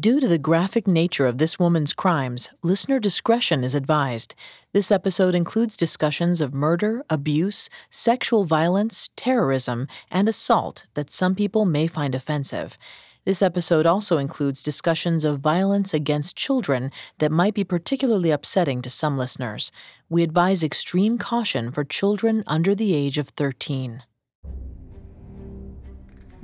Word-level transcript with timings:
Due 0.00 0.20
to 0.20 0.26
the 0.26 0.38
graphic 0.38 0.86
nature 0.86 1.26
of 1.26 1.36
this 1.36 1.58
woman's 1.58 1.92
crimes, 1.92 2.50
listener 2.62 2.98
discretion 2.98 3.62
is 3.62 3.74
advised. 3.74 4.34
This 4.72 4.90
episode 4.90 5.34
includes 5.34 5.76
discussions 5.76 6.40
of 6.40 6.54
murder, 6.54 7.04
abuse, 7.10 7.68
sexual 7.90 8.44
violence, 8.44 9.10
terrorism, 9.16 9.86
and 10.10 10.30
assault 10.30 10.86
that 10.94 11.10
some 11.10 11.34
people 11.34 11.66
may 11.66 11.86
find 11.86 12.14
offensive. 12.14 12.78
This 13.26 13.42
episode 13.42 13.84
also 13.84 14.16
includes 14.16 14.62
discussions 14.62 15.26
of 15.26 15.40
violence 15.40 15.92
against 15.92 16.36
children 16.36 16.90
that 17.18 17.30
might 17.30 17.52
be 17.52 17.62
particularly 17.62 18.30
upsetting 18.30 18.80
to 18.80 18.88
some 18.88 19.18
listeners. 19.18 19.70
We 20.08 20.22
advise 20.22 20.64
extreme 20.64 21.18
caution 21.18 21.70
for 21.70 21.84
children 21.84 22.44
under 22.46 22.74
the 22.74 22.94
age 22.94 23.18
of 23.18 23.28
13. 23.28 24.04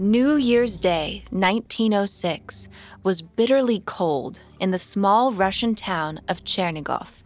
New 0.00 0.36
Year's 0.36 0.78
Day, 0.78 1.24
1906, 1.30 2.68
was 3.02 3.20
bitterly 3.20 3.82
cold 3.84 4.38
in 4.60 4.70
the 4.70 4.78
small 4.78 5.32
Russian 5.32 5.74
town 5.74 6.20
of 6.28 6.44
Chernigov. 6.44 7.24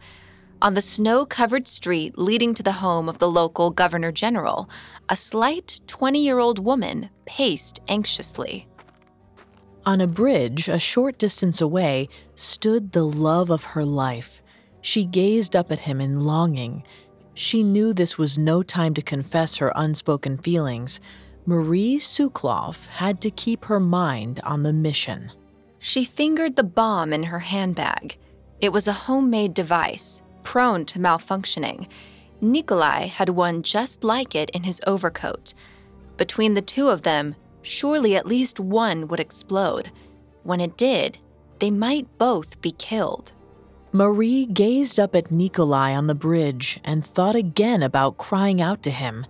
On 0.63 0.73
the 0.73 0.81
snow 0.81 1.27
covered 1.27 1.69
street 1.69 2.17
leading 2.17 2.55
to 2.55 2.63
the 2.63 2.81
home 2.81 3.11
of 3.11 3.19
the 3.19 3.31
local 3.31 3.69
governor 3.69 4.11
general, 4.11 4.71
a 5.11 5.17
slight 5.17 5.83
20 5.87 6.19
year 6.19 6.39
old 6.39 6.59
woman 6.59 7.11
paced 7.27 7.81
anxiously. 7.89 8.67
On 9.85 10.01
a 10.01 10.07
bridge 10.07 10.67
a 10.67 10.79
short 10.79 11.19
distance 11.19 11.61
away 11.61 12.09
stood 12.37 12.93
the 12.93 13.05
love 13.05 13.51
of 13.51 13.65
her 13.65 13.85
life. 13.85 14.41
She 14.81 15.05
gazed 15.05 15.55
up 15.55 15.71
at 15.71 15.81
him 15.81 16.01
in 16.01 16.25
longing. 16.25 16.85
She 17.35 17.63
knew 17.63 17.93
this 17.93 18.17
was 18.17 18.39
no 18.39 18.63
time 18.63 18.95
to 18.95 19.03
confess 19.03 19.57
her 19.57 19.75
unspoken 19.77 20.39
feelings. 20.39 21.01
Marie 21.45 21.99
Sukloff 21.99 22.87
had 22.87 23.21
to 23.21 23.31
keep 23.31 23.65
her 23.65 23.81
mind 23.81 24.41
on 24.45 24.63
the 24.63 24.73
mission. 24.73 25.33
She 25.81 26.05
fingered 26.05 26.55
the 26.55 26.63
bomb 26.63 27.13
in 27.13 27.25
her 27.25 27.41
handbag. 27.41 28.17
It 28.61 28.73
was 28.73 28.87
a 28.87 28.93
homemade 28.93 29.53
device, 29.53 30.23
prone 30.45 30.85
to 30.87 31.01
malfunctioning. 31.01 31.89
Nikolai 32.41 33.07
had 33.07 33.31
one 33.31 33.65
just 33.65 34.05
like 34.05 34.37
it 34.37 34.51
in 34.51 34.63
his 34.63 34.81
overcoat. 34.87 35.53
Between 36.17 36.55
the 36.55 36.63
two 36.63 36.89
of 36.89 37.03
them, 37.03 37.35
surely 37.63 38.15
at 38.15 38.27
least 38.27 38.61
one 38.61 39.09
would 39.09 39.21
explode. 39.21 39.91
When 40.45 40.61
it 40.61 40.77
did, 40.77 41.19
they 41.59 41.73
might 41.73 42.07
both 42.19 42.61
be 42.61 42.73
killed. 42.73 43.33
Marie 43.93 44.47
gazed 44.47 44.99
up 44.99 45.15
at 45.15 45.31
Nikolai 45.31 45.95
on 45.95 46.07
the 46.07 46.15
bridge 46.15 46.81
and 46.83 47.05
thought 47.05 47.37
again 47.37 47.83
about 47.83 48.17
crying 48.17 48.63
out 48.63 48.83
to 48.85 48.91
him. 48.91 49.27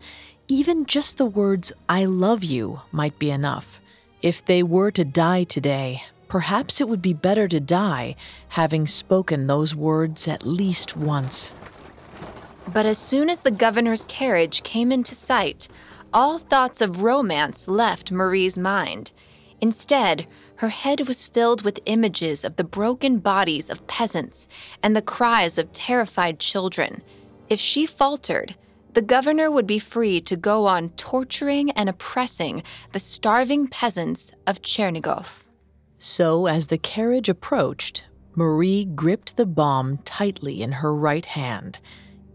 Even 0.52 0.84
just 0.84 1.16
the 1.16 1.24
words, 1.24 1.72
I 1.88 2.04
love 2.04 2.44
you, 2.44 2.82
might 2.92 3.18
be 3.18 3.30
enough. 3.30 3.80
If 4.20 4.44
they 4.44 4.62
were 4.62 4.90
to 4.90 5.02
die 5.02 5.44
today, 5.44 6.02
perhaps 6.28 6.78
it 6.78 6.90
would 6.90 7.00
be 7.00 7.14
better 7.14 7.48
to 7.48 7.58
die 7.58 8.16
having 8.48 8.86
spoken 8.86 9.46
those 9.46 9.74
words 9.74 10.28
at 10.28 10.44
least 10.44 10.94
once. 10.94 11.54
But 12.70 12.84
as 12.84 12.98
soon 12.98 13.30
as 13.30 13.38
the 13.38 13.50
governor's 13.50 14.04
carriage 14.10 14.62
came 14.62 14.92
into 14.92 15.14
sight, 15.14 15.68
all 16.12 16.38
thoughts 16.38 16.82
of 16.82 17.00
romance 17.00 17.66
left 17.66 18.12
Marie's 18.12 18.58
mind. 18.58 19.10
Instead, 19.62 20.26
her 20.56 20.68
head 20.68 21.08
was 21.08 21.24
filled 21.24 21.62
with 21.62 21.80
images 21.86 22.44
of 22.44 22.56
the 22.56 22.70
broken 22.78 23.20
bodies 23.20 23.70
of 23.70 23.86
peasants 23.86 24.50
and 24.82 24.94
the 24.94 25.00
cries 25.00 25.56
of 25.56 25.72
terrified 25.72 26.38
children. 26.38 27.00
If 27.48 27.58
she 27.58 27.86
faltered, 27.86 28.54
the 28.94 29.02
governor 29.02 29.50
would 29.50 29.66
be 29.66 29.78
free 29.78 30.20
to 30.20 30.36
go 30.36 30.66
on 30.66 30.90
torturing 30.90 31.70
and 31.72 31.88
oppressing 31.88 32.62
the 32.92 32.98
starving 32.98 33.66
peasants 33.68 34.32
of 34.46 34.62
Chernigov. 34.62 35.26
So, 35.98 36.46
as 36.46 36.66
the 36.66 36.78
carriage 36.78 37.28
approached, 37.28 38.04
Marie 38.34 38.84
gripped 38.84 39.36
the 39.36 39.46
bomb 39.46 39.98
tightly 39.98 40.62
in 40.62 40.72
her 40.72 40.94
right 40.94 41.24
hand. 41.24 41.78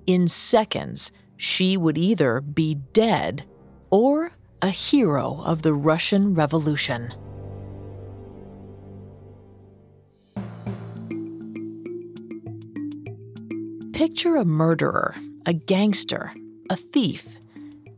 In 0.06 0.28
seconds, 0.28 1.12
she 1.36 1.78
would 1.78 1.98
either 1.98 2.42
be 2.42 2.76
dead 2.94 3.46
or 3.90 4.32
a 4.62 4.70
hero 4.70 5.42
of 5.44 5.62
the 5.62 5.74
Russian 5.74 6.34
Revolution. 6.34 7.14
Picture 13.94 14.36
a 14.36 14.46
murderer, 14.46 15.16
a 15.46 15.54
gangster, 15.54 16.32
a 16.70 16.76
thief. 16.76 17.38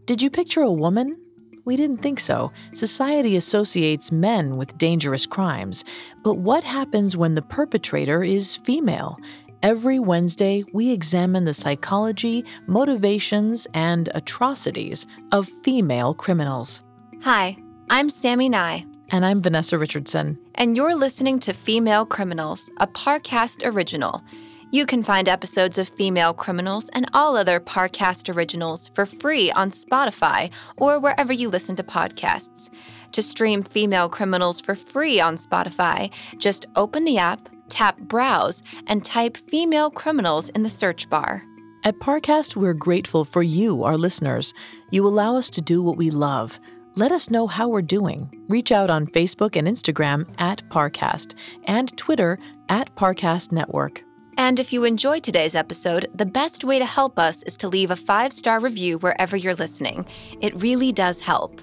Did 0.06 0.22
you 0.22 0.30
picture 0.30 0.62
a 0.62 0.72
woman? 0.72 1.18
We 1.66 1.76
didn't 1.76 1.98
think 1.98 2.20
so. 2.20 2.52
Society 2.74 3.36
associates 3.36 4.12
men 4.12 4.58
with 4.58 4.78
dangerous 4.78 5.26
crimes. 5.26 5.86
But 6.24 6.40
what 6.40 6.64
happens 6.64 7.16
when 7.16 7.36
the 7.36 7.42
perpetrator 7.44 8.24
is 8.24 8.56
female? 8.56 9.18
Every 9.62 10.00
Wednesday, 10.00 10.64
we 10.74 10.92
examine 10.92 11.46
the 11.46 11.54
psychology, 11.54 12.46
motivations, 12.66 13.68
and 13.74 14.10
atrocities 14.16 15.06
of 15.32 15.50
female 15.64 16.14
criminals. 16.14 16.82
Hi, 17.24 17.58
I'm 17.90 18.10
Sammy 18.10 18.50
Nye. 18.50 18.86
And 19.12 19.26
I'm 19.26 19.42
Vanessa 19.42 19.78
Richardson. 19.78 20.40
And 20.56 20.78
you're 20.78 20.96
listening 20.96 21.40
to 21.40 21.54
Female 21.54 22.06
Criminals, 22.06 22.70
a 22.78 22.88
Parcast 22.88 23.66
original. 23.66 24.24
You 24.72 24.86
can 24.86 25.04
find 25.04 25.28
episodes 25.28 25.80
of 25.80 25.90
Female 25.90 26.32
Criminals 26.32 26.90
and 26.90 27.10
all 27.12 27.36
other 27.36 27.60
Parcast 27.60 28.34
originals 28.34 28.92
for 28.94 29.08
free 29.08 29.52
on 29.52 29.72
Spotify 29.72 30.52
or 30.78 31.00
wherever 31.00 31.34
you 31.34 31.50
listen 31.50 31.76
to 31.78 31.84
podcasts. 31.84 32.70
To 33.14 33.24
stream 33.24 33.64
Female 33.64 34.10
Criminals 34.10 34.62
for 34.62 34.76
free 34.76 35.20
on 35.20 35.38
Spotify, 35.38 36.12
just 36.38 36.68
open 36.76 37.04
the 37.04 37.18
app, 37.18 37.50
tap 37.70 37.98
Browse, 37.98 38.62
and 38.86 39.04
type 39.04 39.38
Female 39.38 39.90
Criminals 39.90 40.50
in 40.50 40.62
the 40.62 40.70
search 40.70 41.10
bar. 41.10 41.42
At 41.84 41.98
Parcast, 41.98 42.56
we're 42.56 42.76
grateful 42.76 43.26
for 43.26 43.42
you, 43.42 43.84
our 43.84 43.98
listeners. 43.98 44.54
You 44.92 45.08
allow 45.08 45.36
us 45.36 45.50
to 45.52 45.62
do 45.62 45.82
what 45.82 45.98
we 45.98 46.12
love. 46.12 46.60
Let 46.94 47.12
us 47.12 47.32
know 47.32 47.48
how 47.48 47.70
we're 47.70 47.82
doing. 47.82 48.30
Reach 48.48 48.72
out 48.72 48.92
on 48.92 49.08
Facebook 49.08 49.56
and 49.56 49.68
Instagram 49.68 50.30
at 50.38 50.62
Parcast 50.70 51.34
and 51.64 51.96
Twitter 51.98 52.38
at 52.68 52.94
Parcast 52.96 53.52
Network. 53.52 54.04
And 54.40 54.58
if 54.58 54.72
you 54.72 54.86
enjoyed 54.86 55.26
today's 55.26 55.54
episode, 55.54 56.08
the 56.16 56.26
best 56.26 56.64
way 56.64 56.80
to 56.80 56.86
help 56.86 57.20
us 57.20 57.44
is 57.44 57.58
to 57.58 57.68
leave 57.68 57.92
a 57.92 57.98
five 57.98 58.32
star 58.32 58.62
review 58.62 58.98
wherever 59.00 59.36
you're 59.36 59.54
listening. 59.54 60.06
It 60.40 60.56
really 60.62 60.94
does 60.94 61.20
help. 61.20 61.62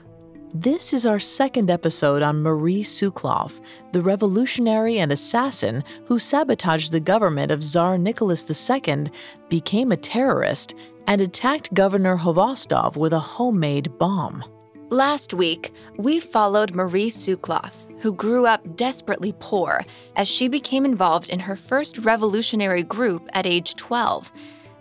This 0.53 0.93
is 0.93 1.07
our 1.07 1.19
second 1.19 1.71
episode 1.71 2.21
on 2.21 2.43
Marie 2.43 2.83
Sukloff, 2.83 3.63
the 3.93 4.03
revolutionary 4.03 4.99
and 4.99 5.11
assassin 5.11 5.85
who 6.05 6.19
sabotaged 6.19 6.93
the 6.93 7.01
government 7.01 7.51
of 7.51 7.65
Tsar 7.65 7.97
Nicholas 7.97 8.45
II, 8.71 9.07
became 9.49 9.91
a 9.91 9.97
terrorist, 9.97 10.75
and 11.07 11.23
attacked 11.23 11.73
Governor 11.73 12.19
Khvostov 12.19 12.99
with 12.99 13.15
a 13.15 13.19
homemade 13.19 13.97
bomb. 13.99 14.45
Last 14.91 15.33
week, 15.33 15.73
we 15.97 16.21
followed 16.21 16.75
Marie 16.75 17.11
Sukloff, 17.11 17.73
who 18.01 18.13
grew 18.13 18.47
up 18.47 18.77
desperately 18.77 19.35
poor 19.39 19.85
as 20.17 20.29
she 20.29 20.49
became 20.49 20.85
involved 20.85 21.29
in 21.29 21.41
her 21.41 21.57
first 21.57 21.99
revolutionary 21.99 22.83
group 22.83 23.29
at 23.33 23.47
age 23.47 23.75
12. 23.75 24.33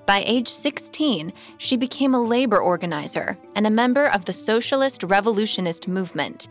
By 0.06 0.24
age 0.26 0.48
16, 0.48 1.34
she 1.58 1.78
became 1.78 2.14
a 2.14 2.22
labor 2.22 2.60
organizer 2.60 3.38
and 3.56 3.66
a 3.66 3.72
member 3.72 4.08
of 4.08 4.26
the 4.26 4.34
Socialist 4.34 5.04
Revolutionist 5.04 5.88
Movement. 5.88 6.48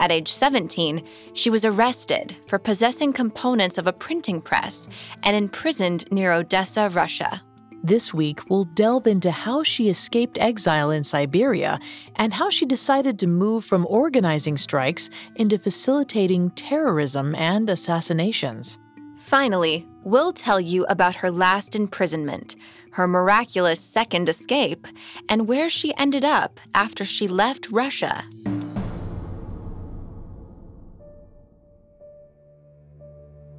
At 0.00 0.12
age 0.12 0.30
17, 0.30 1.02
she 1.32 1.50
was 1.50 1.64
arrested 1.64 2.36
for 2.46 2.58
possessing 2.58 3.12
components 3.12 3.78
of 3.78 3.86
a 3.86 3.92
printing 3.92 4.40
press 4.40 4.88
and 5.22 5.34
imprisoned 5.34 6.10
near 6.12 6.32
Odessa, 6.32 6.90
Russia. 6.90 7.42
This 7.84 8.12
week, 8.12 8.50
we'll 8.50 8.64
delve 8.64 9.06
into 9.06 9.30
how 9.30 9.62
she 9.62 9.88
escaped 9.88 10.36
exile 10.40 10.90
in 10.90 11.04
Siberia 11.04 11.78
and 12.16 12.34
how 12.34 12.50
she 12.50 12.66
decided 12.66 13.20
to 13.20 13.28
move 13.28 13.64
from 13.64 13.86
organizing 13.88 14.56
strikes 14.56 15.10
into 15.36 15.58
facilitating 15.58 16.50
terrorism 16.50 17.36
and 17.36 17.70
assassinations. 17.70 18.78
Finally, 19.20 19.86
we'll 20.02 20.32
tell 20.32 20.60
you 20.60 20.86
about 20.86 21.14
her 21.14 21.30
last 21.30 21.76
imprisonment, 21.76 22.56
her 22.92 23.06
miraculous 23.06 23.80
second 23.80 24.28
escape, 24.28 24.88
and 25.28 25.46
where 25.46 25.70
she 25.70 25.94
ended 25.96 26.24
up 26.24 26.58
after 26.74 27.04
she 27.04 27.28
left 27.28 27.70
Russia. 27.70 28.24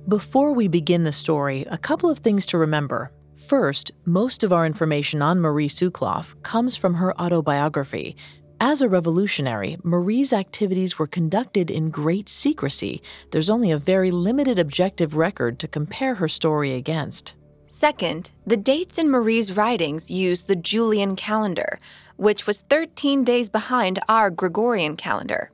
Before 0.09 0.51
we 0.51 0.67
begin 0.67 1.03
the 1.03 1.11
story, 1.13 1.65
a 1.69 1.77
couple 1.77 2.09
of 2.09 2.19
things 2.19 2.45
to 2.47 2.57
remember. 2.57 3.11
First, 3.49 3.89
most 4.05 4.43
of 4.43 4.53
our 4.53 4.63
information 4.63 5.23
on 5.23 5.39
Marie 5.39 5.69
Sukloff 5.69 6.39
comes 6.43 6.75
from 6.75 6.93
her 6.93 7.19
autobiography. 7.19 8.15
As 8.61 8.83
a 8.83 8.87
revolutionary, 8.87 9.75
Marie's 9.83 10.33
activities 10.33 10.99
were 10.99 11.07
conducted 11.07 11.71
in 11.71 11.89
great 11.89 12.29
secrecy. 12.29 13.01
There's 13.31 13.49
only 13.49 13.71
a 13.71 13.79
very 13.79 14.11
limited 14.11 14.59
objective 14.59 15.15
record 15.15 15.57
to 15.57 15.67
compare 15.67 16.13
her 16.13 16.27
story 16.27 16.75
against. 16.75 17.33
Second, 17.65 18.29
the 18.45 18.55
dates 18.55 18.99
in 18.99 19.09
Marie's 19.09 19.51
writings 19.57 20.11
use 20.11 20.43
the 20.43 20.55
Julian 20.55 21.15
calendar, 21.15 21.79
which 22.17 22.45
was 22.45 22.61
13 22.69 23.23
days 23.23 23.49
behind 23.49 23.97
our 24.07 24.29
Gregorian 24.29 24.95
calendar. 24.95 25.49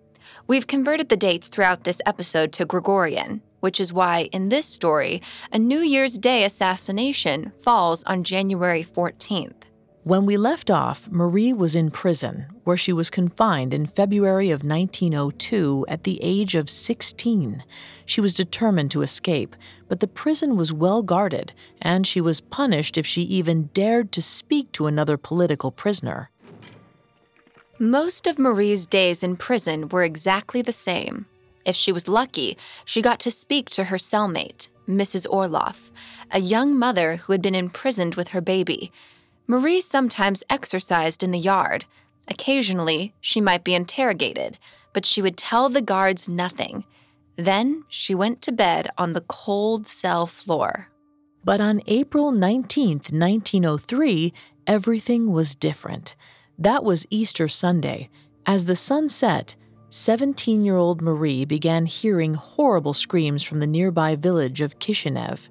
We've 0.48 0.68
converted 0.68 1.08
the 1.08 1.16
dates 1.16 1.48
throughout 1.48 1.86
this 1.86 2.02
episode 2.06 2.52
to 2.54 2.66
Gregorian, 2.66 3.42
which 3.66 3.80
is 3.80 3.92
why, 3.92 4.30
in 4.32 4.50
this 4.50 4.68
story, 4.68 5.24
a 5.52 5.58
New 5.58 5.80
Year's 5.80 6.20
Day 6.20 6.44
assassination 6.44 7.52
falls 7.64 8.04
on 8.04 8.24
January 8.24 8.84
14th. 8.84 9.64
When 10.04 10.28
we 10.28 10.38
left 10.38 10.70
off, 10.70 11.10
Marie 11.10 11.52
was 11.52 11.76
in 11.76 11.90
prison, 11.90 12.46
where 12.64 12.78
she 12.78 12.94
was 12.94 13.10
confined 13.10 13.74
in 13.74 13.88
February 13.88 14.52
of 14.52 14.64
1902 14.64 15.84
at 15.90 16.04
the 16.04 16.20
age 16.22 16.54
of 16.54 16.70
16. 16.70 17.64
She 18.06 18.22
was 18.22 18.36
determined 18.36 18.92
to 18.92 19.02
escape, 19.02 19.56
but 19.88 20.00
the 20.00 20.08
prison 20.08 20.56
was 20.56 20.72
well 20.72 21.02
guarded, 21.02 21.54
and 21.82 22.06
she 22.06 22.22
was 22.22 22.42
punished 22.42 23.00
if 23.00 23.08
she 23.08 23.24
even 23.24 23.72
dared 23.74 24.12
to 24.12 24.22
speak 24.22 24.72
to 24.74 24.86
another 24.86 25.18
political 25.18 25.72
prisoner. 25.72 26.30
Most 27.80 28.28
of 28.28 28.38
Marie's 28.38 28.86
days 28.86 29.24
in 29.24 29.38
prison 29.38 29.90
were 29.90 30.04
exactly 30.04 30.62
the 30.62 30.72
same. 30.72 31.26
If 31.66 31.76
she 31.76 31.92
was 31.92 32.08
lucky, 32.08 32.58
she 32.86 33.02
got 33.02 33.20
to 33.22 33.32
speak 33.32 33.70
to 33.72 33.86
her 33.86 33.98
cellmate, 33.98 34.70
Mrs. 34.88 35.28
Orloff, 35.28 35.92
a 36.32 36.40
young 36.40 36.78
mother 36.78 37.18
who 37.18 37.34
had 37.34 37.42
been 37.42 37.56
imprisoned 37.56 38.16
with 38.16 38.30
her 38.30 38.42
baby. 38.42 38.92
Marie 39.48 39.82
sometimes 39.82 40.44
exercised 40.50 41.24
in 41.24 41.32
the 41.32 41.40
yard. 41.40 41.86
Occasionally, 42.28 43.14
she 43.20 43.42
might 43.42 43.64
be 43.64 43.74
interrogated, 43.74 44.60
but 44.94 45.06
she 45.06 45.22
would 45.22 45.38
tell 45.38 45.70
the 45.70 45.82
guards 45.82 46.30
nothing. 46.30 46.86
Then 47.36 47.84
she 47.90 48.16
went 48.16 48.42
to 48.44 48.52
bed 48.52 48.90
on 48.98 49.14
the 49.14 49.22
cold 49.22 49.88
cell 49.88 50.26
floor. 50.28 50.90
But 51.44 51.62
on 51.62 51.82
April 51.86 52.32
19, 52.32 52.90
1903, 53.12 54.34
everything 54.66 55.32
was 55.32 55.54
different. 55.54 56.16
That 56.58 56.84
was 56.84 57.06
Easter 57.10 57.48
Sunday. 57.48 58.10
As 58.46 58.66
the 58.66 58.76
sun 58.76 59.10
set, 59.10 59.56
17 59.90 60.64
year 60.64 60.76
old 60.76 61.02
Marie 61.02 61.46
began 61.46 61.86
hearing 61.86 62.34
horrible 62.34 62.94
screams 62.94 63.44
from 63.44 63.60
the 63.60 63.68
nearby 63.68 64.16
village 64.16 64.62
of 64.62 64.80
Kishinev. 64.80 65.48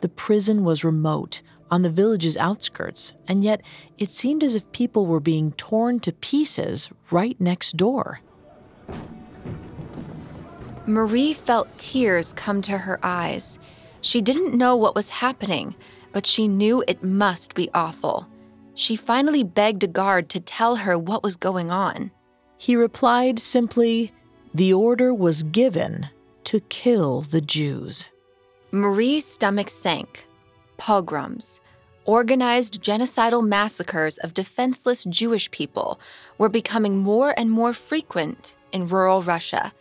The 0.00 0.08
prison 0.08 0.64
was 0.64 0.84
remote, 0.84 1.42
on 1.72 1.80
the 1.80 1.90
village's 1.90 2.36
outskirts, 2.36 3.14
and 3.26 3.42
yet 3.42 3.62
it 3.96 4.10
seemed 4.10 4.44
as 4.44 4.54
if 4.54 4.70
people 4.72 5.06
were 5.06 5.20
being 5.20 5.52
torn 5.52 5.98
to 6.00 6.12
pieces 6.12 6.90
right 7.10 7.40
next 7.40 7.78
door. 7.78 8.20
Marie 10.86 11.32
felt 11.32 11.78
tears 11.78 12.34
come 12.34 12.60
to 12.60 12.76
her 12.76 13.00
eyes. 13.02 13.58
She 14.02 14.20
didn't 14.20 14.54
know 14.54 14.76
what 14.76 14.94
was 14.94 15.08
happening, 15.08 15.74
but 16.12 16.26
she 16.26 16.46
knew 16.46 16.84
it 16.86 17.02
must 17.02 17.54
be 17.54 17.70
awful. 17.72 18.28
She 18.74 18.94
finally 18.94 19.42
begged 19.42 19.82
a 19.82 19.86
guard 19.86 20.28
to 20.30 20.40
tell 20.40 20.76
her 20.76 20.98
what 20.98 21.22
was 21.22 21.36
going 21.36 21.70
on. 21.70 22.10
He 22.62 22.76
replied 22.76 23.40
simply, 23.40 24.12
The 24.54 24.72
order 24.72 25.12
was 25.12 25.42
given 25.42 26.10
to 26.44 26.60
kill 26.60 27.22
the 27.22 27.40
Jews. 27.40 28.10
Marie's 28.70 29.26
stomach 29.26 29.68
sank. 29.68 30.28
Pogroms, 30.76 31.60
organized 32.04 32.80
genocidal 32.80 33.44
massacres 33.44 34.16
of 34.18 34.32
defenseless 34.32 35.02
Jewish 35.02 35.50
people, 35.50 35.98
were 36.38 36.48
becoming 36.48 36.98
more 36.98 37.34
and 37.36 37.50
more 37.50 37.72
frequent 37.72 38.54
in 38.70 38.86
rural 38.86 39.24
Russia. 39.24 39.72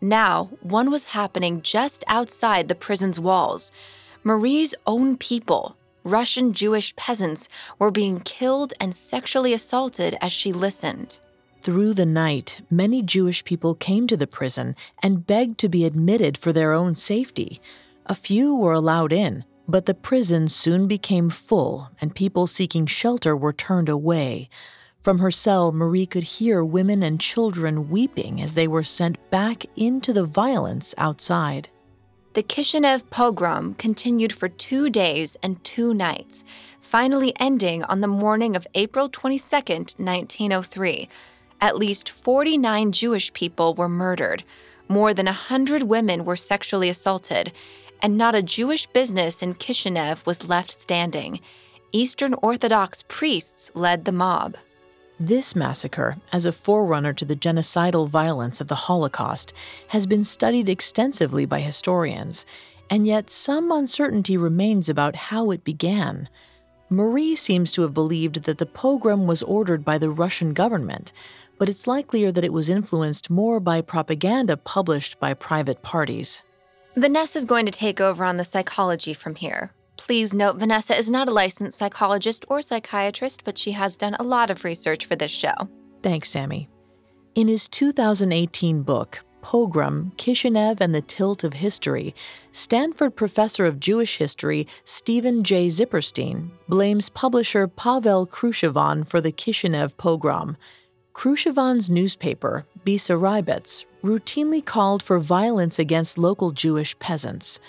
Now, 0.00 0.48
one 0.60 0.92
was 0.92 1.06
happening 1.06 1.60
just 1.60 2.04
outside 2.06 2.68
the 2.68 2.76
prison's 2.76 3.18
walls. 3.18 3.72
Marie's 4.22 4.76
own 4.86 5.16
people, 5.16 5.76
Russian 6.04 6.52
Jewish 6.52 6.94
peasants, 6.94 7.48
were 7.80 7.90
being 7.90 8.20
killed 8.20 8.74
and 8.78 8.94
sexually 8.94 9.52
assaulted 9.52 10.16
as 10.20 10.32
she 10.32 10.52
listened. 10.52 11.18
Through 11.62 11.94
the 11.94 12.06
night, 12.06 12.60
many 12.70 13.02
Jewish 13.02 13.44
people 13.44 13.76
came 13.76 14.08
to 14.08 14.16
the 14.16 14.26
prison 14.26 14.74
and 15.00 15.24
begged 15.24 15.58
to 15.58 15.68
be 15.68 15.84
admitted 15.84 16.36
for 16.36 16.52
their 16.52 16.72
own 16.72 16.96
safety. 16.96 17.60
A 18.06 18.16
few 18.16 18.56
were 18.56 18.72
allowed 18.72 19.12
in, 19.12 19.44
but 19.68 19.86
the 19.86 19.94
prison 19.94 20.48
soon 20.48 20.88
became 20.88 21.30
full 21.30 21.88
and 22.00 22.16
people 22.16 22.48
seeking 22.48 22.86
shelter 22.86 23.36
were 23.36 23.52
turned 23.52 23.88
away. 23.88 24.50
From 25.02 25.20
her 25.20 25.30
cell, 25.30 25.70
Marie 25.70 26.04
could 26.04 26.24
hear 26.24 26.64
women 26.64 27.00
and 27.04 27.20
children 27.20 27.88
weeping 27.88 28.42
as 28.42 28.54
they 28.54 28.66
were 28.66 28.82
sent 28.82 29.30
back 29.30 29.64
into 29.76 30.12
the 30.12 30.24
violence 30.24 30.96
outside. 30.98 31.68
The 32.32 32.42
Kishinev 32.42 33.08
pogrom 33.10 33.74
continued 33.74 34.32
for 34.32 34.48
two 34.48 34.90
days 34.90 35.36
and 35.44 35.62
two 35.62 35.94
nights, 35.94 36.44
finally 36.80 37.32
ending 37.38 37.84
on 37.84 38.00
the 38.00 38.08
morning 38.08 38.56
of 38.56 38.66
April 38.74 39.08
22, 39.08 39.94
1903 39.96 41.08
at 41.62 41.78
least 41.78 42.10
49 42.10 42.90
Jewish 42.90 43.32
people 43.32 43.72
were 43.72 43.88
murdered, 43.88 44.42
more 44.88 45.14
than 45.14 45.26
100 45.26 45.84
women 45.84 46.24
were 46.24 46.36
sexually 46.36 46.88
assaulted, 46.88 47.52
and 48.02 48.18
not 48.18 48.34
a 48.34 48.42
Jewish 48.42 48.86
business 48.88 49.42
in 49.42 49.54
Kishinev 49.54 50.26
was 50.26 50.48
left 50.48 50.72
standing. 50.72 51.38
Eastern 51.92 52.34
Orthodox 52.34 53.04
priests 53.06 53.70
led 53.74 54.04
the 54.04 54.12
mob. 54.12 54.56
This 55.20 55.54
massacre, 55.54 56.16
as 56.32 56.44
a 56.44 56.52
forerunner 56.52 57.12
to 57.12 57.24
the 57.24 57.36
genocidal 57.36 58.08
violence 58.08 58.60
of 58.60 58.66
the 58.66 58.74
Holocaust, 58.74 59.52
has 59.88 60.04
been 60.04 60.24
studied 60.24 60.68
extensively 60.68 61.46
by 61.46 61.60
historians, 61.60 62.44
and 62.90 63.06
yet 63.06 63.30
some 63.30 63.70
uncertainty 63.70 64.36
remains 64.36 64.88
about 64.88 65.14
how 65.14 65.52
it 65.52 65.62
began. 65.62 66.28
Marie 66.90 67.34
seems 67.34 67.72
to 67.72 67.82
have 67.82 67.94
believed 67.94 68.42
that 68.42 68.58
the 68.58 68.66
pogrom 68.66 69.26
was 69.26 69.42
ordered 69.44 69.84
by 69.84 69.96
the 69.96 70.10
Russian 70.10 70.52
government, 70.52 71.12
but 71.62 71.68
it's 71.68 71.86
likelier 71.86 72.32
that 72.32 72.42
it 72.42 72.52
was 72.52 72.68
influenced 72.68 73.30
more 73.30 73.60
by 73.60 73.80
propaganda 73.80 74.56
published 74.56 75.20
by 75.20 75.32
private 75.32 75.80
parties. 75.80 76.42
Vanessa 76.96 77.38
is 77.38 77.44
going 77.44 77.66
to 77.66 77.70
take 77.70 78.00
over 78.00 78.24
on 78.24 78.36
the 78.36 78.42
psychology 78.42 79.14
from 79.14 79.36
here. 79.36 79.70
Please 79.96 80.34
note 80.34 80.56
Vanessa 80.56 80.98
is 80.98 81.08
not 81.08 81.28
a 81.28 81.32
licensed 81.32 81.78
psychologist 81.78 82.44
or 82.48 82.62
psychiatrist, 82.62 83.44
but 83.44 83.56
she 83.56 83.70
has 83.70 83.96
done 83.96 84.16
a 84.18 84.24
lot 84.24 84.50
of 84.50 84.64
research 84.64 85.06
for 85.06 85.14
this 85.14 85.30
show. 85.30 85.54
Thanks, 86.02 86.30
Sammy. 86.30 86.68
In 87.36 87.46
his 87.46 87.68
2018 87.68 88.82
book, 88.82 89.20
Pogrom, 89.40 90.16
Kishinev 90.16 90.80
and 90.80 90.92
the 90.92 91.00
Tilt 91.00 91.44
of 91.44 91.52
History, 91.52 92.12
Stanford 92.50 93.14
professor 93.14 93.66
of 93.66 93.78
Jewish 93.78 94.16
history 94.16 94.66
Steven 94.84 95.44
J. 95.44 95.68
Zipperstein 95.68 96.50
blames 96.68 97.08
publisher 97.08 97.68
Pavel 97.68 98.26
Khrushevan 98.26 99.06
for 99.06 99.20
the 99.20 99.30
Kishinev 99.30 99.94
pogrom 99.96 100.56
Khrushevan's 101.14 101.90
newspaper, 101.90 102.64
Bessarabets, 102.84 103.84
routinely 104.02 104.64
called 104.64 105.02
for 105.02 105.18
violence 105.18 105.78
against 105.78 106.18
local 106.18 106.52
Jewish 106.52 106.98
peasants. 106.98 107.60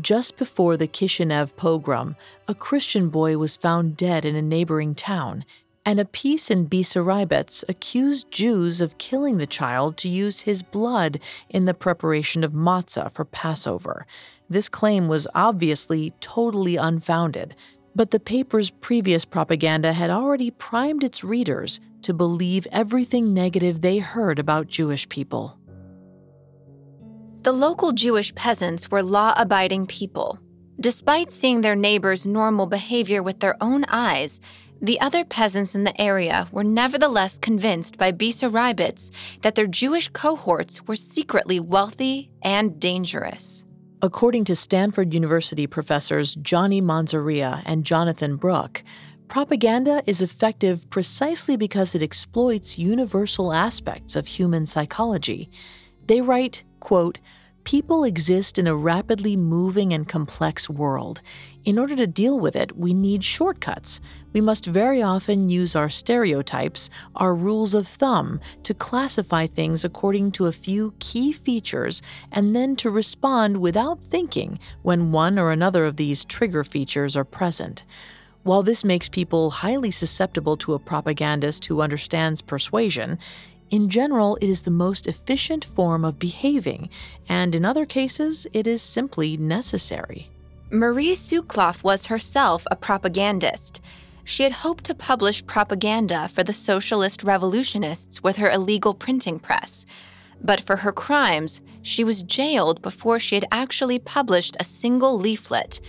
Just 0.00 0.36
before 0.36 0.76
the 0.76 0.86
Kishinev 0.86 1.56
pogrom, 1.56 2.16
a 2.46 2.54
Christian 2.54 3.08
boy 3.08 3.38
was 3.38 3.56
found 3.56 3.96
dead 3.96 4.24
in 4.24 4.36
a 4.36 4.42
neighboring 4.42 4.94
town, 4.94 5.44
and 5.84 5.98
a 5.98 6.04
piece 6.04 6.50
in 6.50 6.68
Bessarabets 6.68 7.64
accused 7.68 8.30
Jews 8.30 8.80
of 8.80 8.98
killing 8.98 9.38
the 9.38 9.46
child 9.46 9.96
to 9.98 10.08
use 10.08 10.40
his 10.42 10.62
blood 10.62 11.20
in 11.48 11.64
the 11.64 11.74
preparation 11.74 12.44
of 12.44 12.52
matzah 12.52 13.12
for 13.12 13.24
Passover. 13.24 14.06
This 14.48 14.68
claim 14.68 15.08
was 15.08 15.26
obviously 15.34 16.12
totally 16.20 16.76
unfounded, 16.76 17.56
but 17.96 18.10
the 18.10 18.20
paper's 18.20 18.68
previous 18.70 19.24
propaganda 19.24 19.94
had 19.94 20.10
already 20.10 20.50
primed 20.50 21.02
its 21.02 21.24
readers 21.24 21.80
to 22.02 22.12
believe 22.12 22.66
everything 22.70 23.32
negative 23.32 23.80
they 23.80 23.96
heard 23.96 24.38
about 24.38 24.66
Jewish 24.66 25.08
people. 25.08 25.58
The 27.40 27.52
local 27.52 27.92
Jewish 27.92 28.34
peasants 28.34 28.90
were 28.90 29.02
law 29.02 29.32
abiding 29.38 29.86
people. 29.86 30.38
Despite 30.78 31.32
seeing 31.32 31.62
their 31.62 31.74
neighbors' 31.74 32.26
normal 32.26 32.66
behavior 32.66 33.22
with 33.22 33.40
their 33.40 33.56
own 33.62 33.86
eyes, 33.88 34.40
the 34.82 35.00
other 35.00 35.24
peasants 35.24 35.74
in 35.74 35.84
the 35.84 35.98
area 35.98 36.48
were 36.52 36.64
nevertheless 36.64 37.38
convinced 37.38 37.96
by 37.96 38.12
Bessarabets 38.12 39.10
that 39.40 39.54
their 39.54 39.66
Jewish 39.66 40.10
cohorts 40.10 40.86
were 40.86 40.96
secretly 40.96 41.58
wealthy 41.58 42.30
and 42.42 42.78
dangerous. 42.78 43.65
According 44.02 44.44
to 44.44 44.56
Stanford 44.56 45.14
University 45.14 45.66
professors 45.66 46.34
Johnny 46.34 46.82
Manzaria 46.82 47.62
and 47.64 47.82
Jonathan 47.82 48.36
Brook, 48.36 48.82
propaganda 49.26 50.02
is 50.06 50.20
effective 50.20 50.88
precisely 50.90 51.56
because 51.56 51.94
it 51.94 52.02
exploits 52.02 52.78
universal 52.78 53.54
aspects 53.54 54.14
of 54.14 54.26
human 54.26 54.66
psychology. 54.66 55.48
They 56.08 56.20
write, 56.20 56.62
quote, 56.78 57.18
People 57.66 58.04
exist 58.04 58.60
in 58.60 58.68
a 58.68 58.76
rapidly 58.76 59.36
moving 59.36 59.92
and 59.92 60.08
complex 60.08 60.70
world. 60.70 61.20
In 61.64 61.80
order 61.80 61.96
to 61.96 62.06
deal 62.06 62.38
with 62.38 62.54
it, 62.54 62.76
we 62.76 62.94
need 62.94 63.24
shortcuts. 63.24 64.00
We 64.32 64.40
must 64.40 64.66
very 64.66 65.02
often 65.02 65.48
use 65.48 65.74
our 65.74 65.88
stereotypes, 65.88 66.90
our 67.16 67.34
rules 67.34 67.74
of 67.74 67.88
thumb, 67.88 68.38
to 68.62 68.72
classify 68.72 69.48
things 69.48 69.84
according 69.84 70.30
to 70.32 70.46
a 70.46 70.52
few 70.52 70.94
key 71.00 71.32
features 71.32 72.02
and 72.30 72.54
then 72.54 72.76
to 72.76 72.88
respond 72.88 73.56
without 73.56 73.98
thinking 74.04 74.60
when 74.82 75.10
one 75.10 75.36
or 75.36 75.50
another 75.50 75.86
of 75.86 75.96
these 75.96 76.24
trigger 76.24 76.62
features 76.62 77.16
are 77.16 77.24
present. 77.24 77.84
While 78.44 78.62
this 78.62 78.84
makes 78.84 79.08
people 79.08 79.50
highly 79.50 79.90
susceptible 79.90 80.56
to 80.58 80.74
a 80.74 80.78
propagandist 80.78 81.64
who 81.64 81.80
understands 81.80 82.42
persuasion, 82.42 83.18
in 83.70 83.88
general, 83.88 84.36
it 84.40 84.48
is 84.48 84.62
the 84.62 84.70
most 84.70 85.06
efficient 85.06 85.64
form 85.64 86.04
of 86.04 86.18
behaving, 86.18 86.88
and 87.28 87.54
in 87.54 87.64
other 87.64 87.86
cases, 87.86 88.46
it 88.52 88.66
is 88.66 88.82
simply 88.82 89.36
necessary. 89.36 90.30
Marie 90.70 91.12
Sukloff 91.14 91.82
was 91.82 92.06
herself 92.06 92.66
a 92.70 92.76
propagandist. 92.76 93.80
She 94.24 94.42
had 94.42 94.52
hoped 94.52 94.84
to 94.84 94.94
publish 94.94 95.46
propaganda 95.46 96.28
for 96.28 96.42
the 96.42 96.52
socialist 96.52 97.22
revolutionists 97.22 98.22
with 98.22 98.36
her 98.36 98.50
illegal 98.50 98.92
printing 98.92 99.38
press. 99.38 99.86
But 100.42 100.60
for 100.60 100.76
her 100.76 100.92
crimes, 100.92 101.60
she 101.82 102.04
was 102.04 102.22
jailed 102.22 102.82
before 102.82 103.20
she 103.20 103.36
had 103.36 103.46
actually 103.52 103.98
published 103.98 104.56
a 104.58 104.64
single 104.64 105.18
leaflet. 105.18 105.80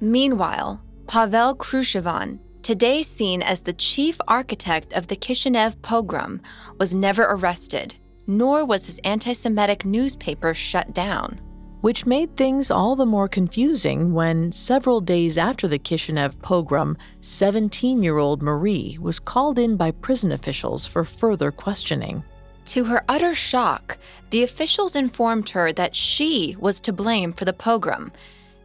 Meanwhile, 0.00 0.82
Pavel 1.06 1.54
Khrushevan, 1.54 2.38
today 2.62 3.02
seen 3.02 3.42
as 3.42 3.60
the 3.60 3.72
chief 3.72 4.18
architect 4.28 4.92
of 4.92 5.08
the 5.08 5.16
Kishinev 5.16 5.80
pogrom, 5.82 6.40
was 6.78 6.94
never 6.94 7.24
arrested, 7.24 7.94
nor 8.26 8.64
was 8.64 8.86
his 8.86 8.98
anti 9.04 9.32
Semitic 9.32 9.84
newspaper 9.84 10.54
shut 10.54 10.94
down. 10.94 11.40
Which 11.80 12.06
made 12.06 12.36
things 12.36 12.70
all 12.70 12.94
the 12.94 13.06
more 13.06 13.26
confusing 13.26 14.12
when, 14.12 14.52
several 14.52 15.00
days 15.00 15.36
after 15.36 15.66
the 15.66 15.80
Kishinev 15.80 16.40
pogrom, 16.40 16.96
17 17.20 18.02
year 18.02 18.18
old 18.18 18.40
Marie 18.40 18.98
was 19.00 19.18
called 19.18 19.58
in 19.58 19.76
by 19.76 19.90
prison 19.90 20.30
officials 20.30 20.86
for 20.86 21.04
further 21.04 21.50
questioning. 21.50 22.22
To 22.66 22.84
her 22.84 23.04
utter 23.08 23.34
shock, 23.34 23.98
the 24.30 24.44
officials 24.44 24.94
informed 24.94 25.48
her 25.50 25.72
that 25.72 25.96
she 25.96 26.56
was 26.60 26.80
to 26.82 26.92
blame 26.92 27.32
for 27.32 27.44
the 27.44 27.52
pogrom 27.52 28.12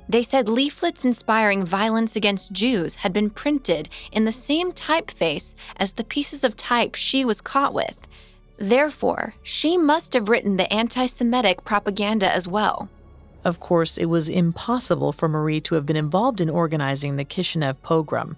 they 0.09 0.23
said 0.23 0.47
leaflets 0.47 1.03
inspiring 1.03 1.65
violence 1.65 2.15
against 2.15 2.51
Jews 2.51 2.95
had 2.95 3.13
been 3.13 3.29
printed 3.29 3.89
in 4.11 4.25
the 4.25 4.31
same 4.31 4.71
typeface 4.71 5.55
as 5.77 5.93
the 5.93 6.03
pieces 6.03 6.43
of 6.43 6.55
type 6.55 6.95
she 6.95 7.25
was 7.25 7.41
caught 7.41 7.73
with. 7.73 8.07
Therefore, 8.57 9.35
she 9.43 9.77
must 9.77 10.13
have 10.13 10.29
written 10.29 10.57
the 10.57 10.71
anti 10.73 11.05
Semitic 11.05 11.63
propaganda 11.63 12.31
as 12.31 12.47
well. 12.47 12.89
Of 13.43 13.59
course, 13.59 13.97
it 13.97 14.05
was 14.05 14.29
impossible 14.29 15.13
for 15.13 15.29
Marie 15.29 15.61
to 15.61 15.75
have 15.75 15.85
been 15.85 15.95
involved 15.95 16.41
in 16.41 16.49
organizing 16.49 17.15
the 17.15 17.25
Kishinev 17.25 17.81
pogrom. 17.81 18.35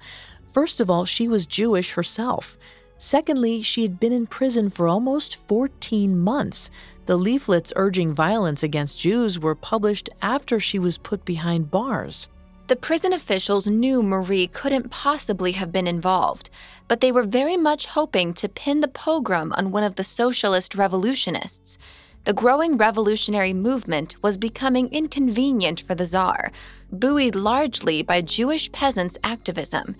First 0.53 0.81
of 0.81 0.89
all, 0.89 1.05
she 1.05 1.27
was 1.27 1.45
Jewish 1.45 1.93
herself. 1.93 2.57
Secondly, 2.97 3.61
she 3.61 3.83
had 3.83 3.97
been 3.97 4.11
in 4.11 4.27
prison 4.27 4.69
for 4.69 4.87
almost 4.87 5.37
14 5.47 6.19
months. 6.19 6.69
The 7.09 7.17
leaflets 7.17 7.73
urging 7.75 8.13
violence 8.13 8.61
against 8.61 8.99
Jews 8.99 9.39
were 9.39 9.55
published 9.55 10.11
after 10.21 10.59
she 10.59 10.77
was 10.77 10.99
put 10.99 11.25
behind 11.25 11.71
bars. 11.71 12.29
The 12.67 12.75
prison 12.75 13.13
officials 13.13 13.65
knew 13.65 14.03
Marie 14.03 14.45
couldn't 14.45 14.91
possibly 14.91 15.53
have 15.53 15.71
been 15.71 15.87
involved, 15.87 16.51
but 16.87 17.01
they 17.01 17.11
were 17.11 17.23
very 17.23 17.57
much 17.57 17.87
hoping 17.87 18.35
to 18.35 18.47
pin 18.47 18.81
the 18.81 18.87
pogrom 18.87 19.53
on 19.53 19.71
one 19.71 19.83
of 19.83 19.95
the 19.95 20.03
socialist 20.03 20.75
revolutionists. 20.75 21.79
The 22.25 22.33
growing 22.33 22.77
revolutionary 22.77 23.55
movement 23.55 24.15
was 24.21 24.37
becoming 24.37 24.87
inconvenient 24.89 25.81
for 25.87 25.95
the 25.95 26.05
Tsar, 26.05 26.51
buoyed 26.91 27.33
largely 27.33 28.03
by 28.03 28.21
Jewish 28.21 28.71
peasants' 28.71 29.17
activism 29.23 29.95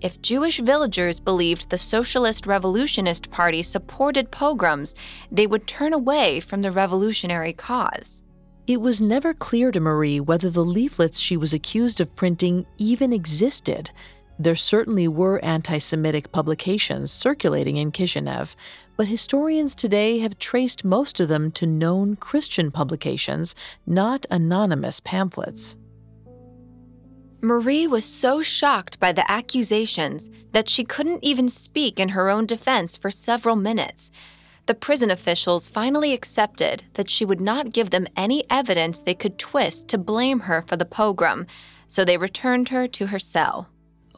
if 0.00 0.22
Jewish 0.22 0.60
villagers 0.60 1.20
believed 1.20 1.70
the 1.70 1.78
Socialist 1.78 2.46
Revolutionist 2.46 3.30
Party 3.30 3.62
supported 3.62 4.30
pogroms, 4.30 4.94
they 5.30 5.46
would 5.46 5.66
turn 5.66 5.92
away 5.92 6.40
from 6.40 6.62
the 6.62 6.72
revolutionary 6.72 7.52
cause. 7.52 8.22
It 8.66 8.80
was 8.80 9.00
never 9.00 9.34
clear 9.34 9.72
to 9.72 9.80
Marie 9.80 10.20
whether 10.20 10.48
the 10.48 10.64
leaflets 10.64 11.18
she 11.18 11.36
was 11.36 11.52
accused 11.52 12.00
of 12.00 12.14
printing 12.14 12.66
even 12.78 13.12
existed. 13.12 13.90
There 14.38 14.56
certainly 14.56 15.06
were 15.06 15.44
anti 15.44 15.78
Semitic 15.78 16.32
publications 16.32 17.10
circulating 17.12 17.76
in 17.76 17.92
Kishinev, 17.92 18.54
but 18.96 19.06
historians 19.06 19.74
today 19.74 20.20
have 20.20 20.38
traced 20.38 20.84
most 20.84 21.20
of 21.20 21.28
them 21.28 21.50
to 21.52 21.66
known 21.66 22.16
Christian 22.16 22.70
publications, 22.70 23.54
not 23.86 24.24
anonymous 24.30 25.00
pamphlets. 25.00 25.76
Marie 27.42 27.86
was 27.86 28.04
so 28.04 28.42
shocked 28.42 29.00
by 29.00 29.12
the 29.12 29.30
accusations 29.30 30.28
that 30.52 30.68
she 30.68 30.84
couldn't 30.84 31.24
even 31.24 31.48
speak 31.48 31.98
in 31.98 32.10
her 32.10 32.28
own 32.28 32.44
defense 32.44 32.96
for 32.98 33.10
several 33.10 33.56
minutes. 33.56 34.10
The 34.66 34.74
prison 34.74 35.10
officials 35.10 35.66
finally 35.66 36.12
accepted 36.12 36.84
that 36.94 37.08
she 37.08 37.24
would 37.24 37.40
not 37.40 37.72
give 37.72 37.90
them 37.90 38.06
any 38.14 38.44
evidence 38.50 39.00
they 39.00 39.14
could 39.14 39.38
twist 39.38 39.88
to 39.88 39.98
blame 39.98 40.40
her 40.40 40.62
for 40.62 40.76
the 40.76 40.84
pogrom, 40.84 41.46
so 41.88 42.04
they 42.04 42.18
returned 42.18 42.68
her 42.68 42.86
to 42.88 43.06
her 43.06 43.18
cell. 43.18 43.68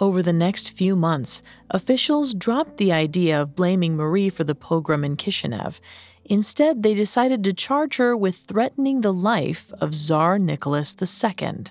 Over 0.01 0.21
the 0.21 0.33
next 0.33 0.73
few 0.73 0.97
months, 0.97 1.45
officials 1.71 2.35
dropped 2.35 2.79
the 2.79 2.93
idea 2.93 3.41
of 3.41 3.55
blaming 3.55 3.97
Marie 3.97 4.31
for 4.31 4.43
the 4.43 4.57
pogrom 4.57 5.05
in 5.05 5.17
Kishinev. 5.17 5.79
Instead, 6.25 6.83
they 6.83 6.95
decided 6.95 7.45
to 7.45 7.53
charge 7.53 7.99
her 7.99 8.17
with 8.17 8.37
threatening 8.37 9.01
the 9.01 9.13
life 9.13 9.73
of 9.81 9.95
Tsar 9.95 10.41
Nicholas 10.41 10.97
II. 11.01 11.65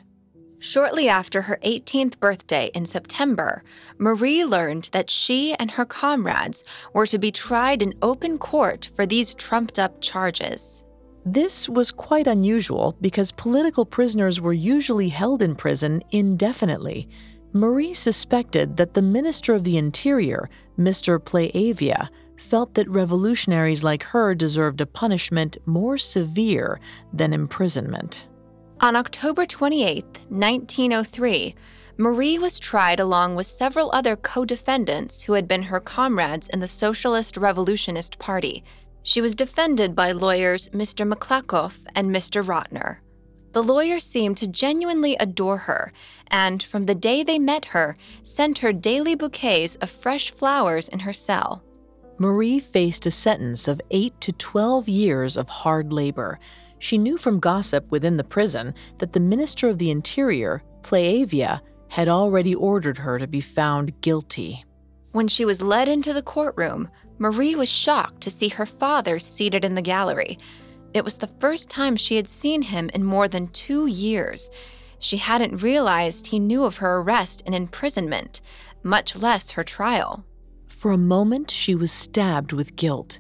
Shortly 0.64 1.10
after 1.10 1.42
her 1.42 1.58
18th 1.64 2.20
birthday 2.20 2.70
in 2.76 2.86
September, 2.86 3.64
Marie 3.98 4.46
learned 4.46 4.90
that 4.92 5.10
she 5.10 5.56
and 5.56 5.72
her 5.72 5.86
comrades 5.86 6.64
were 6.94 7.08
to 7.08 7.18
be 7.18 7.32
tried 7.32 7.82
in 7.82 7.96
open 8.04 8.38
court 8.38 8.92
for 8.96 9.08
these 9.08 9.34
trumped 9.34 9.80
up 9.80 10.00
charges. 10.02 10.84
This 11.26 11.68
was 11.68 11.92
quite 11.92 12.28
unusual 12.28 12.96
because 13.02 13.32
political 13.32 13.88
prisoners 13.88 14.40
were 14.40 14.54
usually 14.54 15.10
held 15.10 15.42
in 15.42 15.56
prison 15.56 16.04
indefinitely. 16.12 17.10
Marie 17.54 17.96
suspected 17.96 18.78
that 18.78 18.94
the 18.94 19.02
Minister 19.02 19.56
of 19.56 19.64
the 19.64 19.78
Interior, 19.78 20.48
Mr. 20.78 21.18
Playavia, 21.18 22.08
felt 22.38 22.76
that 22.76 22.88
revolutionaries 22.88 23.84
like 23.84 24.04
her 24.04 24.36
deserved 24.36 24.80
a 24.80 24.86
punishment 24.86 25.58
more 25.66 25.98
severe 25.98 26.80
than 27.14 27.34
imprisonment. 27.34 28.28
On 28.82 28.96
October 28.96 29.46
28, 29.46 30.04
1903, 30.30 31.54
Marie 31.98 32.40
was 32.40 32.58
tried 32.58 33.00
along 33.00 33.36
with 33.36 33.46
several 33.46 33.92
other 33.94 34.16
co 34.16 34.44
defendants 34.44 35.22
who 35.22 35.34
had 35.34 35.48
been 35.48 35.62
her 35.62 35.80
comrades 35.80 36.48
in 36.48 36.62
the 36.62 36.68
Socialist 36.68 37.38
Revolutionist 37.38 38.18
Party. 38.18 38.64
She 39.04 39.22
was 39.22 39.36
defended 39.36 39.96
by 39.96 40.14
lawyers 40.14 40.68
Mr. 40.70 41.08
Maklakoff 41.08 41.78
and 41.94 42.10
Mr. 42.10 42.44
Rotner. 42.44 42.98
The 43.54 43.62
lawyers 43.62 44.04
seemed 44.04 44.38
to 44.38 44.48
genuinely 44.48 45.16
adore 45.20 45.58
her, 45.58 45.94
and 46.32 46.64
from 46.64 46.88
the 46.88 46.96
day 46.96 47.22
they 47.22 47.38
met 47.38 47.66
her, 47.66 47.98
sent 48.24 48.58
her 48.60 48.74
daily 48.74 49.14
bouquets 49.14 49.76
of 49.76 49.92
fresh 49.92 50.32
flowers 50.32 50.88
in 50.88 51.02
her 51.02 51.14
cell. 51.14 51.64
Marie 52.18 52.60
faced 52.60 53.06
a 53.06 53.12
sentence 53.12 53.68
of 53.68 53.80
8 53.92 54.20
to 54.22 54.32
12 54.32 54.90
years 54.90 55.38
of 55.38 55.50
hard 55.50 55.94
labor. 55.94 56.40
She 56.82 56.98
knew 56.98 57.16
from 57.16 57.40
gossip 57.40 57.92
within 57.92 58.18
the 58.18 58.24
prison 58.24 58.74
that 58.98 59.14
the 59.14 59.20
Minister 59.20 59.70
of 59.70 59.78
the 59.78 59.92
Interior, 59.92 60.64
Plaavia, 60.82 61.62
had 61.90 62.10
already 62.10 62.56
ordered 62.56 62.98
her 62.98 63.20
to 63.20 63.28
be 63.28 63.40
found 63.40 64.02
guilty. 64.02 64.66
When 65.12 65.28
she 65.28 65.46
was 65.46 65.62
led 65.62 65.88
into 65.88 66.12
the 66.12 66.24
courtroom, 66.24 66.90
Marie 67.20 67.54
was 67.54 67.70
shocked 67.70 68.22
to 68.22 68.32
see 68.32 68.48
her 68.48 68.66
father 68.66 69.20
seated 69.20 69.64
in 69.64 69.76
the 69.76 69.84
gallery. 69.84 70.40
It 70.96 71.06
was 71.06 71.18
the 71.18 71.30
first 71.40 71.70
time 71.70 71.96
she 71.96 72.16
had 72.16 72.28
seen 72.28 72.64
him 72.64 72.90
in 72.96 73.04
more 73.04 73.28
than 73.28 73.50
two 73.50 73.86
years. 73.86 74.50
She 74.98 75.18
hadn't 75.18 75.62
realized 75.62 76.26
he 76.26 76.40
knew 76.40 76.64
of 76.64 76.78
her 76.78 76.98
arrest 76.98 77.44
and 77.46 77.54
imprisonment, 77.54 78.42
much 78.82 79.16
less 79.16 79.52
her 79.52 79.64
trial. 79.64 80.26
For 80.68 80.92
a 80.92 80.98
moment, 80.98 81.52
she 81.52 81.76
was 81.76 81.92
stabbed 81.92 82.54
with 82.54 82.76
guilt. 82.76 83.20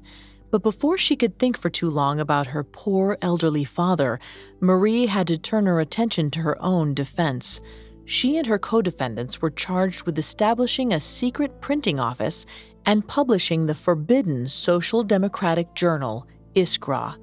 But 0.51 0.63
before 0.63 0.97
she 0.97 1.15
could 1.15 1.39
think 1.39 1.57
for 1.57 1.69
too 1.69 1.89
long 1.89 2.19
about 2.19 2.47
her 2.47 2.63
poor 2.63 3.17
elderly 3.21 3.63
father, 3.63 4.19
Marie 4.59 5.05
had 5.05 5.27
to 5.27 5.37
turn 5.37 5.65
her 5.65 5.79
attention 5.79 6.29
to 6.31 6.41
her 6.41 6.61
own 6.61 6.93
defense. 6.93 7.61
She 8.03 8.37
and 8.37 8.45
her 8.47 8.59
co 8.59 8.81
defendants 8.81 9.41
were 9.41 9.49
charged 9.49 10.03
with 10.03 10.19
establishing 10.19 10.91
a 10.91 10.99
secret 10.99 11.61
printing 11.61 11.99
office 11.99 12.45
and 12.85 13.07
publishing 13.07 13.65
the 13.65 13.75
forbidden 13.75 14.47
Social 14.47 15.03
Democratic 15.03 15.73
journal, 15.73 16.27
Iskra. 16.55 17.17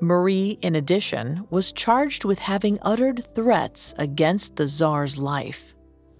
Marie, 0.00 0.58
in 0.62 0.74
addition, 0.76 1.46
was 1.50 1.72
charged 1.72 2.24
with 2.24 2.38
having 2.38 2.78
uttered 2.82 3.24
threats 3.34 3.94
against 3.96 4.56
the 4.56 4.66
Tsar's 4.66 5.18
life. 5.18 5.74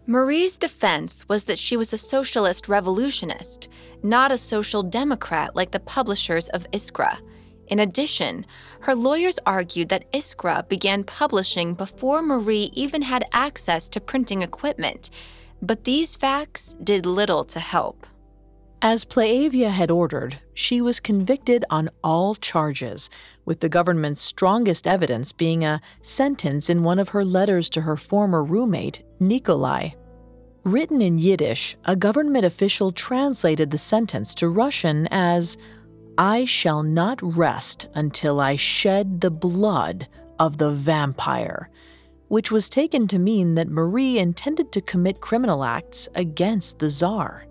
Marie's 0.09 0.57
defense 0.57 1.29
was 1.29 1.45
that 1.45 1.59
she 1.59 1.77
was 1.77 1.93
a 1.93 1.99
socialist 1.99 2.67
revolutionist, 2.67 3.69
not 4.03 4.33
a 4.33 4.38
social 4.38 4.83
democrat 4.83 5.55
like 5.55 5.71
the 5.71 5.81
publishers 5.81 6.49
of 6.49 6.67
Iskra. 6.71 7.21
In 7.67 7.81
addition, 7.81 8.47
her 8.81 8.95
lawyers 8.95 9.38
argued 9.45 9.91
that 9.91 10.11
Iskra 10.12 10.67
began 10.67 11.05
publishing 11.05 11.75
before 11.75 12.23
Marie 12.23 12.71
even 12.73 13.03
had 13.03 13.27
access 13.35 13.87
to 13.91 14.00
printing 14.00 14.41
equipment, 14.41 15.11
but 15.61 15.85
these 15.85 16.17
facts 16.17 16.75
did 16.83 17.05
little 17.05 17.45
to 17.45 17.61
help. 17.61 18.07
As 18.81 19.05
Plaavia 19.05 19.71
had 19.71 19.91
ordered, 19.91 20.38
she 20.55 20.81
was 20.81 21.00
convicted 21.00 21.67
on 21.69 21.91
all 22.03 22.35
charges, 22.37 23.11
with 23.45 23.61
the 23.61 23.69
government's 23.69 24.23
strongest 24.23 24.87
evidence 24.87 25.33
being 25.33 25.65
a 25.65 25.83
sentence 26.00 26.71
in 26.71 26.83
one 26.83 26.99
of 26.99 27.11
her 27.11 27.25
letters 27.25 27.69
to 27.71 27.83
her 27.83 27.97
former 27.97 28.43
roommate, 28.43 29.03
Nikolai. 29.21 29.91
Written 30.73 31.01
in 31.01 31.19
Yiddish, 31.19 31.79
a 31.87 31.97
government 31.97 32.45
official 32.45 32.93
translated 32.93 33.71
the 33.71 33.79
sentence 33.79 34.35
to 34.35 34.51
Russian 34.51 35.09
as 35.11 35.57
I 36.19 36.45
shall 36.45 36.83
not 36.83 37.19
rest 37.23 37.89
until 37.95 38.39
I 38.39 38.57
shed 38.57 39.23
the 39.23 39.31
blood 39.31 40.09
of 40.39 40.59
the 40.59 40.71
vampire, 40.71 41.71
which 42.29 42.53
was 42.53 42.69
taken 42.69 43.09
to 43.09 43.19
mean 43.19 43.55
that 43.55 43.71
Marie 43.71 44.19
intended 44.19 44.71
to 44.73 44.83
commit 44.83 45.23
criminal 45.23 45.65
acts 45.65 46.07
against 46.15 46.81
the 46.81 46.91
Tsar. 46.91 47.47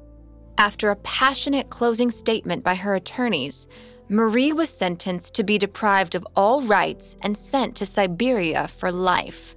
After 0.59 0.91
a 0.91 0.95
passionate 0.97 1.71
closing 1.71 2.11
statement 2.11 2.63
by 2.63 2.75
her 2.75 2.93
attorneys, 2.93 3.67
Marie 4.09 4.53
was 4.53 4.69
sentenced 4.69 5.33
to 5.33 5.43
be 5.43 5.57
deprived 5.57 6.13
of 6.13 6.27
all 6.35 6.61
rights 6.61 7.15
and 7.23 7.35
sent 7.35 7.75
to 7.77 7.85
Siberia 7.87 8.67
for 8.67 8.91
life. 8.91 9.55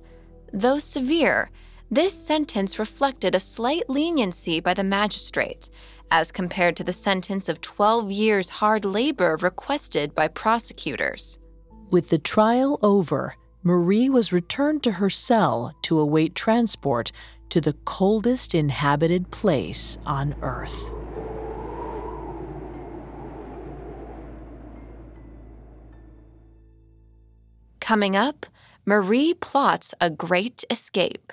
Though 0.50 0.78
severe, 0.78 1.50
this 1.90 2.14
sentence 2.14 2.78
reflected 2.78 3.34
a 3.34 3.40
slight 3.40 3.90
leniency 3.90 4.60
by 4.60 4.74
the 4.74 4.84
magistrate, 4.84 5.70
as 6.12 6.30
compared 6.30 6.76
to 6.76 6.84
the 6.84 6.92
sentence 6.92 7.48
of 7.48 7.60
12 7.60 8.12
years 8.12 8.48
hard 8.48 8.84
labor 8.84 9.36
requested 9.40 10.14
by 10.14 10.28
prosecutors. 10.28 11.38
With 11.90 12.10
the 12.10 12.18
trial 12.18 12.78
over, 12.82 13.34
Marie 13.64 14.08
was 14.08 14.32
returned 14.32 14.84
to 14.84 14.92
her 14.92 15.10
cell 15.10 15.74
to 15.82 15.98
await 15.98 16.34
transport 16.36 17.10
to 17.48 17.60
the 17.60 17.72
coldest 17.84 18.54
inhabited 18.54 19.30
place 19.32 19.98
on 20.06 20.36
Earth. 20.42 20.92
Coming 27.80 28.14
up, 28.14 28.46
Marie 28.86 29.34
plots 29.34 29.92
a 30.00 30.08
great 30.08 30.64
escape. 30.70 31.32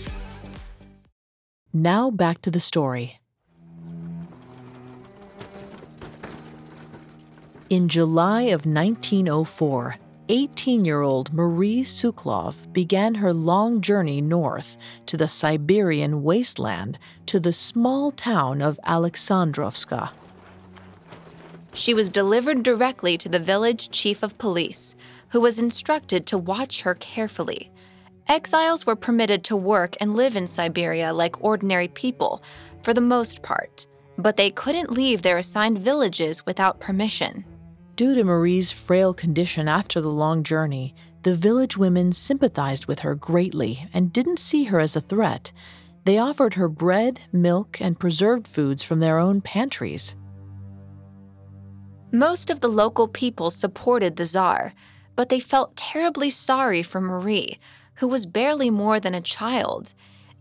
Now 1.73 2.11
back 2.11 2.41
to 2.41 2.51
the 2.51 2.59
story. 2.59 3.21
In 7.69 7.87
July 7.87 8.41
of 8.43 8.65
1904, 8.65 9.95
18 10.27 10.83
year 10.83 11.01
old 11.01 11.33
Marie 11.33 11.81
Sukloff 11.83 12.71
began 12.73 13.15
her 13.15 13.33
long 13.33 13.79
journey 13.79 14.19
north 14.19 14.77
to 15.05 15.15
the 15.15 15.29
Siberian 15.29 16.23
wasteland 16.23 16.99
to 17.27 17.39
the 17.39 17.53
small 17.53 18.11
town 18.11 18.61
of 18.61 18.77
Alexandrovska. 18.83 20.11
She 21.73 21.93
was 21.93 22.09
delivered 22.09 22.63
directly 22.63 23.17
to 23.17 23.29
the 23.29 23.39
village 23.39 23.89
chief 23.91 24.23
of 24.23 24.37
police, 24.37 24.97
who 25.29 25.39
was 25.39 25.57
instructed 25.57 26.25
to 26.25 26.37
watch 26.37 26.81
her 26.81 26.95
carefully. 26.95 27.71
Exiles 28.27 28.85
were 28.85 28.95
permitted 28.95 29.43
to 29.45 29.57
work 29.57 29.95
and 29.99 30.15
live 30.15 30.35
in 30.35 30.47
Siberia 30.47 31.13
like 31.13 31.43
ordinary 31.43 31.87
people, 31.87 32.43
for 32.83 32.93
the 32.93 33.01
most 33.01 33.41
part, 33.41 33.87
but 34.17 34.37
they 34.37 34.51
couldn't 34.51 34.91
leave 34.91 35.21
their 35.21 35.37
assigned 35.37 35.79
villages 35.79 36.45
without 36.45 36.79
permission. 36.79 37.45
Due 37.95 38.15
to 38.15 38.23
Marie's 38.23 38.71
frail 38.71 39.13
condition 39.13 39.67
after 39.67 40.01
the 40.01 40.09
long 40.09 40.43
journey, 40.43 40.95
the 41.23 41.35
village 41.35 41.77
women 41.77 42.11
sympathized 42.11 42.87
with 42.87 42.99
her 42.99 43.13
greatly 43.13 43.87
and 43.93 44.11
didn't 44.11 44.39
see 44.39 44.63
her 44.65 44.79
as 44.79 44.95
a 44.95 45.01
threat. 45.01 45.51
They 46.05 46.17
offered 46.17 46.55
her 46.55 46.67
bread, 46.67 47.19
milk, 47.31 47.79
and 47.79 47.99
preserved 47.99 48.47
foods 48.47 48.81
from 48.81 48.99
their 48.99 49.19
own 49.19 49.41
pantries. 49.41 50.15
Most 52.11 52.49
of 52.49 52.59
the 52.59 52.69
local 52.69 53.07
people 53.07 53.51
supported 53.51 54.15
the 54.15 54.25
Tsar, 54.25 54.73
but 55.15 55.29
they 55.29 55.39
felt 55.39 55.75
terribly 55.75 56.29
sorry 56.31 56.81
for 56.81 56.99
Marie, 56.99 57.59
who 58.01 58.07
was 58.07 58.25
barely 58.25 58.71
more 58.71 58.99
than 58.99 59.13
a 59.13 59.21
child. 59.21 59.93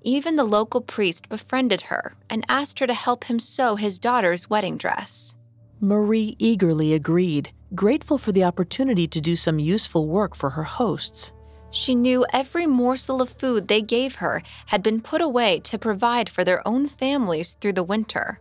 Even 0.03 0.37
the 0.37 0.45
local 0.45 0.81
priest 0.81 1.29
befriended 1.29 1.83
her 1.83 2.15
and 2.31 2.43
asked 2.49 2.79
her 2.79 2.87
to 2.87 2.95
help 2.95 3.25
him 3.25 3.39
sew 3.39 3.77
his 3.77 3.99
daughter's 3.99 4.49
wedding 4.49 4.79
dress. 4.79 5.37
Marie 5.79 6.37
eagerly 6.39 6.95
agreed, 6.95 7.53
grateful 7.75 8.17
for 8.17 8.33
the 8.33 8.45
opportunity 8.45 9.07
to 9.07 9.21
do 9.21 9.37
some 9.37 9.59
useful 9.59 10.09
work 10.09 10.35
for 10.35 10.49
her 10.49 10.65
hosts. 10.65 11.33
She 11.71 11.95
knew 11.95 12.25
every 12.33 12.67
morsel 12.67 13.21
of 13.21 13.29
food 13.29 13.69
they 13.69 13.83
gave 13.83 14.15
her 14.17 14.43
had 14.67 14.83
been 14.83 15.03
put 15.03 15.21
away 15.21 15.61
to 15.61 15.79
provide 15.79 16.31
for 16.31 16.45
their 16.45 16.67
own 16.67 16.89
families 16.89 17.59
through 17.61 17.75
the 17.75 17.83
winter. 17.83 18.41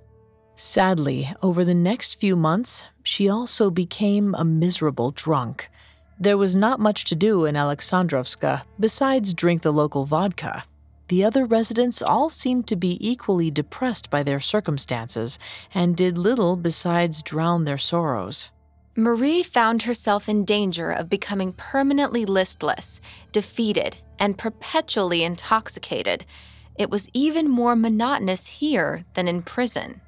Sadly, 0.55 1.29
over 1.43 1.65
the 1.65 1.75
next 1.75 2.21
few 2.21 2.38
months, 2.38 2.86
she 3.03 3.27
also 3.27 3.69
became 3.69 4.34
a 4.36 4.45
miserable 4.45 5.12
drunk. 5.12 5.69
There 6.21 6.38
was 6.38 6.53
not 6.53 6.82
much 6.82 7.05
to 7.05 7.15
do 7.15 7.45
in 7.45 7.55
Alexandrovska 7.55 8.63
besides 8.77 9.34
drink 9.34 9.62
the 9.62 9.71
local 9.71 10.03
vodka. 10.03 10.65
The 11.08 11.23
other 11.23 11.45
residents 11.45 12.01
all 12.01 12.29
seemed 12.29 12.67
to 12.67 12.75
be 12.75 12.97
equally 12.99 13.49
depressed 13.49 14.10
by 14.10 14.23
their 14.23 14.41
circumstances 14.41 15.39
and 15.73 15.95
did 15.95 16.17
little 16.17 16.58
besides 16.58 17.23
drown 17.23 17.63
their 17.63 17.77
sorrows. 17.77 18.51
Marie 18.97 19.43
found 19.43 19.84
herself 19.84 20.27
in 20.27 20.43
danger 20.43 20.91
of 20.91 21.10
becoming 21.10 21.53
permanently 21.53 22.25
listless, 22.25 22.99
defeated, 23.32 23.95
and 24.19 24.38
perpetually 24.38 25.23
intoxicated. 25.23 26.25
It 26.77 26.89
was 26.89 27.08
even 27.13 27.49
more 27.49 27.77
monotonous 27.77 28.45
here 28.45 29.05
than 29.13 29.29
in 29.29 29.41
prison. 29.41 30.01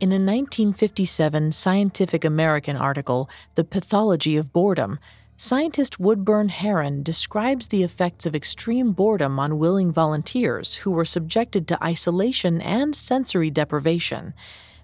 In 0.00 0.10
a 0.10 0.22
1957 0.22 1.50
Scientific 1.50 2.24
American 2.24 2.76
article, 2.76 3.28
The 3.56 3.64
Pathology 3.64 4.36
of 4.36 4.52
Boredom, 4.52 5.00
Scientist 5.40 6.00
Woodburn 6.00 6.48
Heron 6.48 7.04
describes 7.04 7.68
the 7.68 7.84
effects 7.84 8.26
of 8.26 8.34
extreme 8.34 8.90
boredom 8.90 9.38
on 9.38 9.60
willing 9.60 9.92
volunteers 9.92 10.74
who 10.74 10.90
were 10.90 11.04
subjected 11.04 11.68
to 11.68 11.84
isolation 11.84 12.60
and 12.60 12.92
sensory 12.92 13.48
deprivation. 13.48 14.34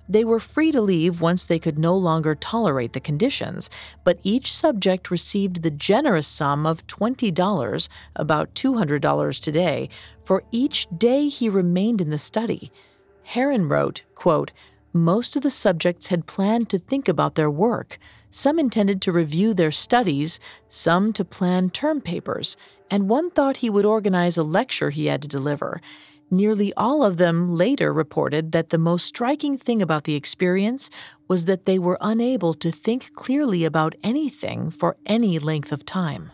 They 0.09 0.23
were 0.23 0.39
free 0.39 0.71
to 0.71 0.81
leave 0.81 1.21
once 1.21 1.45
they 1.45 1.59
could 1.59 1.77
no 1.77 1.97
longer 1.97 2.37
tolerate 2.37 2.93
the 2.93 3.01
conditions, 3.01 3.69
but 4.05 4.21
each 4.23 4.55
subject 4.55 5.11
received 5.11 5.65
the 5.65 5.73
generous 5.73 6.29
sum 6.29 6.67
of 6.67 6.87
$20, 6.87 7.89
about 8.15 8.55
$200 8.55 9.43
today, 9.43 9.89
for 10.23 10.45
each 10.53 10.87
day 10.97 11.27
he 11.27 11.49
remained 11.49 12.01
in 12.01 12.11
the 12.11 12.17
study. 12.17 12.71
Heron 13.25 13.69
wrote, 13.69 14.05
quote, 14.15 14.53
Most 14.93 15.35
of 15.35 15.43
the 15.43 15.51
subjects 15.51 16.07
had 16.07 16.29
planned 16.29 16.69
to 16.69 16.79
think 16.79 17.09
about 17.09 17.35
their 17.35 17.51
work. 17.51 17.99
Some 18.37 18.59
intended 18.59 19.01
to 19.03 19.13
review 19.13 19.55
their 19.55 19.71
studies, 19.71 20.41
some 20.69 21.13
to 21.13 21.25
plan 21.25 21.71
term 21.71 22.01
papers, 22.01 22.57
and 22.91 23.09
one 23.09 23.31
thought 23.31 23.59
he 23.59 23.71
would 23.71 23.85
organize 23.85 24.37
a 24.37 24.43
lecture 24.43 24.91
he 24.91 25.07
had 25.07 25.23
to 25.23 25.29
deliver. 25.29 25.81
Nearly 26.33 26.75
all 26.75 27.05
of 27.05 27.17
them 27.17 27.53
later 27.53 27.93
reported 27.93 28.51
that 28.51 28.71
the 28.71 28.77
most 28.77 29.07
striking 29.07 29.57
thing 29.57 29.81
about 29.81 30.03
the 30.03 30.17
experience 30.17 30.91
was 31.29 31.45
that 31.45 31.65
they 31.65 31.79
were 31.79 31.97
unable 32.01 32.55
to 32.55 32.73
think 32.73 33.15
clearly 33.15 33.65
about 33.65 33.95
anything 34.03 34.69
for 34.69 34.97
any 35.07 35.39
length 35.39 35.71
of 35.71 35.87
time. 35.87 36.33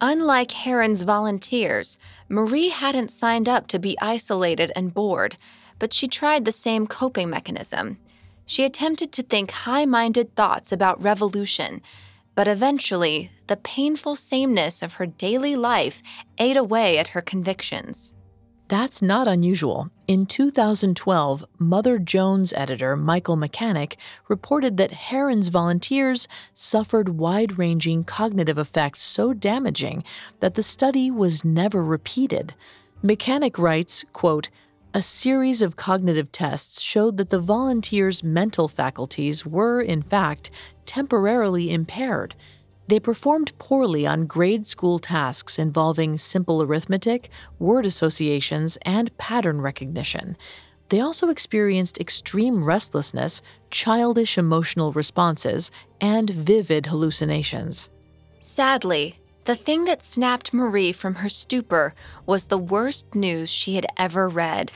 Unlike 0.00 0.52
Heron's 0.52 1.02
volunteers, 1.02 1.98
Marie 2.30 2.70
hadn't 2.70 3.10
signed 3.10 3.46
up 3.46 3.66
to 3.66 3.78
be 3.78 4.00
isolated 4.00 4.72
and 4.74 4.94
bored, 4.94 5.36
but 5.78 5.92
she 5.92 6.08
tried 6.08 6.46
the 6.46 6.50
same 6.50 6.86
coping 6.86 7.28
mechanism. 7.28 7.98
She 8.46 8.64
attempted 8.64 9.12
to 9.12 9.22
think 9.22 9.50
high 9.50 9.84
minded 9.84 10.34
thoughts 10.34 10.72
about 10.72 11.02
revolution, 11.02 11.80
but 12.34 12.48
eventually, 12.48 13.30
the 13.46 13.56
painful 13.56 14.16
sameness 14.16 14.82
of 14.82 14.94
her 14.94 15.06
daily 15.06 15.56
life 15.56 16.02
ate 16.38 16.56
away 16.56 16.98
at 16.98 17.08
her 17.08 17.20
convictions. 17.20 18.14
That's 18.68 19.02
not 19.02 19.28
unusual. 19.28 19.90
In 20.08 20.24
2012, 20.24 21.44
Mother 21.58 21.98
Jones 21.98 22.54
editor 22.54 22.96
Michael 22.96 23.36
Mechanic 23.36 23.98
reported 24.28 24.78
that 24.78 24.92
Heron's 24.92 25.48
volunteers 25.48 26.26
suffered 26.54 27.10
wide 27.10 27.58
ranging 27.58 28.02
cognitive 28.02 28.56
effects 28.56 29.02
so 29.02 29.34
damaging 29.34 30.04
that 30.40 30.54
the 30.54 30.62
study 30.62 31.10
was 31.10 31.44
never 31.44 31.84
repeated. 31.84 32.54
Mechanic 33.02 33.58
writes, 33.58 34.06
quote, 34.14 34.48
a 34.94 35.00
series 35.02 35.62
of 35.62 35.76
cognitive 35.76 36.30
tests 36.30 36.80
showed 36.80 37.16
that 37.16 37.30
the 37.30 37.40
volunteers' 37.40 38.22
mental 38.22 38.68
faculties 38.68 39.46
were, 39.46 39.80
in 39.80 40.02
fact, 40.02 40.50
temporarily 40.84 41.72
impaired. 41.72 42.34
They 42.88 43.00
performed 43.00 43.56
poorly 43.58 44.06
on 44.06 44.26
grade 44.26 44.66
school 44.66 44.98
tasks 44.98 45.58
involving 45.58 46.18
simple 46.18 46.62
arithmetic, 46.62 47.30
word 47.58 47.86
associations, 47.86 48.76
and 48.82 49.16
pattern 49.16 49.62
recognition. 49.62 50.36
They 50.90 51.00
also 51.00 51.30
experienced 51.30 51.98
extreme 51.98 52.62
restlessness, 52.62 53.40
childish 53.70 54.36
emotional 54.36 54.92
responses, 54.92 55.70
and 56.02 56.28
vivid 56.28 56.86
hallucinations. 56.86 57.88
Sadly, 58.40 59.21
the 59.44 59.56
thing 59.56 59.84
that 59.84 60.02
snapped 60.02 60.54
Marie 60.54 60.92
from 60.92 61.16
her 61.16 61.28
stupor 61.28 61.94
was 62.26 62.44
the 62.44 62.58
worst 62.58 63.14
news 63.14 63.50
she 63.50 63.74
had 63.74 63.86
ever 63.96 64.28
read. 64.28 64.70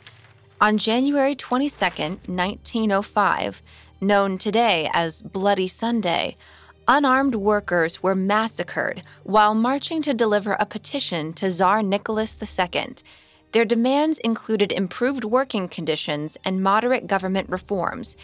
On 0.60 0.76
January 0.76 1.36
22, 1.36 1.84
1905, 2.26 3.62
known 4.00 4.38
today 4.38 4.90
as 4.92 5.22
Bloody 5.22 5.68
Sunday, 5.68 6.36
unarmed 6.88 7.36
workers 7.36 8.02
were 8.02 8.14
massacred 8.14 9.02
while 9.22 9.54
marching 9.54 10.02
to 10.02 10.14
deliver 10.14 10.52
a 10.54 10.66
petition 10.66 11.32
to 11.34 11.50
Tsar 11.50 11.82
Nicholas 11.82 12.36
II. 12.40 12.94
Their 13.52 13.64
demands 13.64 14.18
included 14.18 14.72
improved 14.72 15.24
working 15.24 15.68
conditions 15.68 16.36
and 16.44 16.62
moderate 16.62 17.06
government 17.06 17.48
reforms. 17.48 18.16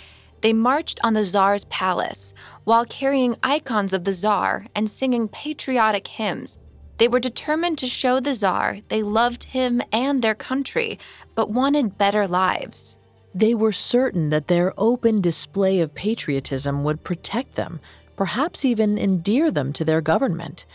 They 0.42 0.52
marched 0.52 0.98
on 1.04 1.14
the 1.14 1.24
Tsar's 1.24 1.64
palace 1.66 2.34
while 2.64 2.84
carrying 2.84 3.36
icons 3.42 3.94
of 3.94 4.04
the 4.04 4.12
Tsar 4.12 4.66
and 4.74 4.90
singing 4.90 5.28
patriotic 5.28 6.08
hymns. 6.08 6.58
They 6.98 7.08
were 7.08 7.20
determined 7.20 7.78
to 7.78 7.86
show 7.86 8.20
the 8.20 8.34
Tsar 8.34 8.80
they 8.88 9.02
loved 9.02 9.44
him 9.44 9.80
and 9.92 10.20
their 10.20 10.34
country, 10.34 10.98
but 11.36 11.50
wanted 11.50 11.96
better 11.96 12.26
lives. 12.26 12.98
They 13.34 13.54
were 13.54 13.72
certain 13.72 14.30
that 14.30 14.48
their 14.48 14.74
open 14.76 15.20
display 15.20 15.80
of 15.80 15.94
patriotism 15.94 16.84
would 16.84 17.04
protect 17.04 17.54
them, 17.54 17.80
perhaps 18.16 18.64
even 18.64 18.98
endear 18.98 19.50
them 19.50 19.72
to 19.74 19.84
their 19.84 20.00
government. 20.00 20.66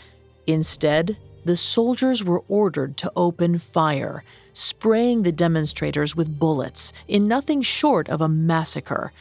Instead, 0.47 1.17
the 1.45 1.58
soldiers 1.58 2.23
were 2.23 2.43
ordered 2.47 2.97
to 2.97 3.12
open 3.15 3.60
fire, 3.60 4.23
spraying 4.53 5.23
the 5.23 5.32
demonstrators 5.32 6.15
with 6.15 6.39
bullets 6.39 6.93
in 7.08 7.27
nothing 7.27 7.62
short 7.62 8.10
of 8.10 8.21
a 8.21 8.30
massacre. 8.30 9.12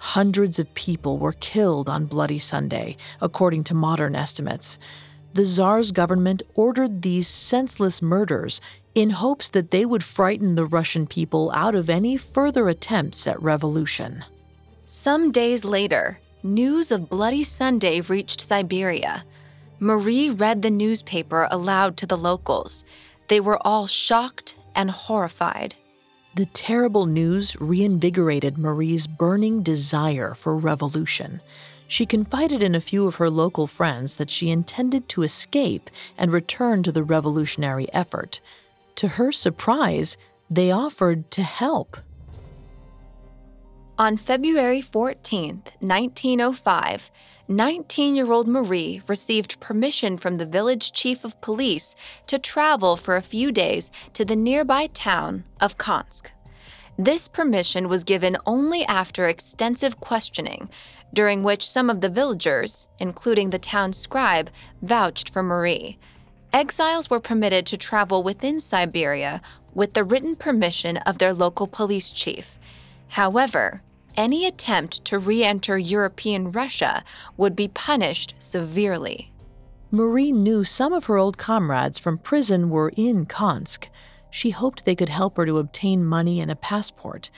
Hundreds 0.00 0.58
of 0.58 0.74
people 0.74 1.18
were 1.18 1.32
killed 1.32 1.88
on 1.88 2.06
Bloody 2.06 2.38
Sunday, 2.38 2.96
according 3.20 3.64
to 3.64 3.74
modern 3.74 4.16
estimates 4.16 4.78
the 5.32 5.44
Tsar's 5.44 5.92
government 5.92 6.42
ordered 6.54 7.02
these 7.02 7.28
senseless 7.28 8.02
murders 8.02 8.60
in 8.94 9.10
hopes 9.10 9.48
that 9.50 9.70
they 9.70 9.86
would 9.86 10.02
frighten 10.02 10.56
the 10.56 10.66
Russian 10.66 11.06
people 11.06 11.52
out 11.54 11.74
of 11.74 11.88
any 11.88 12.16
further 12.16 12.68
attempts 12.68 13.26
at 13.26 13.40
revolution. 13.40 14.24
Some 14.86 15.30
days 15.30 15.64
later, 15.64 16.18
news 16.42 16.90
of 16.90 17.08
Bloody 17.08 17.44
Sunday 17.44 18.00
reached 18.00 18.40
Siberia. 18.40 19.24
Marie 19.78 20.30
read 20.30 20.62
the 20.62 20.70
newspaper 20.70 21.46
aloud 21.50 21.96
to 21.98 22.06
the 22.06 22.18
locals. 22.18 22.84
They 23.28 23.38
were 23.38 23.64
all 23.64 23.86
shocked 23.86 24.56
and 24.74 24.90
horrified. 24.90 25.76
The 26.34 26.46
terrible 26.46 27.06
news 27.06 27.56
reinvigorated 27.60 28.56
Marie's 28.56 29.06
burning 29.06 29.62
desire 29.62 30.34
for 30.34 30.56
revolution 30.56 31.40
she 31.90 32.06
confided 32.06 32.62
in 32.62 32.76
a 32.76 32.80
few 32.80 33.08
of 33.08 33.16
her 33.16 33.28
local 33.28 33.66
friends 33.66 34.14
that 34.14 34.30
she 34.30 34.48
intended 34.48 35.08
to 35.08 35.24
escape 35.24 35.90
and 36.16 36.30
return 36.30 36.84
to 36.84 36.92
the 36.92 37.02
revolutionary 37.02 37.92
effort. 37.92 38.40
To 38.94 39.08
her 39.08 39.32
surprise, 39.32 40.16
they 40.48 40.70
offered 40.70 41.32
to 41.32 41.42
help. 41.42 41.96
On 43.98 44.16
February 44.16 44.80
14, 44.80 45.64
1905, 45.80 47.10
19 47.50 48.14
year 48.14 48.30
old 48.30 48.46
Marie 48.46 49.02
received 49.08 49.58
permission 49.58 50.16
from 50.16 50.36
the 50.36 50.46
village 50.46 50.92
chief 50.92 51.24
of 51.24 51.40
police 51.40 51.96
to 52.28 52.38
travel 52.38 52.96
for 52.96 53.16
a 53.16 53.22
few 53.22 53.50
days 53.50 53.90
to 54.14 54.24
the 54.24 54.36
nearby 54.36 54.86
town 54.86 55.42
of 55.60 55.76
Kansk. 55.76 56.30
This 56.96 57.26
permission 57.26 57.88
was 57.88 58.04
given 58.04 58.36
only 58.46 58.84
after 58.84 59.26
extensive 59.26 59.98
questioning, 59.98 60.70
during 61.12 61.42
which 61.42 61.68
some 61.68 61.90
of 61.90 62.02
the 62.02 62.08
villagers, 62.08 62.88
including 63.00 63.50
the 63.50 63.58
town 63.58 63.94
scribe, 63.94 64.48
vouched 64.80 65.28
for 65.28 65.42
Marie. 65.42 65.98
Exiles 66.52 67.10
were 67.10 67.18
permitted 67.18 67.66
to 67.66 67.76
travel 67.76 68.22
within 68.22 68.60
Siberia 68.60 69.42
with 69.74 69.94
the 69.94 70.04
written 70.04 70.36
permission 70.36 70.98
of 70.98 71.18
their 71.18 71.34
local 71.34 71.66
police 71.66 72.12
chief. 72.12 72.60
However, 73.08 73.82
any 74.20 74.46
attempt 74.46 75.04
to 75.06 75.18
re 75.18 75.42
enter 75.42 75.78
European 75.78 76.52
Russia 76.52 77.02
would 77.36 77.56
be 77.56 77.68
punished 77.68 78.34
severely. 78.38 79.32
Marie 79.90 80.30
knew 80.30 80.62
some 80.64 80.92
of 80.92 81.06
her 81.06 81.16
old 81.16 81.38
comrades 81.38 81.98
from 81.98 82.18
prison 82.18 82.70
were 82.70 82.92
in 82.96 83.26
Kansk 83.26 83.88
she 84.30 84.50
hoped 84.50 84.84
they 84.84 84.94
could 84.94 85.08
help 85.08 85.36
her 85.36 85.44
to 85.44 85.58
obtain 85.58 86.04
money 86.04 86.40
and 86.40 86.50
a 86.50 86.56
passport. 86.56 87.30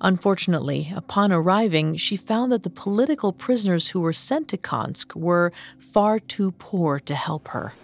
Unfortunately, 0.00 0.90
upon 0.96 1.30
arriving, 1.30 1.96
she 1.96 2.16
found 2.16 2.50
that 2.50 2.62
the 2.62 2.70
political 2.70 3.32
prisoners 3.32 3.88
who 3.88 4.00
were 4.00 4.14
sent 4.14 4.48
to 4.48 4.56
Kansk 4.56 5.14
were 5.14 5.52
far 5.78 6.18
too 6.18 6.52
poor 6.52 6.98
to 7.00 7.14
help 7.14 7.48
her. 7.48 7.74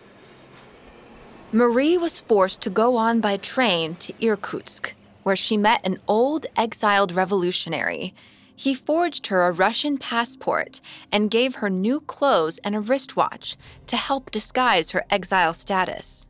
Marie 1.52 1.98
was 1.98 2.20
forced 2.20 2.62
to 2.62 2.70
go 2.70 2.96
on 2.96 3.20
by 3.20 3.36
train 3.36 3.94
to 3.96 4.14
Irkutsk, 4.20 4.94
where 5.22 5.36
she 5.36 5.56
met 5.56 5.80
an 5.84 5.98
old 6.08 6.46
exiled 6.56 7.12
revolutionary. 7.12 8.14
He 8.56 8.74
forged 8.74 9.26
her 9.26 9.46
a 9.46 9.52
Russian 9.52 9.98
passport 9.98 10.80
and 11.12 11.30
gave 11.30 11.56
her 11.56 11.68
new 11.68 12.00
clothes 12.00 12.58
and 12.64 12.74
a 12.74 12.80
wristwatch 12.80 13.56
to 13.86 13.96
help 13.96 14.30
disguise 14.30 14.92
her 14.92 15.04
exile 15.10 15.52
status. 15.52 16.26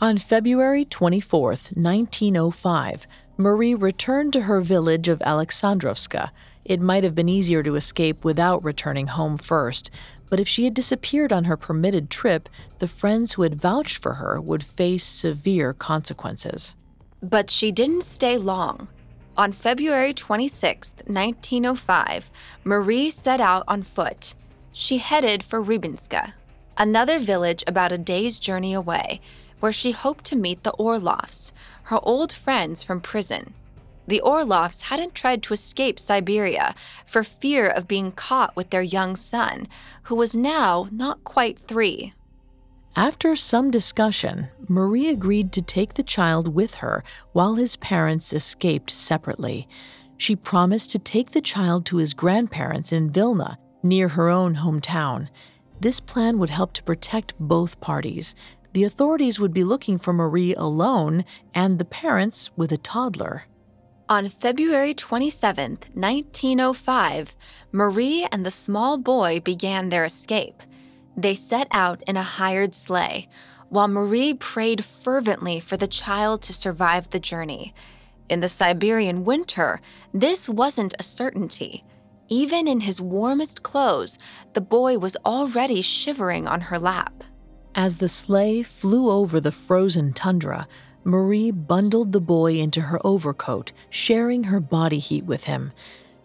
On 0.00 0.18
February 0.18 0.84
24, 0.84 1.50
1905, 1.50 3.06
Marie 3.36 3.74
returned 3.74 4.32
to 4.32 4.42
her 4.42 4.60
village 4.60 5.08
of 5.08 5.22
Alexandrovska. 5.22 6.32
It 6.64 6.80
might 6.80 7.04
have 7.04 7.14
been 7.14 7.28
easier 7.28 7.62
to 7.62 7.76
escape 7.76 8.24
without 8.24 8.64
returning 8.64 9.06
home 9.06 9.38
first, 9.38 9.90
but 10.28 10.40
if 10.40 10.48
she 10.48 10.64
had 10.64 10.74
disappeared 10.74 11.32
on 11.32 11.44
her 11.44 11.56
permitted 11.56 12.10
trip, 12.10 12.48
the 12.80 12.88
friends 12.88 13.34
who 13.34 13.42
had 13.42 13.60
vouched 13.60 13.98
for 14.02 14.14
her 14.14 14.40
would 14.40 14.64
face 14.64 15.04
severe 15.04 15.72
consequences. 15.72 16.74
But 17.22 17.50
she 17.50 17.70
didn't 17.70 18.04
stay 18.04 18.36
long. 18.36 18.88
On 19.34 19.50
February 19.50 20.12
26, 20.12 20.92
1905, 21.06 22.30
Marie 22.64 23.08
set 23.08 23.40
out 23.40 23.64
on 23.66 23.82
foot. 23.82 24.34
She 24.74 24.98
headed 24.98 25.42
for 25.42 25.62
Rybinska, 25.62 26.34
another 26.76 27.18
village 27.18 27.64
about 27.66 27.92
a 27.92 27.98
day's 27.98 28.38
journey 28.38 28.74
away, 28.74 29.22
where 29.60 29.72
she 29.72 29.92
hoped 29.92 30.26
to 30.26 30.36
meet 30.36 30.64
the 30.64 30.72
Orloffs, 30.72 31.52
her 31.84 31.98
old 32.02 32.30
friends 32.30 32.82
from 32.82 33.00
prison. 33.00 33.54
The 34.06 34.20
Orloffs 34.22 34.82
hadn't 34.82 35.14
tried 35.14 35.42
to 35.44 35.54
escape 35.54 35.98
Siberia 35.98 36.74
for 37.06 37.24
fear 37.24 37.66
of 37.66 37.88
being 37.88 38.12
caught 38.12 38.54
with 38.54 38.68
their 38.68 38.82
young 38.82 39.16
son, 39.16 39.66
who 40.04 40.14
was 40.14 40.36
now 40.36 40.88
not 40.90 41.24
quite 41.24 41.58
three. 41.58 42.12
After 42.96 43.34
some 43.34 43.70
discussion, 43.70 44.48
Marie 44.68 45.08
agreed 45.08 45.50
to 45.52 45.62
take 45.62 45.94
the 45.94 46.02
child 46.02 46.54
with 46.54 46.74
her 46.74 47.02
while 47.32 47.54
his 47.54 47.76
parents 47.76 48.34
escaped 48.34 48.90
separately. 48.90 49.66
She 50.18 50.36
promised 50.36 50.90
to 50.90 50.98
take 50.98 51.30
the 51.30 51.40
child 51.40 51.86
to 51.86 51.96
his 51.96 52.12
grandparents 52.12 52.92
in 52.92 53.10
Vilna, 53.10 53.58
near 53.82 54.08
her 54.08 54.28
own 54.28 54.56
hometown. 54.56 55.28
This 55.80 56.00
plan 56.00 56.38
would 56.38 56.50
help 56.50 56.74
to 56.74 56.82
protect 56.82 57.32
both 57.40 57.80
parties. 57.80 58.34
The 58.74 58.84
authorities 58.84 59.40
would 59.40 59.54
be 59.54 59.64
looking 59.64 59.98
for 59.98 60.12
Marie 60.12 60.54
alone 60.54 61.24
and 61.54 61.78
the 61.78 61.86
parents 61.86 62.50
with 62.56 62.72
a 62.72 62.76
toddler. 62.76 63.44
On 64.10 64.28
February 64.28 64.92
27, 64.92 65.78
1905, 65.94 67.36
Marie 67.72 68.28
and 68.30 68.44
the 68.44 68.50
small 68.50 68.98
boy 68.98 69.40
began 69.40 69.88
their 69.88 70.04
escape. 70.04 70.62
They 71.16 71.34
set 71.34 71.68
out 71.70 72.02
in 72.06 72.16
a 72.16 72.22
hired 72.22 72.74
sleigh, 72.74 73.28
while 73.68 73.88
Marie 73.88 74.34
prayed 74.34 74.84
fervently 74.84 75.60
for 75.60 75.76
the 75.76 75.86
child 75.86 76.42
to 76.42 76.52
survive 76.52 77.10
the 77.10 77.20
journey. 77.20 77.74
In 78.28 78.40
the 78.40 78.48
Siberian 78.48 79.24
winter, 79.24 79.80
this 80.12 80.48
wasn't 80.48 80.94
a 80.98 81.02
certainty. 81.02 81.84
Even 82.28 82.66
in 82.66 82.80
his 82.80 83.00
warmest 83.00 83.62
clothes, 83.62 84.18
the 84.54 84.60
boy 84.60 84.98
was 84.98 85.16
already 85.24 85.82
shivering 85.82 86.48
on 86.48 86.62
her 86.62 86.78
lap. 86.78 87.24
As 87.74 87.98
the 87.98 88.08
sleigh 88.08 88.62
flew 88.62 89.10
over 89.10 89.40
the 89.40 89.52
frozen 89.52 90.12
tundra, 90.12 90.66
Marie 91.04 91.50
bundled 91.50 92.12
the 92.12 92.20
boy 92.20 92.56
into 92.56 92.82
her 92.82 93.00
overcoat, 93.04 93.72
sharing 93.90 94.44
her 94.44 94.60
body 94.60 94.98
heat 94.98 95.24
with 95.24 95.44
him. 95.44 95.72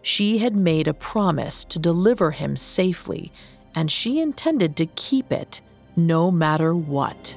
She 0.02 0.38
had 0.38 0.54
made 0.54 0.86
a 0.86 0.94
promise 0.94 1.64
to 1.66 1.78
deliver 1.78 2.30
him 2.30 2.56
safely, 2.56 3.32
and 3.78 3.92
she 3.92 4.18
intended 4.18 4.74
to 4.74 4.86
keep 4.96 5.30
it 5.30 5.60
no 5.94 6.32
matter 6.32 6.74
what. 6.74 7.36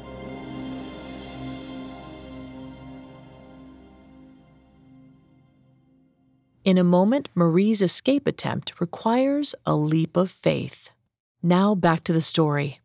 In 6.66 6.80
a 6.80 6.84
moment, 6.84 7.30
Marie's 7.36 7.84
escape 7.84 8.26
attempt 8.26 8.82
requires 8.82 9.54
a 9.68 9.76
leap 9.76 10.18
of 10.18 10.32
faith. 10.32 10.90
Now 11.44 11.76
back 11.76 12.04
to 12.06 12.14
the 12.14 12.22
story. 12.22 12.80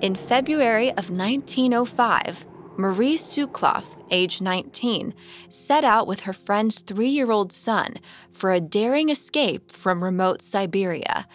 In 0.00 0.14
February 0.14 0.90
of 0.90 1.10
1905, 1.10 2.46
Marie 2.76 3.16
Sukloff, 3.16 3.84
age 4.10 4.40
19, 4.40 5.14
set 5.48 5.84
out 5.84 6.06
with 6.08 6.20
her 6.20 6.32
friend's 6.32 6.80
three 6.80 7.08
year 7.08 7.30
old 7.30 7.52
son 7.52 7.94
for 8.32 8.50
a 8.52 8.60
daring 8.60 9.10
escape 9.10 9.70
from 9.70 10.02
remote 10.02 10.42
Siberia. 10.42 11.26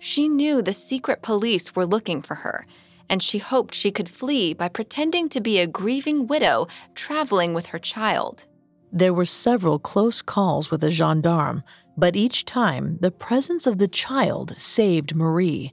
She 0.00 0.28
knew 0.28 0.60
the 0.60 0.72
secret 0.72 1.22
police 1.22 1.76
were 1.76 1.86
looking 1.86 2.20
for 2.20 2.36
her, 2.36 2.66
and 3.08 3.22
she 3.22 3.38
hoped 3.38 3.74
she 3.74 3.92
could 3.92 4.08
flee 4.08 4.54
by 4.54 4.68
pretending 4.68 5.28
to 5.28 5.40
be 5.40 5.58
a 5.58 5.66
grieving 5.66 6.26
widow 6.26 6.66
traveling 6.94 7.54
with 7.54 7.66
her 7.66 7.78
child. 7.78 8.46
There 8.92 9.14
were 9.14 9.24
several 9.24 9.78
close 9.78 10.20
calls 10.20 10.70
with 10.70 10.82
a 10.82 10.90
gendarme, 10.90 11.62
but 11.96 12.16
each 12.16 12.44
time 12.44 12.98
the 13.00 13.10
presence 13.10 13.66
of 13.66 13.78
the 13.78 13.88
child 13.88 14.54
saved 14.58 15.14
Marie. 15.14 15.72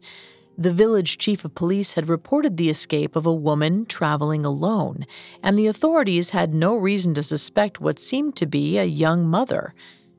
The 0.58 0.72
village 0.72 1.18
chief 1.18 1.44
of 1.44 1.54
police 1.54 1.96
had 1.96 2.08
reported 2.08 2.56
the 2.56 2.70
escape 2.70 3.18
of 3.18 3.26
a 3.26 3.34
woman 3.34 3.86
traveling 3.86 4.46
alone, 4.46 5.06
and 5.44 5.60
the 5.60 5.68
authorities 5.68 6.30
had 6.30 6.54
no 6.54 6.78
reason 6.78 7.14
to 7.16 7.24
suspect 7.24 7.82
what 7.82 8.00
seemed 8.00 8.38
to 8.38 8.46
be 8.46 8.78
a 8.78 8.86
young 8.86 9.28
mother. 9.28 9.74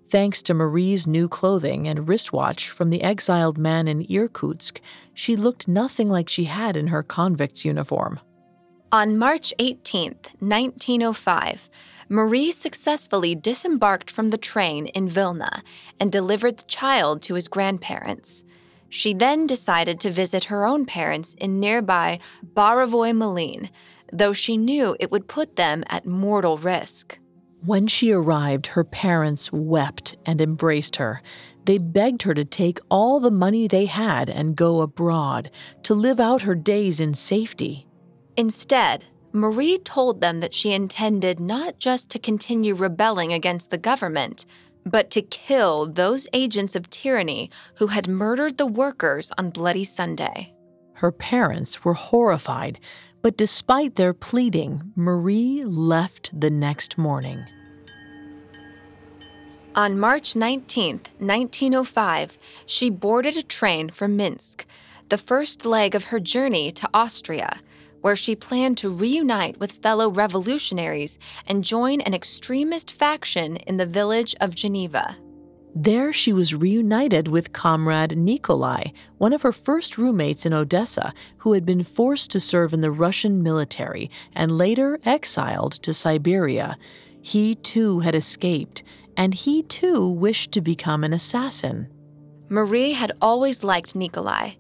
Thanks 0.09 0.43
to 0.43 0.55
Marie's 0.55 1.07
new 1.07 1.27
clothing 1.27 1.89
and 1.89 2.07
wristwatch 2.07 2.69
from 2.69 2.91
the 2.91 3.03
exiled 3.03 3.57
man 3.57 3.89
in 3.89 4.03
Irkutsk, 4.03 4.81
she 5.15 5.37
looked 5.37 5.69
nothing 5.69 6.11
like 6.11 6.29
she 6.29 6.45
had 6.45 6.77
in 6.77 6.89
her 6.89 7.03
convict's 7.03 7.65
uniform. 7.65 8.21
On 8.93 9.19
March 9.19 9.55
18, 9.59 10.17
1905, 10.39 11.71
Marie 12.09 12.53
successfully 12.53 13.35
disembarked 13.35 14.11
from 14.11 14.31
the 14.31 14.39
train 14.39 14.87
in 14.87 15.09
Vilna 15.09 15.63
and 15.99 16.13
delivered 16.13 16.59
the 16.59 16.65
child 16.65 17.23
to 17.23 17.35
his 17.35 17.49
grandparents. 17.49 18.45
She 18.89 19.15
then 19.15 19.47
decided 19.47 20.01
to 20.01 20.11
visit 20.11 20.45
her 20.45 20.65
own 20.65 20.87
parents 20.87 21.35
in 21.35 21.61
nearby 21.61 22.21
Borovoi 22.55 23.15
Malin, 23.17 23.71
though 24.13 24.33
she 24.33 24.57
knew 24.57 24.97
it 25.01 25.11
would 25.11 25.29
put 25.29 25.57
them 25.57 25.85
at 25.89 26.07
mortal 26.07 26.59
risk. 26.59 27.19
When 27.65 27.87
she 27.87 28.13
arrived, 28.13 28.69
her 28.69 28.85
parents 28.85 29.51
wept 29.53 30.17
and 30.25 30.41
embraced 30.41 30.97
her. 30.97 31.23
They 31.65 31.79
begged 31.79 32.23
her 32.23 32.35
to 32.35 32.45
take 32.45 32.79
all 32.89 33.19
the 33.19 33.31
money 33.31 33.67
they 33.67 33.87
had 33.87 34.31
and 34.31 34.55
go 34.55 34.83
abroad 34.83 35.51
to 35.83 35.95
live 35.95 36.21
out 36.21 36.43
her 36.43 36.55
days 36.55 37.01
in 37.01 37.15
safety. 37.15 37.89
Instead, 38.37 39.07
Marie 39.33 39.79
told 39.79 40.21
them 40.21 40.41
that 40.41 40.55
she 40.55 40.73
intended 40.73 41.41
not 41.41 41.79
just 41.79 42.09
to 42.11 42.19
continue 42.19 42.75
rebelling 42.75 43.33
against 43.33 43.71
the 43.71 43.79
government, 43.79 44.47
but 44.87 45.11
to 45.11 45.21
kill 45.21 45.87
those 45.87 46.29
agents 46.33 46.77
of 46.77 46.89
tyranny 46.89 47.51
who 47.75 47.89
had 47.89 48.09
murdered 48.09 48.57
the 48.57 48.67
workers 48.67 49.33
on 49.37 49.51
Bloody 49.51 49.85
Sunday. 49.85 50.55
Her 50.95 51.11
parents 51.11 51.85
were 51.85 51.95
horrified, 51.95 52.79
but 53.21 53.37
despite 53.37 53.97
their 53.97 54.15
pleading, 54.15 54.93
Marie 54.95 55.65
left 55.65 56.31
the 56.39 56.51
next 56.51 56.97
morning. 56.97 57.45
On 59.75 59.99
March 59.99 60.37
19, 60.37 61.01
1905, 61.19 62.39
she 62.65 62.89
boarded 62.89 63.37
a 63.37 63.43
train 63.43 63.91
for 63.91 64.09
Minsk, 64.09 64.65
the 65.11 65.19
first 65.19 65.67
leg 65.67 65.95
of 65.95 66.05
her 66.05 66.21
journey 66.21 66.73
to 66.73 66.89
Austria 66.95 67.61
where 68.07 68.15
she 68.15 68.37
planned 68.37 68.79
to 68.79 68.89
reunite 68.89 69.59
with 69.59 69.83
fellow 69.83 70.09
revolutionaries 70.09 71.19
and 71.45 71.65
join 71.65 72.01
an 72.03 72.15
extremist 72.15 72.93
faction 72.93 73.57
in 73.67 73.79
the 73.79 73.85
village 73.85 74.33
of 74.41 74.55
Geneva. 74.55 75.17
There, 75.75 76.13
she 76.13 76.33
was 76.33 76.55
reunited 76.55 77.27
with 77.27 77.53
comrade 77.53 78.17
Nikolai, 78.17 78.93
one 79.19 79.33
of 79.33 79.43
her 79.43 79.51
first 79.51 79.99
roommates 79.99 80.47
in 80.47 80.53
Odessa, 80.53 81.13
who 81.39 81.55
had 81.55 81.67
been 81.67 81.83
forced 81.83 82.31
to 82.31 82.39
serve 82.39 82.73
in 82.73 82.81
the 82.81 82.93
Russian 82.93 83.43
military 83.43 84.09
and 84.33 84.57
later 84.57 85.01
exiled 85.05 85.73
to 85.83 85.93
Siberia. 85.93 86.79
He 87.21 87.57
too 87.57 87.99
had 87.99 88.15
escaped, 88.15 88.85
and 89.17 89.35
he 89.35 89.65
too 89.65 90.09
wished 90.09 90.53
to 90.53 90.61
become 90.61 91.03
an 91.03 91.13
assassin. 91.13 91.89
Marie 92.49 92.93
had 92.93 93.11
always 93.21 93.65
liked 93.65 93.97
Nikolai, 93.97 94.53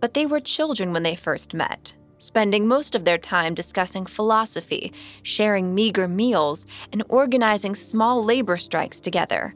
but 0.00 0.14
they 0.14 0.24
were 0.24 0.38
children 0.38 0.92
when 0.92 1.02
they 1.02 1.16
first 1.16 1.52
met 1.52 1.94
spending 2.22 2.68
most 2.68 2.94
of 2.94 3.04
their 3.04 3.18
time 3.18 3.52
discussing 3.52 4.06
philosophy, 4.06 4.92
sharing 5.24 5.74
meager 5.74 6.06
meals, 6.06 6.66
and 6.92 7.02
organizing 7.08 7.74
small 7.74 8.24
labor 8.24 8.56
strikes 8.56 9.00
together. 9.00 9.54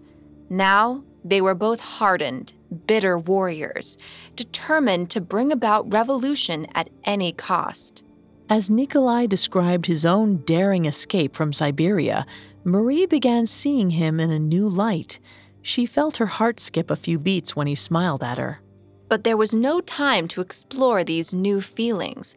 Now, 0.50 1.04
they 1.24 1.40
were 1.40 1.54
both 1.54 1.80
hardened, 1.80 2.54
bitter 2.86 3.16
warriors, 3.18 3.98
determined 4.34 5.10
to 5.10 5.20
bring 5.20 5.52
about 5.52 5.92
revolution 5.92 6.66
at 6.74 6.90
any 7.04 7.32
cost. 7.32 8.02
As 8.48 8.68
Nikolai 8.68 9.26
described 9.26 9.86
his 9.86 10.04
own 10.04 10.38
daring 10.38 10.86
escape 10.86 11.36
from 11.36 11.52
Siberia, 11.52 12.26
Marie 12.64 13.06
began 13.06 13.46
seeing 13.46 13.90
him 13.90 14.18
in 14.18 14.32
a 14.32 14.40
new 14.40 14.68
light. 14.68 15.20
She 15.62 15.86
felt 15.86 16.16
her 16.16 16.26
heart 16.26 16.58
skip 16.58 16.90
a 16.90 16.96
few 16.96 17.18
beats 17.18 17.54
when 17.54 17.68
he 17.68 17.76
smiled 17.76 18.24
at 18.24 18.38
her. 18.38 18.60
But 19.08 19.22
there 19.22 19.36
was 19.36 19.52
no 19.52 19.80
time 19.80 20.26
to 20.28 20.40
explore 20.40 21.04
these 21.04 21.32
new 21.32 21.60
feelings. 21.60 22.34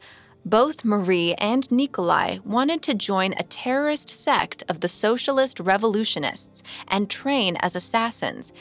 Both 0.50 0.84
Marie 0.84 1.36
and 1.36 1.72
Nikolai 1.72 2.40
wanted 2.44 2.82
to 2.82 2.96
join 2.96 3.34
a 3.34 3.44
terrorist 3.44 4.10
sect 4.10 4.64
of 4.68 4.80
the 4.80 4.88
socialist 4.88 5.60
revolutionists 5.60 6.64
and 6.88 7.08
train 7.08 7.56
as 7.58 7.76
assassins. 7.76 8.52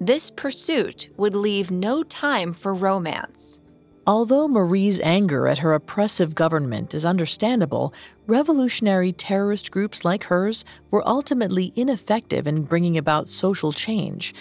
This 0.00 0.28
pursuit 0.28 1.08
would 1.16 1.36
leave 1.36 1.70
no 1.70 2.02
time 2.02 2.52
for 2.52 2.74
romance. 2.74 3.60
Although 4.08 4.48
Marie's 4.48 4.98
anger 4.98 5.46
at 5.46 5.58
her 5.58 5.72
oppressive 5.72 6.34
government 6.34 6.94
is 6.94 7.04
understandable, 7.04 7.94
revolutionary 8.26 9.12
terrorist 9.12 9.70
groups 9.70 10.04
like 10.04 10.24
hers 10.24 10.64
were 10.90 11.08
ultimately 11.08 11.72
ineffective 11.76 12.48
in 12.48 12.64
bringing 12.64 12.98
about 12.98 13.28
social 13.28 13.72
change. 13.72 14.34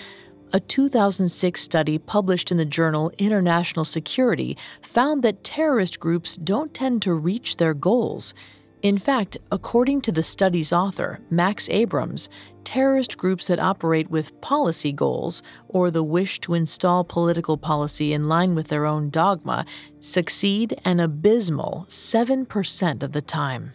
A 0.54 0.60
2006 0.60 1.60
study 1.60 1.98
published 1.98 2.52
in 2.52 2.58
the 2.58 2.66
journal 2.66 3.12
International 3.18 3.84
Security 3.84 4.58
found 4.82 5.24
that 5.24 5.44
terrorist 5.44 6.00
groups 6.00 6.38
don't 6.38 6.74
tend 6.74 7.02
to 7.02 7.14
reach 7.14 7.58
their 7.58 7.74
goals. 7.74 8.34
In 8.82 8.98
fact, 8.98 9.38
according 9.52 10.02
to 10.02 10.12
the 10.12 10.22
study's 10.22 10.72
author, 10.72 11.20
Max 11.30 11.68
Abrams, 11.70 12.30
terrorist 12.64 13.18
groups 13.18 13.48
that 13.48 13.60
operate 13.60 14.10
with 14.12 14.40
policy 14.42 14.94
goals 14.94 15.42
or 15.68 15.90
the 15.90 16.04
wish 16.04 16.40
to 16.42 16.54
install 16.54 17.04
political 17.04 17.58
policy 17.58 18.14
in 18.14 18.30
line 18.30 18.54
with 18.54 18.68
their 18.68 18.86
own 18.86 19.10
dogma 19.10 19.66
succeed 20.00 20.80
an 20.86 21.00
abysmal 21.00 21.86
7% 21.90 23.04
of 23.04 23.12
the 23.12 23.22
time. 23.22 23.74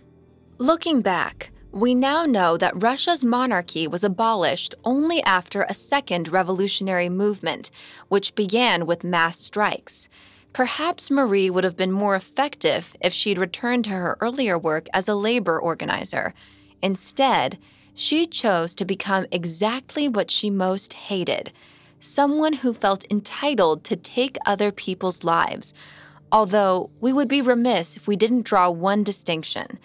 Looking 0.58 1.00
back, 1.00 1.50
We 1.72 1.94
now 1.94 2.26
know 2.26 2.56
that 2.56 2.82
Russia's 2.82 3.22
monarchy 3.22 3.86
was 3.86 4.02
abolished 4.02 4.74
only 4.84 5.22
after 5.22 5.62
a 5.62 5.74
second 5.74 6.28
revolutionary 6.28 7.08
movement, 7.08 7.70
which 8.08 8.34
began 8.34 8.86
with 8.86 9.04
mass 9.04 9.38
strikes. 9.38 10.08
Perhaps 10.52 11.12
Marie 11.12 11.48
would 11.48 11.62
have 11.62 11.76
been 11.76 11.92
more 11.92 12.16
effective 12.16 12.96
if 13.00 13.12
she'd 13.12 13.38
returned 13.38 13.84
to 13.84 13.90
her 13.90 14.16
earlier 14.20 14.58
work 14.58 14.88
as 14.92 15.08
a 15.08 15.14
labor 15.14 15.60
organizer. 15.60 16.34
Instead, 16.82 17.56
she 17.94 18.26
chose 18.26 18.74
to 18.74 18.84
become 18.84 19.26
exactly 19.30 20.08
what 20.08 20.30
she 20.30 20.50
most 20.50 20.94
hated 20.94 21.52
someone 22.00 22.54
who 22.54 22.72
felt 22.72 23.04
entitled 23.10 23.84
to 23.84 23.94
take 23.94 24.38
other 24.46 24.72
people's 24.72 25.22
lives. 25.22 25.74
Although 26.32 26.90
we 27.00 27.12
would 27.12 27.28
be 27.28 27.42
remiss 27.42 27.96
if 27.96 28.06
we 28.06 28.16
didn't 28.16 28.46
draw 28.46 28.70
one 28.70 29.04
distinction. 29.04 29.78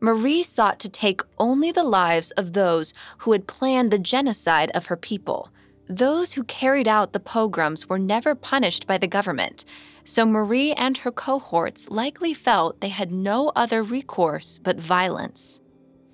Marie 0.00 0.42
sought 0.42 0.80
to 0.80 0.88
take 0.88 1.20
only 1.38 1.70
the 1.70 1.84
lives 1.84 2.30
of 2.32 2.54
those 2.54 2.94
who 3.18 3.32
had 3.32 3.46
planned 3.46 3.90
the 3.90 3.98
genocide 3.98 4.70
of 4.74 4.86
her 4.86 4.96
people. 4.96 5.50
Those 5.88 6.32
who 6.32 6.44
carried 6.44 6.88
out 6.88 7.12
the 7.12 7.20
pogroms 7.20 7.88
were 7.88 7.98
never 7.98 8.34
punished 8.34 8.86
by 8.86 8.96
the 8.96 9.06
government, 9.06 9.64
so 10.04 10.24
Marie 10.24 10.72
and 10.72 10.96
her 10.98 11.10
cohorts 11.10 11.88
likely 11.90 12.32
felt 12.32 12.80
they 12.80 12.88
had 12.88 13.12
no 13.12 13.52
other 13.54 13.82
recourse 13.82 14.58
but 14.62 14.80
violence. 14.80 15.60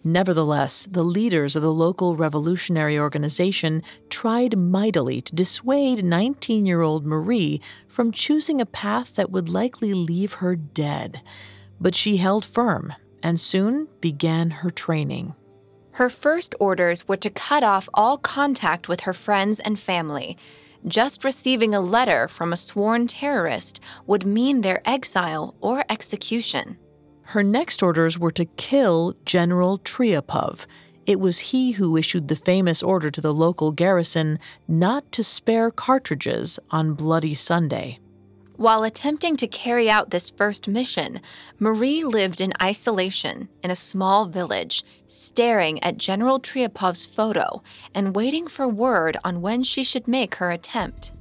Nevertheless, 0.03 0.87
the 0.91 1.03
leaders 1.03 1.57
of 1.57 1.63
the 1.63 1.73
local 1.73 2.17
revolutionary 2.17 2.99
organization 2.99 3.83
tried 4.09 4.57
mightily 4.57 5.21
to 5.21 5.35
dissuade 5.35 6.05
19 6.05 6.65
year 6.65 6.81
old 6.81 7.05
Marie 7.05 7.61
from 7.87 8.13
choosing 8.13 8.61
a 8.61 8.67
path 8.67 9.15
that 9.15 9.31
would 9.31 9.49
likely 9.49 9.95
leave 9.95 10.35
her 10.35 10.57
dead. 10.57 11.23
But 11.81 11.95
she 11.95 12.17
held 12.17 12.45
firm 12.45 12.95
and 13.27 13.41
soon 13.41 13.89
began 14.01 14.51
her 14.51 14.71
training. 14.71 15.35
Her 15.91 16.09
first 16.09 16.55
orders 16.61 17.09
were 17.09 17.17
to 17.17 17.29
cut 17.29 17.65
off 17.65 17.89
all 17.93 18.19
contact 18.19 18.89
with 18.89 19.01
her 19.01 19.13
friends 19.13 19.59
and 19.59 19.81
family. 19.81 20.39
Just 20.87 21.25
receiving 21.25 21.75
a 21.75 21.81
letter 21.81 22.29
from 22.29 22.53
a 22.53 22.57
sworn 22.57 23.09
terrorist 23.09 23.81
would 24.07 24.25
mean 24.25 24.61
their 24.61 24.81
exile 24.89 25.57
or 25.61 25.85
execution. 25.89 26.79
Her 27.23 27.43
next 27.43 27.83
orders 27.83 28.17
were 28.17 28.31
to 28.31 28.45
kill 28.45 29.17
General 29.25 29.81
Trepov. 29.81 30.67
It 31.05 31.19
was 31.19 31.51
he 31.51 31.73
who 31.73 31.97
issued 31.97 32.29
the 32.29 32.37
famous 32.37 32.81
order 32.81 33.11
to 33.11 33.21
the 33.21 33.35
local 33.35 33.73
garrison 33.73 34.39
not 34.69 35.11
to 35.11 35.25
spare 35.25 35.73
cartridges 35.73 36.61
on 36.71 36.95
Bloody 36.95 37.35
Sunday. 37.35 37.99
While 38.57 38.85
attempting 38.85 39.37
to 39.37 39.47
carry 39.47 39.91
out 39.91 40.11
this 40.11 40.31
first 40.31 40.67
mission, 40.67 41.21
Marie 41.59 42.05
lived 42.05 42.41
in 42.41 42.55
isolation 42.61 43.51
in 43.63 43.71
a 43.71 43.77
small 43.77 44.25
village, 44.25 44.83
staring 45.07 45.83
at 45.83 45.99
General 45.99 46.41
Trepov's 46.41 47.05
photo 47.05 47.63
and 47.95 48.17
waiting 48.17 48.49
for 48.49 48.67
word 48.67 49.19
on 49.23 49.43
when 49.43 49.63
she 49.63 49.85
should 49.85 50.09
make 50.09 50.37
her 50.37 50.51
attempt. 50.51 51.13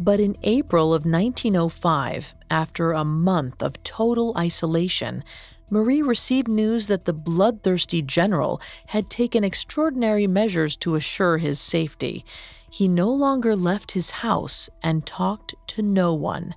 But 0.00 0.18
in 0.18 0.36
April 0.42 0.92
of 0.92 1.04
1905, 1.04 2.34
after 2.50 2.90
a 2.90 3.04
month 3.04 3.62
of 3.62 3.80
total 3.84 4.34
isolation, 4.36 5.22
Marie 5.70 6.02
received 6.02 6.48
news 6.48 6.88
that 6.88 7.04
the 7.04 7.12
bloodthirsty 7.12 8.02
general 8.02 8.60
had 8.86 9.08
taken 9.08 9.44
extraordinary 9.44 10.26
measures 10.26 10.76
to 10.78 10.96
assure 10.96 11.38
his 11.38 11.60
safety. 11.60 12.24
He 12.70 12.88
no 12.88 13.10
longer 13.10 13.54
left 13.56 13.92
his 13.92 14.10
house 14.10 14.70
and 14.82 15.04
talked 15.04 15.54
to 15.68 15.82
no 15.82 16.14
one. 16.14 16.54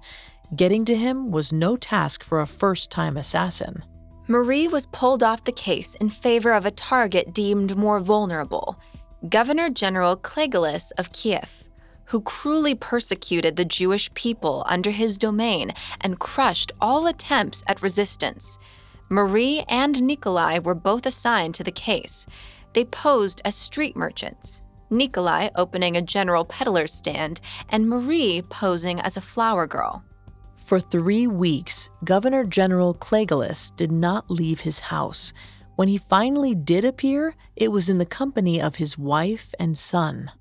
Getting 0.55 0.85
to 0.85 0.95
him 0.95 1.31
was 1.31 1.51
no 1.51 1.75
task 1.75 2.23
for 2.23 2.39
a 2.39 2.47
first 2.47 2.91
time 2.91 3.17
assassin. 3.17 3.83
Marie 4.27 4.67
was 4.67 4.85
pulled 4.87 5.23
off 5.23 5.43
the 5.43 5.51
case 5.51 5.95
in 5.95 6.09
favor 6.09 6.53
of 6.53 6.65
a 6.65 6.71
target 6.71 7.33
deemed 7.33 7.75
more 7.75 7.99
vulnerable 7.99 8.79
Governor 9.27 9.69
General 9.69 10.15
Klegelis 10.15 10.91
of 10.97 11.11
Kiev 11.11 11.63
who 12.13 12.21
cruelly 12.21 12.75
persecuted 12.75 13.55
the 13.55 13.65
Jewish 13.65 14.13
people 14.13 14.63
under 14.67 14.91
his 14.91 15.17
domain 15.17 15.73
and 16.01 16.19
crushed 16.19 16.71
all 16.79 17.07
attempts 17.07 17.63
at 17.67 17.81
resistance. 17.81 18.59
Marie 19.09 19.63
and 19.67 20.01
Nikolai 20.03 20.59
were 20.59 20.75
both 20.75 21.07
assigned 21.07 21.55
to 21.55 21.63
the 21.63 21.71
case. 21.71 22.27
They 22.73 22.85
posed 22.85 23.41
as 23.43 23.55
street 23.55 23.95
merchants, 23.95 24.61
Nikolai 24.93 25.49
opening 25.55 25.97
a 25.97 26.01
general 26.01 26.45
peddler's 26.45 26.93
stand, 26.93 27.41
and 27.69 27.89
Marie 27.89 28.41
posing 28.43 28.99
as 29.01 29.17
a 29.17 29.21
flower 29.21 29.67
girl. 29.67 30.03
For 30.65 30.79
three 30.79 31.27
weeks, 31.27 31.89
Governor 32.05 32.45
General 32.45 32.93
Klegelis 32.93 33.75
did 33.75 33.91
not 33.91 34.31
leave 34.31 34.61
his 34.61 34.79
house. 34.79 35.33
When 35.75 35.89
he 35.89 35.97
finally 35.97 36.55
did 36.55 36.85
appear, 36.85 37.35
it 37.55 37.71
was 37.71 37.89
in 37.89 37.97
the 37.97 38.05
company 38.05 38.61
of 38.61 38.75
his 38.75 38.97
wife 38.97 39.53
and 39.59 39.77
son. 39.77 40.31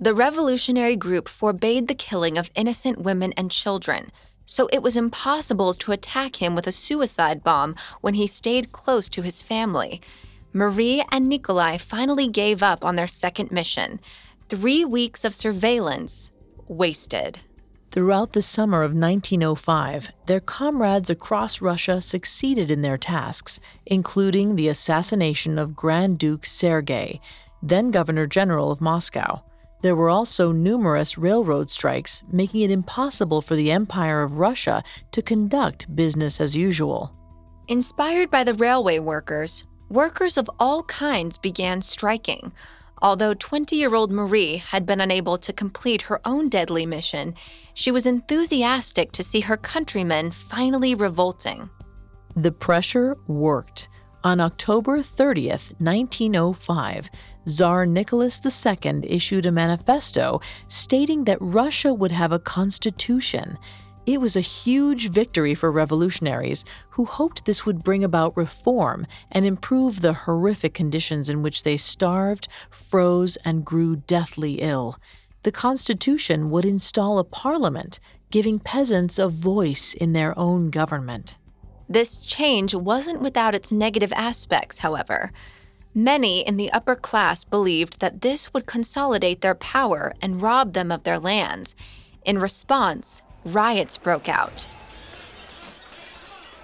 The 0.00 0.14
revolutionary 0.14 0.96
group 0.96 1.28
forbade 1.28 1.88
the 1.88 1.94
killing 1.94 2.38
of 2.38 2.50
innocent 2.54 2.98
women 2.98 3.32
and 3.36 3.50
children, 3.50 4.10
so 4.44 4.68
it 4.72 4.82
was 4.82 4.96
impossible 4.96 5.74
to 5.74 5.92
attack 5.92 6.36
him 6.36 6.54
with 6.54 6.66
a 6.66 6.72
suicide 6.72 7.42
bomb 7.42 7.74
when 8.00 8.14
he 8.14 8.26
stayed 8.26 8.72
close 8.72 9.08
to 9.08 9.22
his 9.22 9.42
family. 9.42 10.00
Marie 10.56 11.04
and 11.12 11.26
Nikolai 11.26 11.76
finally 11.76 12.28
gave 12.28 12.62
up 12.62 12.82
on 12.82 12.96
their 12.96 13.06
second 13.06 13.52
mission. 13.52 14.00
Three 14.48 14.86
weeks 14.86 15.22
of 15.22 15.34
surveillance 15.34 16.30
wasted. 16.66 17.40
Throughout 17.90 18.32
the 18.32 18.40
summer 18.40 18.82
of 18.82 18.94
1905, 18.94 20.12
their 20.24 20.40
comrades 20.40 21.10
across 21.10 21.60
Russia 21.60 22.00
succeeded 22.00 22.70
in 22.70 22.80
their 22.80 22.96
tasks, 22.96 23.60
including 23.84 24.56
the 24.56 24.68
assassination 24.68 25.58
of 25.58 25.76
Grand 25.76 26.18
Duke 26.18 26.46
Sergei, 26.46 27.20
then 27.62 27.90
Governor 27.90 28.26
General 28.26 28.70
of 28.70 28.80
Moscow. 28.80 29.42
There 29.82 29.94
were 29.94 30.08
also 30.08 30.52
numerous 30.52 31.18
railroad 31.18 31.70
strikes, 31.70 32.22
making 32.32 32.62
it 32.62 32.70
impossible 32.70 33.42
for 33.42 33.56
the 33.56 33.70
Empire 33.70 34.22
of 34.22 34.38
Russia 34.38 34.82
to 35.12 35.20
conduct 35.20 35.94
business 35.94 36.40
as 36.40 36.56
usual. 36.56 37.12
Inspired 37.68 38.30
by 38.30 38.42
the 38.42 38.54
railway 38.54 38.98
workers, 38.98 39.64
workers 39.88 40.36
of 40.36 40.50
all 40.58 40.82
kinds 40.84 41.38
began 41.38 41.82
striking. 41.82 42.52
Although 43.02 43.34
20 43.34 43.76
year 43.76 43.94
old 43.94 44.10
Marie 44.10 44.56
had 44.56 44.86
been 44.86 45.00
unable 45.00 45.36
to 45.38 45.52
complete 45.52 46.02
her 46.02 46.20
own 46.24 46.48
deadly 46.48 46.86
mission, 46.86 47.34
she 47.74 47.90
was 47.90 48.06
enthusiastic 48.06 49.12
to 49.12 49.22
see 49.22 49.40
her 49.40 49.56
countrymen 49.56 50.30
finally 50.30 50.94
revolting. 50.94 51.68
The 52.34 52.52
pressure 52.52 53.16
worked. 53.26 53.88
On 54.24 54.40
October 54.40 54.98
30th, 54.98 55.72
1905, 55.78 57.10
Tsar 57.46 57.86
Nicholas 57.86 58.40
II 58.44 59.00
issued 59.04 59.46
a 59.46 59.52
manifesto 59.52 60.40
stating 60.66 61.24
that 61.24 61.38
Russia 61.40 61.94
would 61.94 62.10
have 62.10 62.32
a 62.32 62.40
constitution. 62.40 63.56
It 64.06 64.20
was 64.20 64.36
a 64.36 64.40
huge 64.40 65.10
victory 65.10 65.56
for 65.56 65.72
revolutionaries 65.72 66.64
who 66.90 67.06
hoped 67.06 67.44
this 67.44 67.66
would 67.66 67.82
bring 67.82 68.04
about 68.04 68.36
reform 68.36 69.04
and 69.32 69.44
improve 69.44 70.00
the 70.00 70.12
horrific 70.12 70.74
conditions 70.74 71.28
in 71.28 71.42
which 71.42 71.64
they 71.64 71.76
starved, 71.76 72.46
froze, 72.70 73.36
and 73.44 73.64
grew 73.64 73.96
deathly 73.96 74.60
ill. 74.60 74.96
The 75.42 75.50
Constitution 75.50 76.50
would 76.50 76.64
install 76.64 77.18
a 77.18 77.24
parliament, 77.24 77.98
giving 78.30 78.60
peasants 78.60 79.18
a 79.18 79.28
voice 79.28 79.92
in 79.92 80.12
their 80.12 80.38
own 80.38 80.70
government. 80.70 81.36
This 81.88 82.16
change 82.16 82.74
wasn't 82.74 83.20
without 83.20 83.56
its 83.56 83.72
negative 83.72 84.12
aspects, 84.12 84.78
however. 84.78 85.32
Many 85.94 86.46
in 86.46 86.56
the 86.56 86.70
upper 86.72 86.94
class 86.94 87.42
believed 87.42 87.98
that 87.98 88.20
this 88.20 88.52
would 88.52 88.66
consolidate 88.66 89.40
their 89.40 89.54
power 89.56 90.12
and 90.22 90.42
rob 90.42 90.74
them 90.74 90.92
of 90.92 91.02
their 91.02 91.18
lands. 91.18 91.74
In 92.24 92.38
response, 92.38 93.22
riots 93.46 93.96
broke 93.96 94.28
out. 94.28 94.66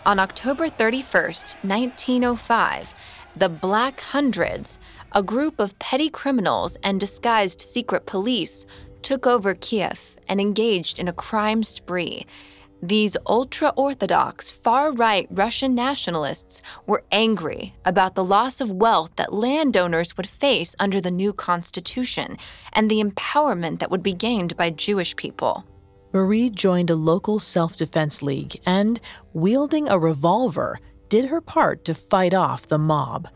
On 0.04 0.18
October 0.18 0.68
31, 0.68 1.22
1905, 1.62 2.94
the 3.36 3.48
Black 3.48 4.00
Hundreds, 4.00 4.80
a 5.12 5.22
group 5.22 5.60
of 5.60 5.78
petty 5.78 6.10
criminals 6.10 6.76
and 6.82 6.98
disguised 6.98 7.60
secret 7.60 8.04
police, 8.04 8.66
took 9.02 9.26
over 9.26 9.54
Kiev 9.54 10.16
and 10.28 10.40
engaged 10.40 10.98
in 10.98 11.06
a 11.06 11.12
crime 11.12 11.62
spree. 11.62 12.26
These 12.82 13.16
ultra 13.26 13.72
Orthodox, 13.76 14.50
far 14.50 14.90
right 14.90 15.28
Russian 15.30 15.72
nationalists 15.76 16.62
were 16.84 17.04
angry 17.12 17.74
about 17.84 18.16
the 18.16 18.24
loss 18.24 18.60
of 18.60 18.72
wealth 18.72 19.12
that 19.14 19.32
landowners 19.32 20.16
would 20.16 20.28
face 20.28 20.74
under 20.80 21.00
the 21.00 21.12
new 21.12 21.32
constitution 21.32 22.36
and 22.72 22.90
the 22.90 23.00
empowerment 23.00 23.78
that 23.78 23.90
would 23.92 24.02
be 24.02 24.12
gained 24.12 24.56
by 24.56 24.68
Jewish 24.70 25.14
people. 25.14 25.64
Marie 26.12 26.50
joined 26.50 26.90
a 26.90 26.94
local 26.94 27.38
self 27.38 27.74
defense 27.76 28.20
league 28.20 28.60
and, 28.66 29.00
wielding 29.32 29.88
a 29.88 29.98
revolver, 29.98 30.78
did 31.08 31.26
her 31.26 31.40
part 31.40 31.84
to 31.86 31.94
fight 31.94 32.34
off 32.34 32.66
the 32.66 32.78
mob. 32.78 33.28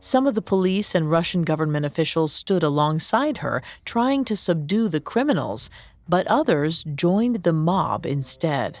Some 0.00 0.26
of 0.26 0.34
the 0.34 0.42
police 0.42 0.94
and 0.94 1.10
Russian 1.10 1.42
government 1.42 1.84
officials 1.84 2.32
stood 2.32 2.62
alongside 2.62 3.38
her, 3.38 3.62
trying 3.84 4.24
to 4.24 4.36
subdue 4.36 4.88
the 4.88 5.00
criminals, 5.00 5.70
but 6.08 6.26
others 6.26 6.84
joined 6.94 7.42
the 7.42 7.52
mob 7.52 8.06
instead. 8.06 8.78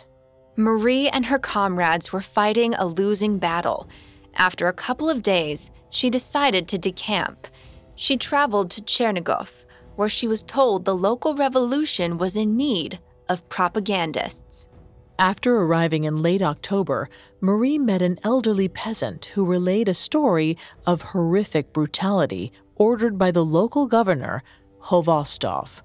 Marie 0.56 1.08
and 1.08 1.26
her 1.26 1.38
comrades 1.38 2.12
were 2.12 2.20
fighting 2.20 2.74
a 2.74 2.86
losing 2.86 3.38
battle. 3.38 3.88
After 4.34 4.66
a 4.66 4.72
couple 4.72 5.08
of 5.08 5.22
days, 5.22 5.70
she 5.90 6.10
decided 6.10 6.68
to 6.68 6.78
decamp. 6.78 7.46
She 7.94 8.16
traveled 8.16 8.70
to 8.72 8.82
Chernigov, 8.82 9.50
where 9.96 10.08
she 10.08 10.26
was 10.26 10.42
told 10.42 10.84
the 10.84 10.96
local 10.96 11.34
revolution 11.34 12.16
was 12.16 12.34
in 12.34 12.56
need 12.56 12.98
of 13.28 13.48
propagandists. 13.48 14.68
After 15.18 15.56
arriving 15.56 16.04
in 16.04 16.22
late 16.22 16.42
October, 16.42 17.08
Marie 17.40 17.78
met 17.78 18.02
an 18.02 18.18
elderly 18.24 18.68
peasant 18.68 19.26
who 19.26 19.44
relayed 19.44 19.88
a 19.88 19.94
story 19.94 20.56
of 20.86 21.02
horrific 21.02 21.72
brutality 21.72 22.52
ordered 22.74 23.18
by 23.18 23.30
the 23.30 23.44
local 23.44 23.86
governor, 23.86 24.42
Khvostov. 24.80 25.82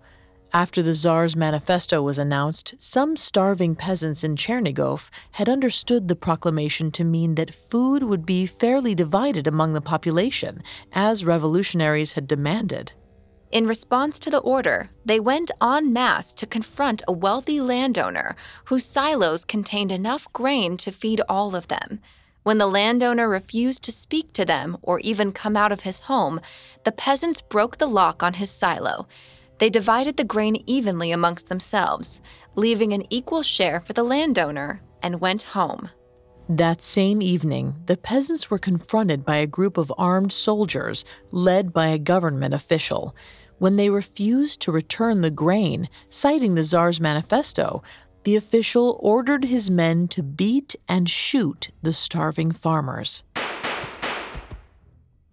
After 0.53 0.81
the 0.81 0.95
Tsar's 0.95 1.35
manifesto 1.35 2.01
was 2.01 2.17
announced, 2.17 2.73
some 2.79 3.17
starving 3.17 3.75
peasants 3.75 4.23
in 4.23 4.38
Chernigov 4.38 5.09
had 5.31 5.49
understood 5.49 6.07
the 6.07 6.15
proclamation 6.15 6.89
to 6.91 7.03
mean 7.03 7.35
that 7.35 7.53
food 7.53 8.01
would 8.01 8.25
be 8.25 8.45
fairly 8.45 8.95
divided 8.95 9.45
among 9.45 9.73
the 9.73 9.81
population, 9.81 10.63
as 10.93 11.25
revolutionaries 11.25 12.13
had 12.13 12.27
demanded. 12.27 12.93
In 13.49 13.65
response 13.65 14.19
to 14.19 14.29
the 14.29 14.39
order, 14.39 14.89
they 15.05 15.19
went 15.19 15.51
en 15.61 15.93
masse 15.93 16.33
to 16.33 16.45
confront 16.45 17.01
a 17.07 17.13
wealthy 17.13 17.61
landowner 17.61 18.35
whose 18.65 18.83
silos 18.83 19.45
contained 19.45 19.91
enough 19.91 20.31
grain 20.33 20.75
to 20.77 20.91
feed 20.91 21.21
all 21.29 21.55
of 21.55 21.69
them. 21.69 22.01
When 22.43 22.57
the 22.57 22.67
landowner 22.67 23.27
refused 23.29 23.83
to 23.83 23.91
speak 23.91 24.33
to 24.33 24.45
them 24.45 24.77
or 24.81 24.99
even 24.99 25.31
come 25.31 25.55
out 25.55 25.71
of 25.71 25.81
his 25.81 26.01
home, 26.01 26.41
the 26.83 26.91
peasants 26.91 27.41
broke 27.41 27.77
the 27.77 27.87
lock 27.87 28.21
on 28.21 28.33
his 28.35 28.51
silo. 28.51 29.07
They 29.59 29.69
divided 29.69 30.17
the 30.17 30.23
grain 30.23 30.63
evenly 30.65 31.11
amongst 31.11 31.47
themselves, 31.47 32.21
leaving 32.55 32.93
an 32.93 33.05
equal 33.09 33.43
share 33.43 33.79
for 33.79 33.93
the 33.93 34.03
landowner, 34.03 34.81
and 35.01 35.21
went 35.21 35.43
home. 35.43 35.89
That 36.49 36.81
same 36.81 37.21
evening, 37.21 37.75
the 37.87 37.97
peasants 37.97 38.49
were 38.49 38.57
confronted 38.57 39.25
by 39.25 39.35
a 39.35 39.47
group 39.47 39.75
of 39.75 39.91
armed 39.97 40.31
soldiers 40.31 41.03
led 41.29 41.73
by 41.73 41.87
a 41.87 41.99
government 41.99 42.53
official. 42.53 43.13
When 43.57 43.75
they 43.75 43.89
refused 43.89 44.61
to 44.61 44.71
return 44.71 45.19
the 45.19 45.29
grain, 45.29 45.89
citing 46.07 46.55
the 46.55 46.63
Tsar's 46.63 47.01
manifesto, 47.01 47.83
the 48.23 48.37
official 48.37 48.97
ordered 49.01 49.43
his 49.43 49.69
men 49.69 50.07
to 50.09 50.23
beat 50.23 50.73
and 50.87 51.09
shoot 51.09 51.69
the 51.81 51.91
starving 51.91 52.53
farmers. 52.53 53.25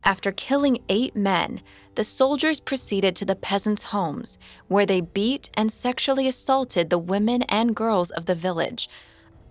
After 0.03 0.33
killing 0.33 0.81
eight 0.89 1.15
men, 1.15 1.63
the 1.95 2.05
soldiers 2.05 2.59
proceeded 2.59 3.15
to 3.17 3.25
the 3.25 3.37
peasants' 3.37 3.85
homes, 3.85 4.37
where 4.67 4.85
they 4.85 5.01
beat 5.01 5.49
and 5.55 5.73
sexually 5.73 6.27
assaulted 6.27 6.91
the 6.91 6.99
women 6.99 7.43
and 7.43 7.77
girls 7.77 8.11
of 8.11 8.27
the 8.27 8.35
village, 8.35 8.89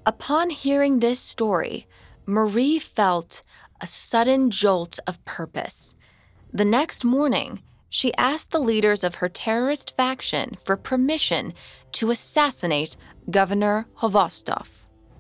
Upon 0.06 0.50
hearing 0.50 1.00
this 1.00 1.20
story, 1.20 1.88
Marie 2.26 2.78
felt 2.80 3.42
a 3.80 3.88
sudden 3.88 4.52
jolt 4.52 5.00
of 5.08 5.24
purpose. 5.24 5.96
The 6.52 6.66
next 6.66 7.06
morning, 7.06 7.62
she 7.90 8.14
asked 8.16 8.52
the 8.52 8.60
leaders 8.60 9.04
of 9.04 9.16
her 9.16 9.30
terrorist 9.30 9.96
faction 9.96 10.58
for 10.64 10.76
permission 10.76 11.54
to 11.94 12.12
assassinate 12.12 12.98
Governor 13.30 13.88
Khvostov. 14.02 14.68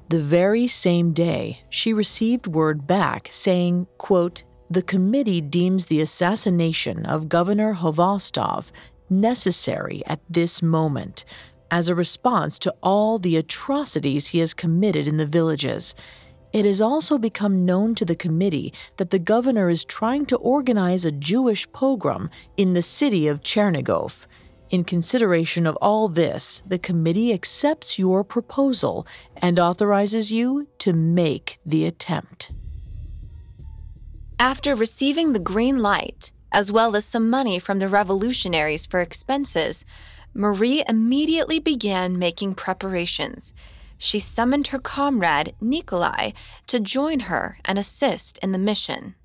The 0.09 0.19
very 0.19 0.67
same 0.67 1.13
day, 1.13 1.63
she 1.69 1.93
received 1.93 2.47
word 2.47 2.85
back 2.85 3.29
saying, 3.31 3.87
quote, 3.97 4.43
the 4.69 4.81
committee 4.81 5.39
deems 5.39 5.85
the 5.85 6.01
assassination 6.01 7.05
of 7.05 7.29
Governor 7.29 7.75
Khvostov 7.75 8.71
necessary 9.09 10.03
at 10.07 10.19
this 10.29 10.61
moment 10.61 11.25
as 11.73 11.89
a 11.89 11.95
response 11.95 12.59
to 12.59 12.71
all 12.83 13.17
the 13.17 13.35
atrocities 13.35 14.27
he 14.27 14.37
has 14.37 14.53
committed 14.53 15.07
in 15.07 15.17
the 15.17 15.25
villages. 15.25 15.95
It 16.51 16.65
has 16.65 16.79
also 16.79 17.17
become 17.17 17.65
known 17.65 17.95
to 17.95 18.05
the 18.05 18.15
committee 18.15 18.71
that 18.97 19.09
the 19.09 19.17
governor 19.17 19.71
is 19.71 19.83
trying 19.83 20.27
to 20.27 20.37
organize 20.37 21.03
a 21.03 21.11
Jewish 21.11 21.65
pogrom 21.71 22.29
in 22.57 22.75
the 22.75 22.83
city 22.83 23.27
of 23.27 23.41
Chernigov. 23.41 24.27
In 24.69 24.83
consideration 24.83 25.65
of 25.65 25.75
all 25.77 26.09
this, 26.09 26.61
the 26.63 26.77
committee 26.77 27.33
accepts 27.33 27.97
your 27.97 28.23
proposal 28.23 29.07
and 29.37 29.57
authorizes 29.57 30.31
you 30.31 30.67
to 30.77 30.93
make 30.93 31.57
the 31.65 31.87
attempt. 31.87 32.51
After 34.37 34.75
receiving 34.75 35.33
the 35.33 35.39
green 35.39 35.79
light, 35.79 36.31
as 36.51 36.71
well 36.71 36.95
as 36.95 37.03
some 37.03 37.31
money 37.31 37.57
from 37.57 37.79
the 37.79 37.89
revolutionaries 37.89 38.85
for 38.85 39.01
expenses, 39.01 39.85
Marie 40.33 40.83
immediately 40.87 41.59
began 41.59 42.17
making 42.17 42.55
preparations. 42.55 43.53
She 43.97 44.19
summoned 44.19 44.67
her 44.67 44.79
comrade, 44.79 45.55
Nikolai, 45.61 46.31
to 46.67 46.79
join 46.79 47.21
her 47.21 47.59
and 47.63 47.77
assist 47.77 48.37
in 48.39 48.51
the 48.51 48.57
mission. 48.57 49.15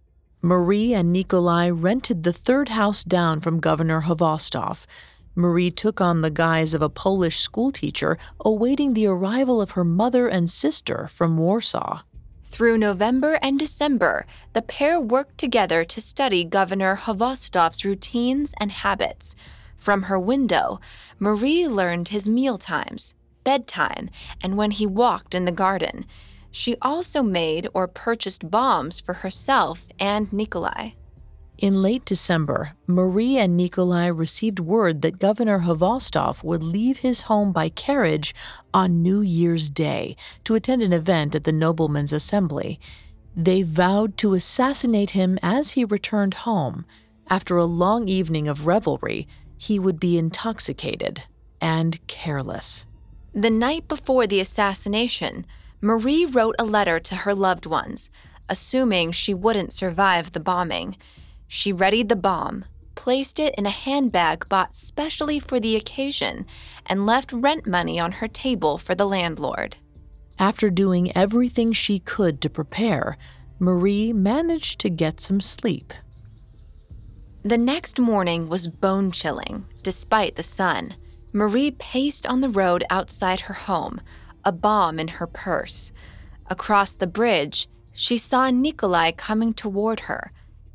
Marie 0.41 0.95
and 0.95 1.13
Nikolai 1.13 1.69
rented 1.71 2.23
the 2.23 2.33
third 2.33 2.69
house 2.69 3.03
down 3.03 3.41
from 3.41 3.59
Governor 3.59 4.03
Khvostov. 4.03 4.87
Marie 5.35 5.71
took 5.71 6.01
on 6.01 6.21
the 6.21 6.31
guise 6.31 6.75
of 6.75 6.83
a 6.83 6.89
Polish 6.89 7.41
schoolteacher 7.41 8.19
awaiting 8.45 8.95
the 8.95 9.07
arrival 9.07 9.61
of 9.61 9.73
her 9.73 9.85
mother 9.85 10.29
and 10.29 10.49
sister 10.49 11.09
from 11.09 11.39
Warsaw. 11.39 12.03
Through 12.45 12.79
November 12.79 13.39
and 13.43 13.59
December, 13.59 14.27
the 14.53 14.63
pair 14.63 15.01
worked 15.01 15.39
together 15.39 15.85
to 15.85 16.01
study 16.01 16.45
Governor 16.45 16.97
Khvostov's 16.97 17.85
routines 17.85 18.55
and 18.59 18.73
habits. 18.73 19.35
From 19.79 20.03
her 20.03 20.19
window, 20.19 20.81
Marie 21.19 21.67
learned 21.67 22.09
his 22.09 22.29
meal 22.29 22.59
times, 22.59 23.15
bedtime, 23.45 24.11
and 24.43 24.57
when 24.57 24.73
he 24.73 24.87
walked 24.87 25.35
in 25.35 25.47
the 25.47 25.53
garden. 25.53 26.05
She 26.51 26.77
also 26.83 27.23
made 27.23 27.69
or 27.73 27.87
purchased 27.89 28.51
bombs 28.51 29.01
for 29.01 29.15
herself 29.15 29.87
and 29.99 30.31
Nikolai. 30.33 30.91
In 31.59 31.83
late 31.83 32.05
December, 32.05 32.75
Marie 32.87 33.37
and 33.37 33.57
Nikolai 33.57 34.07
received 34.07 34.61
word 34.61 35.03
that 35.03 35.19
Governor 35.19 35.61
Khvostov 35.61 36.45
would 36.45 36.63
leave 36.63 36.99
his 36.99 37.23
home 37.23 37.53
by 37.53 37.69
carriage 37.69 38.33
on 38.73 39.03
New 39.03 39.21
Year's 39.21 39.69
Day 39.69 40.17
to 40.45 40.55
attend 40.55 40.83
an 40.83 40.93
event 40.93 41.35
at 41.35 41.43
the 41.43 41.53
Noblemen's 41.53 42.13
Assembly. 42.13 42.79
They 43.37 43.63
vowed 43.63 44.17
to 44.19 44.35
assassinate 44.35 45.11
him 45.11 45.37
as 45.43 45.73
he 45.73 45.85
returned 45.85 46.35
home. 46.35 46.87
After 47.29 47.57
a 47.57 47.65
long 47.65 48.09
evening 48.09 48.47
of 48.47 48.67
revelry, 48.67 49.27
he 49.59 49.79
would 49.79 50.01
be 50.01 50.17
intoxicated 50.17 51.25
and 51.61 52.05
careless. 52.07 52.87
The 53.35 53.51
night 53.51 53.89
before 53.89 54.27
the 54.27 54.41
assassination, 54.41 55.45
Marie 55.81 56.25
wrote 56.25 56.55
a 56.59 56.65
letter 56.65 56.99
to 57.01 57.17
her 57.17 57.35
loved 57.35 57.67
ones, 57.67 58.11
assuming 58.49 59.13
she 59.13 59.35
wouldn't 59.35 59.73
survive 59.73 60.33
the 60.33 60.41
bombing. 60.41 60.97
She 61.47 61.73
readied 61.73 62.09
the 62.09 62.17
bomb, 62.17 62.65
placed 62.95 63.39
it 63.39 63.55
in 63.57 63.67
a 63.67 63.71
handbag 63.71 64.49
bought 64.49 64.75
specially 64.75 65.39
for 65.39 65.61
the 65.61 65.77
occasion, 65.77 66.47
and 66.87 67.07
left 67.07 67.33
rent 67.33 67.67
money 67.67 68.01
on 68.01 68.13
her 68.13 68.29
table 68.29 68.79
for 68.79 68.95
the 68.95 69.07
landlord. 69.07 69.77
After 70.39 70.71
doing 70.71 71.17
everything 71.17 71.73
she 71.73 71.99
could 71.99 72.41
to 72.41 72.51
prepare, 72.51 73.19
Marie 73.59 74.13
managed 74.13 74.79
to 74.81 74.91
get 74.91 75.21
some 75.21 75.41
sleep. 75.41 75.93
The 77.45 77.59
next 77.59 78.01
morning 78.01 78.49
was 78.49 78.67
bone 78.67 79.13
chilling, 79.13 79.67
despite 79.83 80.35
the 80.35 80.43
sun. 80.43 80.97
Marie 81.33 81.71
paced 81.71 82.27
on 82.27 82.41
the 82.41 82.49
road 82.49 82.83
outside 82.91 83.41
her 83.43 83.55
home, 83.55 84.01
a 84.45 84.51
bomb 84.51 84.99
in 84.99 85.09
her 85.09 85.27
purse. 85.27 85.93
Across 86.49 86.95
the 86.95 87.07
bridge, 87.07 87.69
she 87.93 88.19
saw 88.19 88.51
Nikolai 88.51 89.13
coming 89.13 89.55
toward 89.55 90.01
her. 90.01 90.33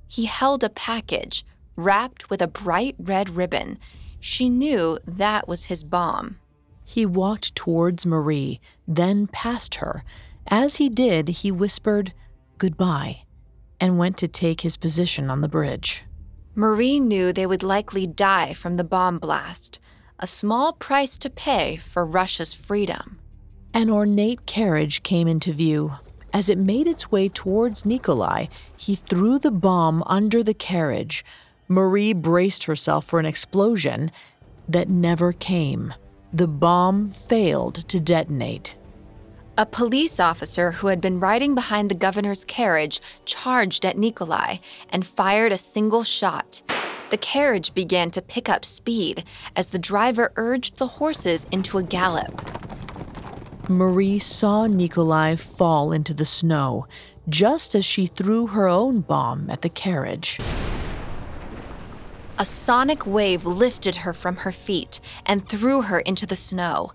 He 0.08 0.26
held 0.26 0.64
a 0.64 0.70
package 0.70 1.46
wrapped 1.76 2.30
with 2.30 2.42
a 2.42 2.48
bright 2.48 2.96
red 2.98 3.32
ribbon. 3.32 3.78
She 4.22 4.48
knew 4.48 5.00
that 5.06 5.48
was 5.48 5.66
his 5.66 5.84
bomb. 5.84 6.40
He 6.86 7.06
walked 7.06 7.56
towards 7.56 8.06
Marie, 8.06 8.62
then 8.88 9.28
past 9.28 9.76
her. 9.76 10.04
As 10.48 10.78
he 10.78 10.88
did, 10.88 11.30
he 11.30 11.52
whispered, 11.52 12.14
Goodbye, 12.58 13.24
and 13.82 13.98
went 13.98 14.18
to 14.18 14.28
take 14.28 14.62
his 14.62 14.78
position 14.78 15.30
on 15.30 15.42
the 15.42 15.50
bridge. 15.50 16.06
Marie 16.56 17.00
knew 17.00 17.34
they 17.34 17.48
would 17.48 17.64
likely 17.64 18.06
die 18.06 18.54
from 18.54 18.78
the 18.78 18.84
bomb 18.84 19.18
blast, 19.18 19.80
a 20.20 20.28
small 20.28 20.74
price 20.74 21.18
to 21.18 21.30
pay 21.30 21.78
for 21.78 22.06
Russia's 22.06 22.54
freedom. 22.54 23.18
An 23.74 23.90
ornate 23.90 24.46
carriage 24.46 25.02
came 25.02 25.28
into 25.28 25.52
view. 25.52 25.94
As 26.32 26.50
it 26.50 26.60
made 26.60 26.86
its 26.86 27.12
way 27.12 27.28
towards 27.28 27.88
Nikolai, 27.88 28.46
he 28.78 28.94
threw 28.94 29.40
the 29.40 29.52
bomb 29.52 30.04
under 30.06 30.44
the 30.44 30.54
carriage. 30.54 31.26
Marie 31.68 32.14
braced 32.14 32.66
herself 32.66 33.04
for 33.04 33.20
an 33.20 33.26
explosion 33.26 34.12
that 34.70 34.90
never 34.90 35.34
came. 35.34 35.92
The 36.32 36.48
bomb 36.48 37.12
failed 37.12 37.88
to 37.88 38.00
detonate. 38.00 38.76
A 39.56 39.68
police 39.68 40.20
officer 40.20 40.72
who 40.72 40.88
had 40.88 41.00
been 41.00 41.20
riding 41.20 41.54
behind 41.54 41.92
the 41.92 41.96
governor's 41.96 42.44
carriage 42.44 43.00
charged 43.24 43.86
at 43.86 44.00
Nikolai 44.00 44.58
and 44.90 45.06
fired 45.06 45.52
a 45.52 45.60
single 45.60 46.04
shot. 46.04 46.64
The 47.12 47.18
carriage 47.18 47.76
began 47.76 48.10
to 48.12 48.22
pick 48.24 48.50
up 48.50 48.66
speed 48.66 49.24
as 49.56 49.68
the 49.68 49.78
driver 49.78 50.32
urged 50.38 50.78
the 50.78 50.88
horses 50.88 51.46
into 51.52 51.78
a 51.78 51.84
gallop. 51.84 52.42
Marie 53.70 54.18
saw 54.18 54.66
Nikolai 54.66 55.36
fall 55.36 55.92
into 55.92 56.16
the 56.16 56.26
snow. 56.26 56.88
just 57.30 57.74
as 57.74 57.86
she 57.86 58.06
threw 58.06 58.48
her 58.48 58.68
own 58.68 59.00
bomb 59.00 59.50
at 59.50 59.62
the 59.62 59.70
carriage. 59.70 60.40
A 62.38 62.46
sonic 62.46 63.06
wave 63.06 63.46
lifted 63.46 63.98
her 63.98 64.14
from 64.14 64.38
her 64.38 64.52
feet 64.52 65.00
and 65.26 65.48
threw 65.48 65.84
her 65.84 66.00
into 66.00 66.26
the 66.26 66.36
snow. 66.36 66.92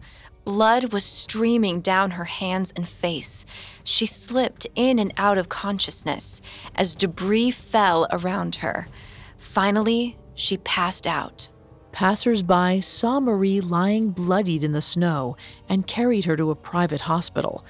Blood 0.49 0.95
was 0.95 1.05
streaming 1.05 1.83
down 1.83 2.13
her 2.13 2.25
hands 2.25 2.73
and 2.75 2.89
face. 2.89 3.45
She 3.85 4.07
slipped 4.07 4.67
in 4.75 4.99
and 4.99 5.13
out 5.19 5.37
of 5.37 5.51
consciousness 5.51 6.41
as 6.75 6.95
debris 6.95 7.51
fell 7.51 8.07
around 8.11 8.55
her. 8.55 8.89
Finally, 9.37 10.17
she 10.33 10.57
passed 10.57 11.07
out. 11.07 11.51
Passers-by 11.93 12.81
saw 12.81 13.21
Marie 13.21 13.61
lying 13.61 14.09
bloodied 14.09 14.65
in 14.65 14.73
the 14.73 14.81
snow 14.81 15.37
and 15.69 15.87
carried 15.87 16.25
her 16.25 16.35
to 16.39 16.51
a 16.51 16.57
private 16.57 17.03
hospital. 17.03 17.63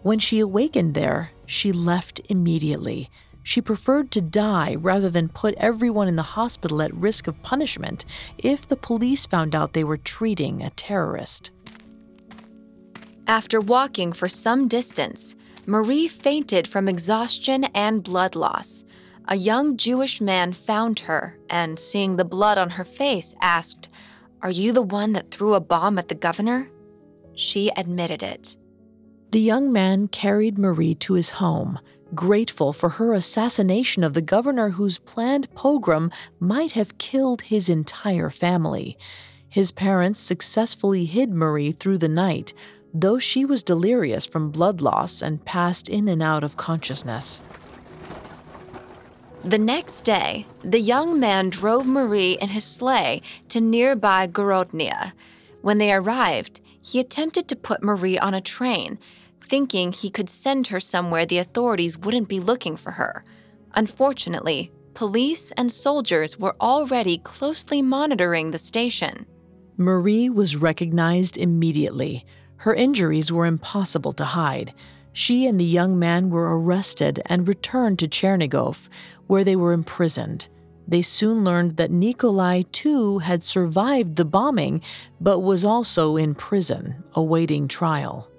When 0.00 0.18
she 0.18 0.40
awakened 0.40 0.94
there, 0.94 1.32
she 1.44 1.70
left 1.70 2.22
immediately. 2.30 3.10
She 3.42 3.60
preferred 3.60 4.10
to 4.12 4.22
die 4.22 4.74
rather 4.76 5.10
than 5.10 5.28
put 5.28 5.54
everyone 5.58 6.08
in 6.08 6.16
the 6.16 6.22
hospital 6.22 6.80
at 6.80 6.94
risk 6.94 7.26
of 7.26 7.42
punishment 7.42 8.06
if 8.38 8.66
the 8.66 8.76
police 8.76 9.26
found 9.26 9.54
out 9.54 9.74
they 9.74 9.84
were 9.84 9.98
treating 9.98 10.62
a 10.62 10.70
terrorist. 10.70 11.50
After 13.32 13.62
walking 13.62 14.12
for 14.12 14.28
some 14.28 14.68
distance, 14.68 15.36
Marie 15.64 16.06
fainted 16.06 16.68
from 16.68 16.86
exhaustion 16.86 17.64
and 17.72 18.02
blood 18.02 18.36
loss. 18.36 18.84
A 19.26 19.36
young 19.36 19.78
Jewish 19.78 20.20
man 20.20 20.52
found 20.52 20.98
her 21.00 21.38
and, 21.48 21.78
seeing 21.78 22.16
the 22.16 22.26
blood 22.26 22.58
on 22.58 22.68
her 22.68 22.84
face, 22.84 23.34
asked, 23.40 23.88
Are 24.42 24.50
you 24.50 24.70
the 24.70 24.82
one 24.82 25.14
that 25.14 25.30
threw 25.30 25.54
a 25.54 25.60
bomb 25.60 25.96
at 25.96 26.08
the 26.08 26.14
governor? 26.14 26.68
She 27.34 27.70
admitted 27.74 28.22
it. 28.22 28.54
The 29.30 29.40
young 29.40 29.72
man 29.72 30.08
carried 30.08 30.58
Marie 30.58 30.96
to 30.96 31.14
his 31.14 31.30
home, 31.30 31.78
grateful 32.14 32.74
for 32.74 32.90
her 32.90 33.14
assassination 33.14 34.04
of 34.04 34.12
the 34.12 34.20
governor 34.20 34.68
whose 34.68 34.98
planned 34.98 35.50
pogrom 35.54 36.10
might 36.38 36.72
have 36.72 36.98
killed 36.98 37.40
his 37.40 37.70
entire 37.70 38.28
family. 38.28 38.98
His 39.48 39.70
parents 39.70 40.18
successfully 40.18 41.06
hid 41.06 41.30
Marie 41.30 41.72
through 41.72 41.96
the 41.96 42.08
night, 42.08 42.52
though 42.94 43.18
she 43.18 43.44
was 43.44 43.62
delirious 43.62 44.26
from 44.26 44.50
blood 44.50 44.80
loss 44.80 45.22
and 45.22 45.44
passed 45.44 45.88
in 45.88 46.08
and 46.08 46.22
out 46.22 46.44
of 46.44 46.56
consciousness. 46.56 47.42
The 49.44 49.58
next 49.58 50.02
day, 50.02 50.46
the 50.62 50.78
young 50.78 51.18
man 51.18 51.50
drove 51.50 51.86
Marie 51.86 52.38
in 52.40 52.50
his 52.50 52.64
sleigh 52.64 53.22
to 53.48 53.60
nearby 53.60 54.28
Gorodnia. 54.28 55.12
When 55.62 55.78
they 55.78 55.92
arrived, 55.92 56.60
he 56.80 57.00
attempted 57.00 57.48
to 57.48 57.56
put 57.56 57.82
Marie 57.82 58.18
on 58.18 58.34
a 58.34 58.40
train, 58.40 58.98
thinking 59.48 59.92
he 59.92 60.10
could 60.10 60.30
send 60.30 60.68
her 60.68 60.80
somewhere 60.80 61.26
the 61.26 61.38
authorities 61.38 61.98
wouldn't 61.98 62.28
be 62.28 62.40
looking 62.40 62.76
for 62.76 62.92
her. 62.92 63.24
Unfortunately, 63.74 64.70
police 64.94 65.50
and 65.52 65.72
soldiers 65.72 66.38
were 66.38 66.54
already 66.60 67.18
closely 67.18 67.82
monitoring 67.82 68.50
the 68.50 68.58
station. 68.58 69.26
Marie 69.76 70.28
was 70.28 70.54
recognized 70.56 71.36
immediately. 71.36 72.24
Her 72.62 72.74
injuries 72.74 73.32
were 73.32 73.46
impossible 73.46 74.12
to 74.12 74.24
hide. 74.24 74.72
She 75.12 75.48
and 75.48 75.58
the 75.58 75.64
young 75.64 75.98
man 75.98 76.30
were 76.30 76.56
arrested 76.56 77.20
and 77.26 77.48
returned 77.48 77.98
to 77.98 78.06
Chernigov, 78.06 78.88
where 79.26 79.42
they 79.42 79.56
were 79.56 79.72
imprisoned. 79.72 80.46
They 80.86 81.02
soon 81.02 81.42
learned 81.42 81.76
that 81.78 81.90
Nikolai, 81.90 82.62
too, 82.70 83.18
had 83.18 83.42
survived 83.42 84.14
the 84.14 84.24
bombing, 84.24 84.80
but 85.20 85.40
was 85.40 85.64
also 85.64 86.14
in 86.14 86.36
prison, 86.36 87.02
awaiting 87.14 87.66
trial. 87.66 88.30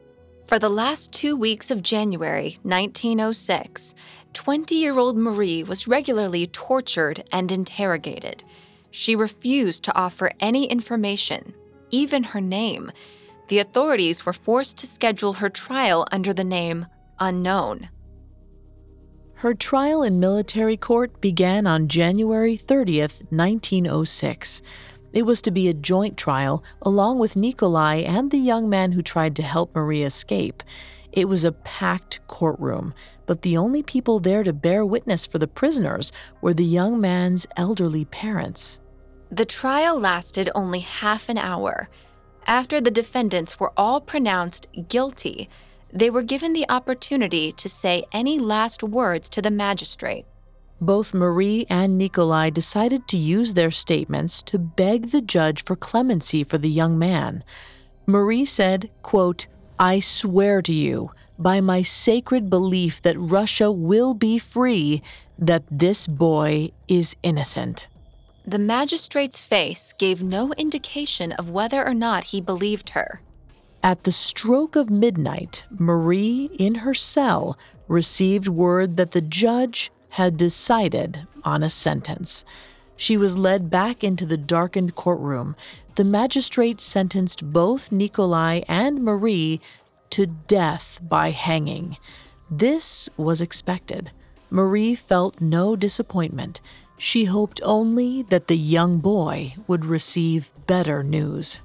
For 0.47 0.57
the 0.57 0.69
last 0.69 1.11
two 1.11 1.35
weeks 1.35 1.69
of 1.69 1.83
January 1.83 2.57
1906, 2.63 3.93
20 4.31 4.73
year 4.73 4.97
old 4.97 5.17
Marie 5.17 5.65
was 5.65 5.85
regularly 5.85 6.47
tortured 6.47 7.25
and 7.33 7.51
interrogated. 7.51 8.45
She 8.89 9.17
refused 9.17 9.83
to 9.83 9.97
offer 9.97 10.31
any 10.39 10.63
information, 10.67 11.53
even 11.91 12.23
her 12.23 12.39
name, 12.39 12.89
the 13.53 13.59
authorities 13.59 14.25
were 14.25 14.33
forced 14.33 14.79
to 14.79 14.87
schedule 14.87 15.33
her 15.33 15.47
trial 15.47 16.07
under 16.11 16.33
the 16.33 16.43
name 16.43 16.87
Unknown. 17.19 17.87
Her 19.35 19.53
trial 19.53 20.01
in 20.01 20.19
military 20.19 20.75
court 20.75 21.21
began 21.21 21.67
on 21.67 21.87
January 21.87 22.57
30th, 22.57 23.21
1906. 23.29 24.63
It 25.13 25.27
was 25.27 25.39
to 25.43 25.51
be 25.51 25.67
a 25.67 25.73
joint 25.75 26.17
trial 26.17 26.63
along 26.81 27.19
with 27.19 27.35
Nikolai 27.35 27.97
and 27.97 28.31
the 28.31 28.39
young 28.39 28.69
man 28.69 28.93
who 28.93 29.03
tried 29.03 29.35
to 29.35 29.43
help 29.43 29.75
Marie 29.75 30.01
escape. 30.01 30.63
It 31.11 31.29
was 31.29 31.43
a 31.43 31.51
packed 31.51 32.21
courtroom, 32.25 32.95
but 33.27 33.43
the 33.43 33.57
only 33.57 33.83
people 33.83 34.19
there 34.19 34.41
to 34.41 34.51
bear 34.51 34.83
witness 34.83 35.27
for 35.27 35.37
the 35.37 35.47
prisoners 35.47 36.11
were 36.41 36.55
the 36.55 36.65
young 36.65 36.99
man's 36.99 37.45
elderly 37.55 38.05
parents. 38.05 38.79
The 39.29 39.45
trial 39.45 39.99
lasted 39.99 40.49
only 40.55 40.79
half 40.79 41.29
an 41.29 41.37
hour. 41.37 41.87
After 42.45 42.81
the 42.81 42.91
defendants 42.91 43.59
were 43.59 43.71
all 43.77 44.01
pronounced 44.01 44.67
guilty, 44.89 45.49
they 45.91 46.09
were 46.09 46.23
given 46.23 46.53
the 46.53 46.69
opportunity 46.69 47.51
to 47.53 47.69
say 47.69 48.03
any 48.11 48.39
last 48.39 48.83
words 48.83 49.29
to 49.29 49.41
the 49.41 49.51
magistrate. 49.51 50.25
Both 50.81 51.13
Marie 51.13 51.65
and 51.69 51.97
Nikolai 51.97 52.49
decided 52.49 53.07
to 53.07 53.17
use 53.17 53.53
their 53.53 53.71
statements 53.71 54.41
to 54.43 54.59
beg 54.59 55.11
the 55.11 55.21
judge 55.21 55.63
for 55.63 55.77
clemency 55.77 56.43
for 56.43 56.57
the 56.57 56.69
young 56.69 56.99
man. 56.99 57.43
Marie 58.05 58.43
said, 58.43 58.89
quote, 59.01 59.47
I 59.79 60.01
swear 60.01 60.61
to 60.63 60.73
you, 60.73 61.11
by 61.39 61.61
my 61.61 61.81
sacred 61.81 62.49
belief 62.49 63.01
that 63.03 63.17
Russia 63.17 63.71
will 63.71 64.13
be 64.13 64.37
free, 64.37 65.01
that 65.39 65.63
this 65.71 66.07
boy 66.07 66.71
is 66.89 67.15
innocent. 67.23 67.87
The 68.45 68.59
magistrate's 68.59 69.41
face 69.41 69.93
gave 69.93 70.21
no 70.21 70.53
indication 70.53 71.31
of 71.33 71.49
whether 71.49 71.85
or 71.85 71.93
not 71.93 72.25
he 72.25 72.41
believed 72.41 72.89
her. 72.89 73.21
At 73.81 74.03
the 74.03 74.11
stroke 74.11 74.75
of 74.75 74.89
midnight, 74.89 75.65
Marie, 75.69 76.49
in 76.59 76.75
her 76.75 76.93
cell, 76.93 77.57
received 77.87 78.47
word 78.47 78.97
that 78.97 79.11
the 79.11 79.21
judge 79.21 79.91
had 80.09 80.37
decided 80.37 81.27
on 81.43 81.63
a 81.63 81.69
sentence. 81.69 82.45
She 82.95 83.17
was 83.17 83.37
led 83.37 83.69
back 83.69 84.03
into 84.03 84.25
the 84.25 84.37
darkened 84.37 84.95
courtroom. 84.95 85.55
The 85.95 86.03
magistrate 86.03 86.79
sentenced 86.79 87.51
both 87.51 87.91
Nikolai 87.91 88.61
and 88.67 89.03
Marie 89.03 89.59
to 90.11 90.27
death 90.27 90.99
by 91.01 91.31
hanging. 91.31 91.97
This 92.51 93.09
was 93.17 93.41
expected. 93.41 94.11
Marie 94.49 94.95
felt 94.95 95.41
no 95.41 95.75
disappointment. 95.75 96.61
She 96.97 97.25
hoped 97.25 97.59
only 97.63 98.21
that 98.23 98.47
the 98.47 98.57
young 98.57 98.99
boy 98.99 99.55
would 99.67 99.85
receive 99.85 100.51
better 100.67 101.03
news. 101.03 101.61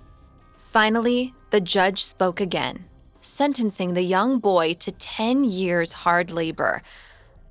Finally, 0.72 1.34
the 1.50 1.60
judge 1.60 2.04
spoke 2.04 2.40
again, 2.40 2.86
sentencing 3.20 3.94
the 3.94 4.02
young 4.02 4.38
boy 4.38 4.74
to 4.74 4.92
10 4.92 5.44
years 5.44 5.92
hard 5.92 6.30
labor. 6.30 6.82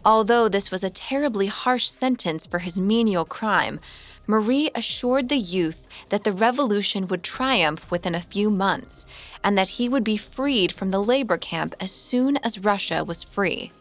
Although 0.05 0.47
this 0.47 0.71
was 0.71 0.84
a 0.84 0.89
terribly 0.89 1.47
harsh 1.47 1.88
sentence 1.89 2.45
for 2.45 2.59
his 2.59 2.80
menial 2.80 3.25
crime, 3.25 3.80
Marie 4.25 4.69
assured 4.75 5.30
the 5.30 5.38
youth 5.38 5.88
that 6.09 6.23
the 6.23 6.34
revolution 6.34 7.07
would 7.07 7.23
triumph 7.23 7.89
within 7.89 8.13
a 8.13 8.21
few 8.21 8.49
months 8.49 9.05
and 9.43 9.57
that 9.57 9.69
he 9.69 9.88
would 9.88 10.03
be 10.03 10.17
freed 10.17 10.71
from 10.71 10.91
the 10.91 11.03
labor 11.03 11.38
camp 11.38 11.73
as 11.80 11.91
soon 11.91 12.38
as 12.38 12.59
Russia 12.59 13.03
was 13.03 13.23
free. 13.23 13.71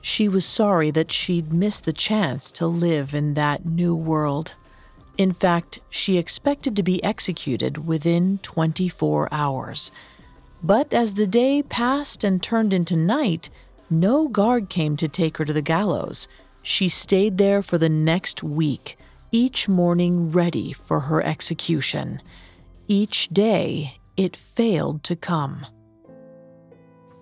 She 0.00 0.28
was 0.28 0.44
sorry 0.44 0.90
that 0.92 1.12
she'd 1.12 1.52
missed 1.52 1.84
the 1.84 1.92
chance 1.92 2.50
to 2.52 2.66
live 2.66 3.14
in 3.14 3.34
that 3.34 3.66
new 3.66 3.94
world. 3.94 4.54
In 5.18 5.32
fact, 5.32 5.80
she 5.90 6.16
expected 6.16 6.74
to 6.76 6.82
be 6.82 7.04
executed 7.04 7.86
within 7.86 8.38
24 8.38 9.28
hours. 9.30 9.92
But 10.62 10.92
as 10.94 11.14
the 11.14 11.26
day 11.26 11.62
passed 11.62 12.24
and 12.24 12.42
turned 12.42 12.72
into 12.72 12.96
night, 12.96 13.50
no 13.90 14.28
guard 14.28 14.68
came 14.70 14.96
to 14.96 15.08
take 15.08 15.36
her 15.36 15.44
to 15.44 15.52
the 15.52 15.62
gallows. 15.62 16.28
She 16.62 16.88
stayed 16.88 17.38
there 17.38 17.62
for 17.62 17.76
the 17.76 17.88
next 17.88 18.42
week, 18.42 18.96
each 19.32 19.68
morning 19.68 20.30
ready 20.30 20.72
for 20.72 21.00
her 21.00 21.22
execution. 21.22 22.22
Each 22.88 23.28
day, 23.28 23.98
it 24.16 24.36
failed 24.36 25.02
to 25.04 25.16
come. 25.16 25.66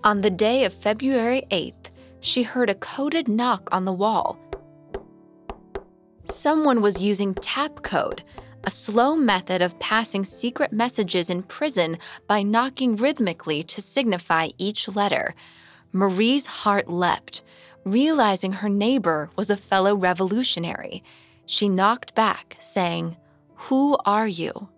On 0.05 0.21
the 0.21 0.31
day 0.31 0.65
of 0.65 0.73
February 0.73 1.43
8th, 1.51 1.91
she 2.29 2.43
heard 2.43 2.69
a 2.69 2.75
coded 2.75 3.27
knock 3.27 3.69
on 3.73 3.87
the 3.87 3.93
wall. 3.93 4.39
Someone 6.27 6.83
was 6.83 7.03
using 7.03 7.33
tap 7.35 7.83
code, 7.83 8.23
a 8.65 8.71
slow 8.71 9.17
method 9.17 9.63
of 9.63 9.79
passing 9.79 10.25
secret 10.25 10.71
messages 10.71 11.31
in 11.31 11.43
prison 11.43 11.97
by 12.27 12.43
knocking 12.43 12.97
rhythmically 12.97 13.63
to 13.63 13.81
signify 13.81 14.49
each 14.59 14.95
letter. 14.95 15.35
Marie's 15.93 16.45
heart 16.45 16.91
leapt, 16.91 17.41
realizing 17.85 18.53
her 18.53 18.69
neighbor 18.69 19.31
was 19.37 19.51
a 19.51 19.57
fellow 19.57 19.95
revolutionary. 19.95 21.03
She 21.47 21.67
knocked 21.67 22.15
back, 22.15 22.57
saying, 22.61 23.17
Who 23.55 23.97
are 24.05 24.29
you? 24.29 24.69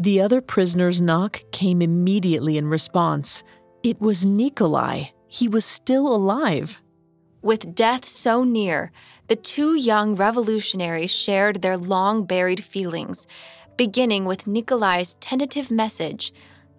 The 0.00 0.20
other 0.20 0.40
prisoner's 0.40 1.00
knock 1.00 1.42
came 1.52 1.80
immediately 1.80 2.58
in 2.58 2.66
response. 2.66 3.44
It 3.84 4.00
was 4.00 4.26
Nikolai, 4.26 5.10
he 5.32 5.48
was 5.48 5.64
still 5.64 6.14
alive. 6.14 6.76
With 7.40 7.74
death 7.74 8.04
so 8.04 8.44
near, 8.44 8.92
the 9.28 9.34
two 9.34 9.74
young 9.74 10.14
revolutionaries 10.14 11.10
shared 11.10 11.62
their 11.62 11.78
long 11.78 12.24
buried 12.24 12.62
feelings, 12.62 13.26
beginning 13.78 14.26
with 14.26 14.46
Nikolai's 14.46 15.14
tentative 15.20 15.70
message 15.70 16.34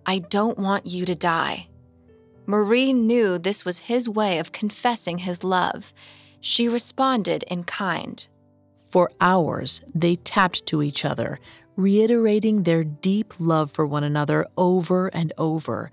I 0.05 0.19
don't 0.19 0.59
want 0.59 0.85
you 0.85 1.03
to 1.03 1.15
die. 1.15 1.69
Marie 2.45 2.93
knew 2.93 3.39
this 3.39 3.65
was 3.65 3.89
his 3.89 4.07
way 4.07 4.37
of 4.37 4.51
confessing 4.51 5.17
his 5.19 5.43
love. 5.43 5.91
She 6.39 6.69
responded 6.69 7.43
in 7.47 7.63
kind. 7.63 8.27
For 8.91 9.09
hours, 9.19 9.81
they 9.95 10.17
tapped 10.17 10.67
to 10.67 10.83
each 10.83 11.05
other, 11.05 11.39
reiterating 11.75 12.61
their 12.61 12.83
deep 12.83 13.33
love 13.39 13.71
for 13.71 13.87
one 13.87 14.03
another 14.03 14.45
over 14.55 15.07
and 15.07 15.33
over. 15.39 15.89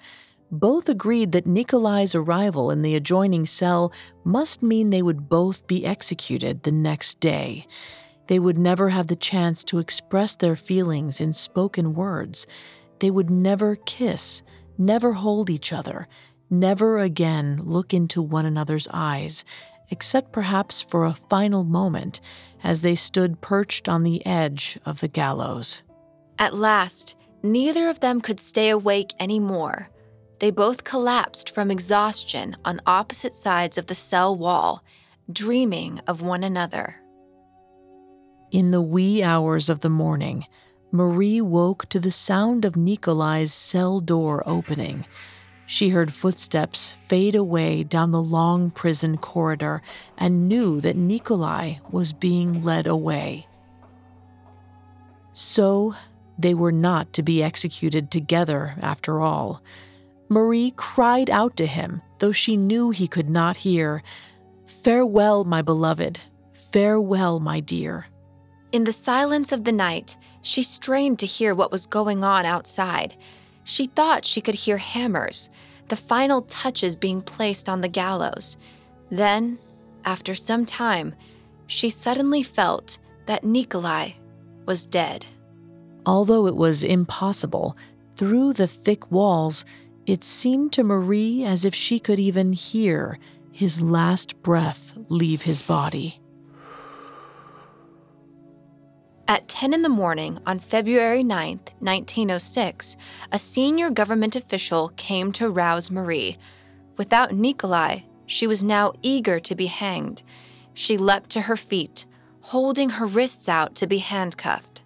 Both 0.53 0.89
agreed 0.89 1.31
that 1.33 1.47
Nikolai's 1.47 2.15
arrival 2.15 2.71
in 2.73 2.83
the 2.83 2.97
adjoining 2.97 3.47
cell 3.47 3.93
must 4.25 4.63
mean 4.63 4.91
they 4.91 5.03
would 5.03 5.29
both 5.29 5.67
be 5.69 5.87
executed 5.87 6.63
the 6.63 6.73
next 6.73 7.21
day. 7.21 7.69
They 8.27 8.41
would 8.41 8.59
never 8.59 8.89
have 8.89 9.07
the 9.07 9.17
chance 9.17 9.63
to 9.65 9.79
express 9.79 10.35
their 10.35 10.57
feelings 10.57 11.21
in 11.21 11.33
spoken 11.33 11.95
words. 11.95 12.47
They 12.99 13.11
would 13.11 13.31
never 13.31 13.77
kiss, 13.77 14.43
never 14.77 15.13
hold 15.13 15.51
each 15.51 15.73
other, 15.73 16.09
never 16.49 16.99
again 16.99 17.61
look 17.63 17.95
into 17.95 18.21
one 18.21 18.47
another's 18.47 18.89
eyes, 18.93 19.45
except 19.91 20.33
perhaps 20.33 20.81
for 20.81 21.05
a 21.05 21.15
final 21.15 21.63
moment 21.63 22.21
as 22.63 22.81
they 22.81 22.97
stood 22.97 23.41
perched 23.41 23.89
on 23.89 24.03
the 24.03 24.25
edge 24.27 24.79
of 24.85 25.01
the 25.01 25.09
gallows. 25.09 25.83
At 26.39 26.55
last, 26.55 27.15
neither 27.43 27.89
of 27.89 28.01
them 28.01 28.21
could 28.21 28.41
stay 28.41 28.69
awake 28.69 29.13
anymore. 29.21 29.91
They 30.41 30.51
both 30.51 30.85
collapsed 30.85 31.51
from 31.51 31.71
exhaustion 31.71 32.57
on 32.65 32.81
opposite 32.87 33.35
sides 33.35 33.77
of 33.77 33.87
the 33.87 33.95
cell 33.95 34.35
wall, 34.35 34.83
dreaming 35.31 36.01
of 36.07 36.23
one 36.23 36.43
another. 36.43 36.97
In 38.51 38.71
the 38.71 38.81
wee 38.81 39.23
hours 39.23 39.69
of 39.69 39.81
the 39.81 39.91
morning, 39.91 40.47
Marie 40.91 41.43
woke 41.43 41.89
to 41.91 42.01
the 42.01 42.11
sound 42.11 42.65
of 42.65 42.75
Nikolai's 42.75 43.53
cell 43.53 44.01
door 44.01 44.43
opening. 44.47 45.07
She 45.67 45.91
heard 45.91 46.13
footsteps 46.13 46.97
fade 47.07 47.35
away 47.35 47.85
down 47.85 48.11
the 48.11 48.23
long 48.23 48.71
prison 48.71 49.19
corridor 49.19 49.83
and 50.17 50.49
knew 50.49 50.81
that 50.81 50.97
Nikolai 50.97 51.75
was 51.91 52.15
being 52.15 52.63
led 52.63 52.87
away. 52.87 53.47
So, 55.33 55.95
they 56.39 56.55
were 56.55 56.73
not 56.73 57.13
to 57.13 57.23
be 57.23 57.43
executed 57.43 58.11
together 58.11 58.75
after 58.81 59.21
all. 59.21 59.63
Marie 60.31 60.73
cried 60.77 61.29
out 61.29 61.57
to 61.57 61.67
him, 61.67 62.01
though 62.21 62.31
she 62.31 62.57
knew 62.57 62.91
he 62.91 63.09
could 63.09 63.29
not 63.29 63.59
hear 63.59 64.03
Farewell, 64.83 65.45
my 65.45 65.61
beloved. 65.61 66.21
Farewell, 66.73 67.41
my 67.41 67.61
dear. 67.61 68.07
In 68.73 68.85
the 68.85 68.93
silence 68.93 69.51
of 69.51 69.65
the 69.65 69.73
night, 69.73 70.17
she 70.41 70.63
strained 70.63 71.19
to 71.19 71.27
hear 71.27 71.55
what 71.55 71.73
was 71.73 71.85
going 71.85 72.23
on 72.23 72.47
outside. 72.47 73.17
She 73.65 73.87
thought 73.87 74.25
she 74.25 74.41
could 74.41 74.55
hear 74.55 74.79
hammers, 74.79 75.51
the 75.89 75.97
final 75.97 76.43
touches 76.43 76.95
being 76.95 77.21
placed 77.21 77.69
on 77.69 77.81
the 77.81 77.89
gallows. 77.89 78.57
Then, 79.11 79.59
after 80.05 80.37
some 80.37 80.65
time, 80.65 81.15
she 81.67 81.91
suddenly 81.91 82.45
felt 82.45 82.99
that 83.27 83.45
Nikolai 83.45 84.13
was 84.65 84.87
dead. 84.87 85.27
Although 86.07 86.47
it 86.47 86.57
was 86.57 86.85
impossible, 86.85 87.77
through 88.15 88.53
the 88.53 88.69
thick 88.69 89.11
walls, 89.11 89.65
it 90.11 90.25
seemed 90.25 90.73
to 90.73 90.83
Marie 90.83 91.45
as 91.45 91.65
if 91.65 91.73
she 91.73 92.01
could 92.01 92.19
even 92.19 92.53
hear 92.53 93.17
his 93.53 93.81
last 93.81 94.43
breath 94.43 94.93
leave 95.09 95.43
his 95.43 95.63
body. 95.63 96.21
At 99.29 99.47
10 99.47 99.73
in 99.73 99.83
the 99.83 99.89
morning 99.89 100.41
on 100.47 100.59
February 100.59 101.23
9, 101.23 101.61
1906, 101.79 102.97
a 103.31 103.39
senior 103.39 103.89
government 103.91 104.35
official 104.35 104.89
came 104.97 105.31
to 105.33 105.49
rouse 105.49 105.93
Marie. 105.93 106.37
Without 106.97 107.33
Nikolai, 107.33 108.01
she 108.27 108.49
was 108.49 108.65
now 108.65 108.93
eager 109.03 109.39
to 109.39 109.55
be 109.55 109.67
hanged. 109.67 110.25
She 110.75 110.97
leapt 110.97 111.31
to 111.31 111.43
her 111.43 111.57
feet, 111.57 112.05
holding 112.41 112.91
her 112.91 113.07
wrists 113.07 113.49
out 113.49 113.77
to 113.77 113.87
be 113.87 113.99
handcuffed. 113.99 114.83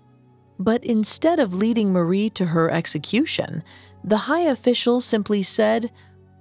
But 0.58 0.84
instead 0.84 1.38
of 1.38 1.54
leading 1.54 1.92
Marie 1.94 2.28
to 2.30 2.44
her 2.46 2.70
execution, 2.70 3.64
the 4.04 4.16
high 4.18 4.42
official 4.42 5.00
simply 5.00 5.42
said, 5.42 5.90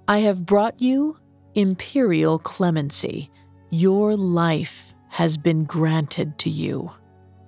I 0.06 0.18
have 0.18 0.44
brought 0.44 0.80
you 0.80 1.16
imperial 1.54 2.38
clemency. 2.38 3.30
Your 3.70 4.16
life 4.16 4.92
has 5.08 5.36
been 5.36 5.64
granted 5.64 6.36
to 6.38 6.50
you. 6.50 6.90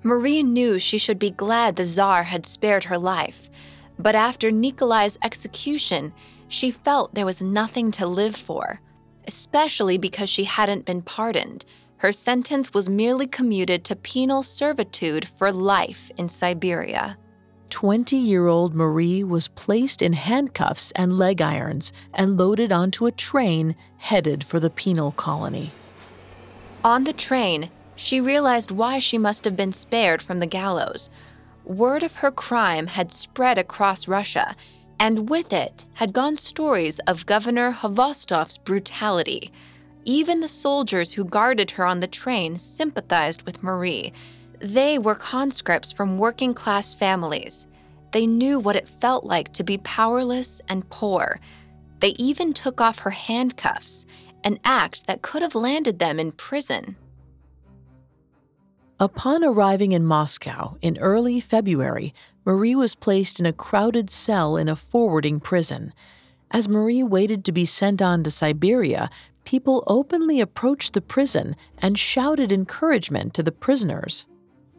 Marie 0.03 0.43
knew 0.43 0.79
she 0.79 0.99
should 0.99 1.19
be 1.19 1.31
glad 1.31 1.77
the 1.77 1.85
Tsar 1.85 2.23
had 2.23 2.47
spared 2.47 2.85
her 2.85 2.97
life, 2.97 3.51
but 3.99 4.15
after 4.15 4.51
Nikolai's 4.51 5.19
execution, 5.23 6.15
she 6.49 6.71
felt 6.71 7.15
there 7.15 7.27
was 7.27 7.43
nothing 7.43 7.91
to 7.93 8.07
live 8.07 8.37
for, 8.37 8.81
especially 9.27 9.99
because 9.99 10.31
she 10.31 10.45
hadn't 10.45 10.87
been 10.87 11.03
pardoned. 11.03 11.65
Her 11.99 12.13
sentence 12.13 12.73
was 12.73 12.89
merely 12.89 13.27
commuted 13.27 13.85
to 13.85 13.97
penal 13.97 14.43
servitude 14.43 15.27
for 15.37 15.51
life 15.51 16.11
in 16.17 16.29
Siberia. 16.29 17.19
20 17.77 18.17
year 18.17 18.47
old 18.47 18.75
Marie 18.75 19.23
was 19.23 19.49
placed 19.49 20.01
in 20.01 20.15
handcuffs 20.15 20.93
and 20.93 21.19
leg 21.19 21.43
irons 21.43 21.93
and 22.15 22.39
loaded 22.39 22.73
onto 22.73 23.05
a 23.05 23.13
train 23.13 23.77
headed 23.99 24.43
for 24.43 24.59
the 24.59 24.71
penal 24.71 25.13
colony. 25.13 25.69
On 26.83 27.05
the 27.05 27.13
train, 27.13 27.69
she 27.95 28.19
realized 28.19 28.71
why 28.71 28.99
she 28.99 29.19
must 29.19 29.45
have 29.45 29.59
been 29.59 29.75
spared 29.75 30.23
from 30.23 30.39
the 30.39 30.47
gallows. 30.47 31.11
Word 31.67 32.03
of 32.03 32.15
her 32.15 32.31
crime 32.31 32.87
had 32.87 33.13
spread 33.13 33.59
across 33.59 34.09
Russia, 34.09 34.57
and 34.99 35.29
with 35.29 35.53
it 35.53 35.85
had 35.93 36.15
gone 36.15 36.39
stories 36.39 36.99
of 37.01 37.27
Governor 37.27 37.75
Khvostov's 37.75 38.57
brutality. 38.57 39.53
Even 40.07 40.41
the 40.41 40.49
soldiers 40.49 41.13
who 41.13 41.27
guarded 41.27 41.73
her 41.73 41.85
on 41.85 42.01
the 42.01 42.07
train 42.07 42.59
sympathized 42.59 43.43
with 43.43 43.63
Marie. 43.63 44.15
They 44.59 44.99
were 44.99 45.15
conscripts 45.15 45.93
from 45.93 46.19
working 46.19 46.55
class 46.55 46.95
families. 46.95 47.67
They 48.13 48.27
knew 48.27 48.59
what 48.59 48.77
it 48.77 48.89
felt 48.89 49.25
like 49.25 49.53
to 49.55 49.65
be 49.65 49.79
powerless 49.79 50.61
and 50.69 50.89
poor. 50.89 51.41
They 52.01 52.11
even 52.11 52.53
took 52.53 52.81
off 52.81 53.01
her 53.01 53.11
handcuffs, 53.11 54.07
an 54.45 54.59
act 54.65 55.07
that 55.07 55.23
could 55.23 55.43
have 55.43 55.55
landed 55.55 55.99
them 55.99 56.19
in 56.19 56.33
prison. 56.33 56.97
Upon 58.99 59.45
arriving 59.45 59.93
in 59.93 60.07
Moscow 60.07 60.79
in 60.81 60.97
early 60.99 61.39
February, 61.41 62.15
Marie 62.47 62.75
was 62.75 62.95
placed 62.95 63.39
in 63.39 63.45
a 63.45 63.53
crowded 63.53 64.09
cell 64.09 64.57
in 64.57 64.69
a 64.69 64.77
forwarding 64.77 65.39
prison. 65.41 65.93
As 66.51 66.69
Marie 66.69 67.03
waited 67.03 67.45
to 67.45 67.53
be 67.53 67.67
sent 67.67 68.01
on 68.01 68.23
to 68.23 68.31
Siberia, 68.31 69.11
people 69.45 69.85
openly 69.87 70.41
approached 70.41 70.95
the 70.95 71.03
prison 71.03 71.57
and 71.79 71.99
shouted 71.99 72.53
encouragement 72.53 73.35
to 73.35 73.43
the 73.43 73.53
prisoners. 73.53 74.27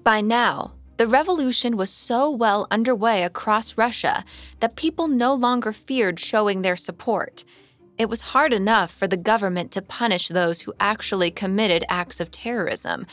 By 0.08 0.22
now, 0.22 0.72
the 0.96 1.06
revolution 1.06 1.76
was 1.76 1.90
so 1.90 2.32
well 2.32 2.66
underway 2.72 3.24
across 3.24 3.78
Russia 3.78 4.24
that 4.62 4.78
people 4.78 5.10
no 5.10 5.34
longer 5.34 5.74
feared 5.74 6.18
showing 6.18 6.62
their 6.62 6.78
support. 6.78 7.44
It 7.98 8.08
was 8.08 8.32
hard 8.32 8.54
enough 8.54 8.90
for 8.90 9.06
the 9.06 9.18
government 9.18 9.74
to 9.74 9.82
punish 9.82 10.30
those 10.30 10.62
who 10.62 10.74
actually 10.80 11.30
committed 11.30 11.84
acts 11.90 12.22
of 12.22 12.32
terrorism, 12.32 13.06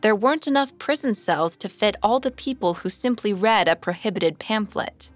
there 0.00 0.16
weren't 0.16 0.48
enough 0.48 0.76
prison 0.76 1.14
cells 1.14 1.56
to 1.58 1.68
fit 1.68 1.94
all 2.02 2.18
the 2.18 2.32
people 2.32 2.74
who 2.74 2.88
simply 2.88 3.32
read 3.32 3.68
a 3.68 3.76
prohibited 3.76 4.40
pamphlet. 4.40 5.12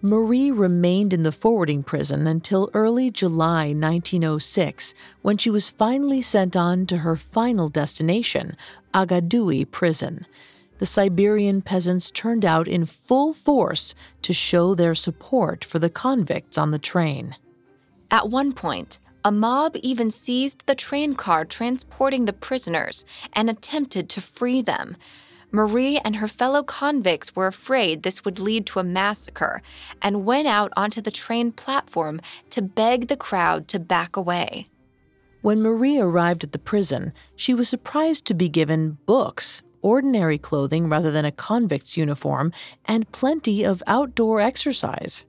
Marie 0.00 0.50
remained 0.50 1.12
in 1.12 1.24
the 1.24 1.32
forwarding 1.32 1.82
prison 1.82 2.26
until 2.26 2.70
early 2.72 3.10
July 3.10 3.74
1906, 3.74 4.94
when 5.20 5.36
she 5.36 5.50
was 5.50 5.68
finally 5.68 6.22
sent 6.22 6.56
on 6.56 6.86
to 6.86 6.98
her 6.98 7.16
final 7.16 7.68
destination, 7.68 8.56
Akatui 8.94 9.70
prison. 9.70 10.24
The 10.78 10.86
Siberian 10.86 11.62
peasants 11.62 12.10
turned 12.10 12.44
out 12.44 12.66
in 12.66 12.84
full 12.86 13.32
force 13.32 13.94
to 14.22 14.32
show 14.32 14.74
their 14.74 14.94
support 14.94 15.64
for 15.64 15.78
the 15.78 15.90
convicts 15.90 16.58
on 16.58 16.72
the 16.72 16.78
train. 16.78 17.36
At 18.10 18.28
one 18.28 18.52
point, 18.52 18.98
a 19.24 19.32
mob 19.32 19.76
even 19.76 20.10
seized 20.10 20.66
the 20.66 20.74
train 20.74 21.14
car 21.14 21.44
transporting 21.44 22.26
the 22.26 22.32
prisoners 22.32 23.06
and 23.32 23.48
attempted 23.48 24.08
to 24.10 24.20
free 24.20 24.60
them. 24.60 24.96
Marie 25.50 25.98
and 26.04 26.16
her 26.16 26.28
fellow 26.28 26.62
convicts 26.62 27.34
were 27.34 27.46
afraid 27.46 28.02
this 28.02 28.24
would 28.24 28.40
lead 28.40 28.66
to 28.66 28.80
a 28.80 28.84
massacre 28.84 29.62
and 30.02 30.26
went 30.26 30.48
out 30.48 30.72
onto 30.76 31.00
the 31.00 31.12
train 31.12 31.52
platform 31.52 32.20
to 32.50 32.60
beg 32.60 33.06
the 33.06 33.16
crowd 33.16 33.68
to 33.68 33.78
back 33.78 34.16
away. 34.16 34.68
When 35.42 35.62
Marie 35.62 36.00
arrived 36.00 36.42
at 36.42 36.52
the 36.52 36.58
prison, 36.58 37.12
she 37.36 37.54
was 37.54 37.68
surprised 37.68 38.26
to 38.26 38.34
be 38.34 38.48
given 38.48 38.98
books, 39.06 39.62
ordinary 39.84 40.38
clothing 40.38 40.88
rather 40.88 41.10
than 41.10 41.26
a 41.26 41.30
convict's 41.30 41.96
uniform, 41.96 42.50
and 42.86 43.12
plenty 43.12 43.62
of 43.62 43.82
outdoor 43.86 44.40
exercise. 44.40 45.26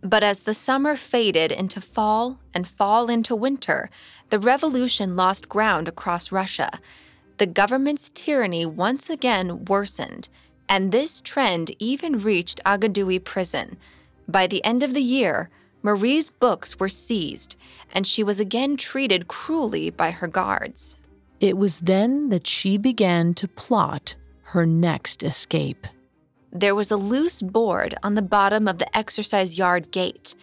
But 0.00 0.22
as 0.22 0.40
the 0.40 0.54
summer 0.54 0.94
faded 0.94 1.50
into 1.50 1.80
fall 1.80 2.38
and 2.54 2.68
fall 2.68 3.10
into 3.10 3.34
winter, 3.34 3.90
the 4.30 4.38
revolution 4.38 5.16
lost 5.16 5.48
ground 5.48 5.88
across 5.88 6.30
Russia. 6.30 6.78
The 7.38 7.46
government's 7.46 8.10
tyranny 8.14 8.64
once 8.64 9.10
again 9.10 9.64
worsened, 9.64 10.28
and 10.68 10.92
this 10.92 11.20
trend 11.20 11.74
even 11.80 12.20
reached 12.20 12.60
Akatui 12.64 13.22
prison. 13.24 13.76
By 14.28 14.46
the 14.46 14.64
end 14.64 14.82
of 14.84 14.94
the 14.94 15.02
year, 15.02 15.50
Marie's 15.82 16.30
books 16.30 16.78
were 16.78 16.88
seized, 16.88 17.56
and 17.92 18.06
she 18.06 18.22
was 18.22 18.40
again 18.40 18.76
treated 18.76 19.28
cruelly 19.28 19.90
by 19.90 20.12
her 20.12 20.28
guards. 20.28 20.96
It 21.40 21.58
was 21.58 21.80
then 21.80 22.30
that 22.30 22.46
she 22.46 22.78
began 22.78 23.34
to 23.34 23.48
plot 23.48 24.14
her 24.52 24.64
next 24.64 25.22
escape. 25.22 25.86
There 26.52 26.74
was 26.74 26.90
a 26.90 26.96
loose 26.96 27.42
board 27.42 27.94
on 28.02 28.14
the 28.14 28.22
bottom 28.22 28.66
of 28.66 28.78
the 28.78 28.96
exercise 28.96 29.58
yard 29.58 29.90
gate. 29.90 30.34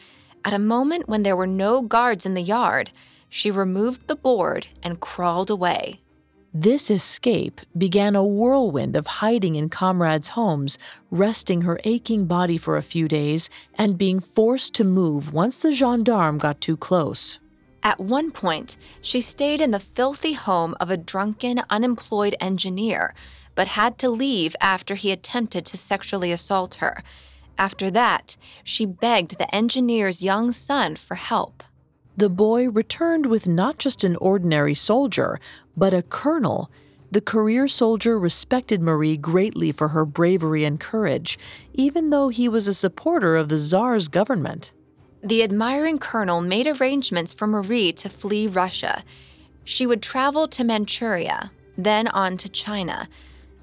At 0.45 0.53
a 0.53 0.59
moment 0.59 1.07
when 1.07 1.23
there 1.23 1.35
were 1.35 1.47
no 1.47 1.81
guards 1.81 2.25
in 2.25 2.35
the 2.35 2.41
yard, 2.41 2.91
she 3.29 3.49
removed 3.49 4.07
the 4.07 4.15
board 4.15 4.67
and 4.83 4.99
crawled 4.99 5.49
away. 5.49 6.01
This 6.53 6.91
escape 6.91 7.61
began 7.75 8.15
a 8.15 8.23
whirlwind 8.23 8.95
of 8.95 9.07
hiding 9.07 9.55
in 9.55 9.69
comrades' 9.69 10.27
homes, 10.29 10.77
resting 11.09 11.61
her 11.61 11.79
aching 11.83 12.25
body 12.25 12.59
for 12.59 12.77
a 12.77 12.83
few 12.83 13.07
days, 13.07 13.49
and 13.73 13.97
being 13.97 14.19
forced 14.19 14.75
to 14.75 14.83
move 14.83 15.33
once 15.33 15.59
the 15.59 15.71
gendarme 15.71 16.37
got 16.37 16.61
too 16.61 16.77
close. 16.77 17.39
At 17.83 17.99
one 17.99 18.31
point, 18.31 18.77
she 19.01 19.19
stayed 19.19 19.59
in 19.59 19.71
the 19.71 19.79
filthy 19.79 20.33
home 20.33 20.73
of 20.79 20.89
a 20.89 20.95
drunken, 20.97 21.61
unemployed 21.69 22.35
engineer, 22.39 23.13
but 23.55 23.67
had 23.67 23.97
to 23.99 24.09
leave 24.09 24.55
after 24.61 24.95
he 24.95 25.11
attempted 25.11 25.65
to 25.65 25.77
sexually 25.77 26.31
assault 26.31 26.75
her. 26.75 27.03
After 27.57 27.91
that, 27.91 28.37
she 28.63 28.85
begged 28.85 29.37
the 29.37 29.53
engineer's 29.53 30.21
young 30.21 30.53
son 30.53 30.95
for 30.95 31.15
help. 31.15 31.61
The 32.15 32.29
boy 32.29 32.69
returned 32.69 33.25
with 33.25 33.47
not 33.47 33.79
just 33.79 34.03
an 34.03 34.15
ordinary 34.15 34.75
soldier, 34.75 35.39
but 35.75 35.93
a 35.93 36.03
colonel. 36.03 36.71
The 37.11 37.21
career 37.21 37.67
soldier 37.67 38.17
respected 38.17 38.81
Marie 38.81 39.17
greatly 39.17 39.71
for 39.71 39.89
her 39.89 40.05
bravery 40.05 40.63
and 40.63 40.79
courage, 40.79 41.37
even 41.73 42.11
though 42.11 42.29
he 42.29 42.47
was 42.47 42.67
a 42.67 42.73
supporter 42.73 43.35
of 43.35 43.49
the 43.49 43.59
Tsar's 43.59 44.07
government. 44.07 44.71
The 45.23 45.41
admiring 45.41 45.99
colonel 45.99 46.41
made 46.41 46.67
arrangements 46.67 47.33
for 47.33 47.47
Marie 47.47 47.93
to 47.93 48.09
flee 48.09 48.45
Russia. 48.45 49.05
She 49.63 49.87
would 49.87 50.01
travel 50.01 50.49
to 50.49 50.65
Manchuria, 50.65 51.51
then 51.77 52.09
on 52.09 52.35
to 52.37 52.49
China. 52.49 53.07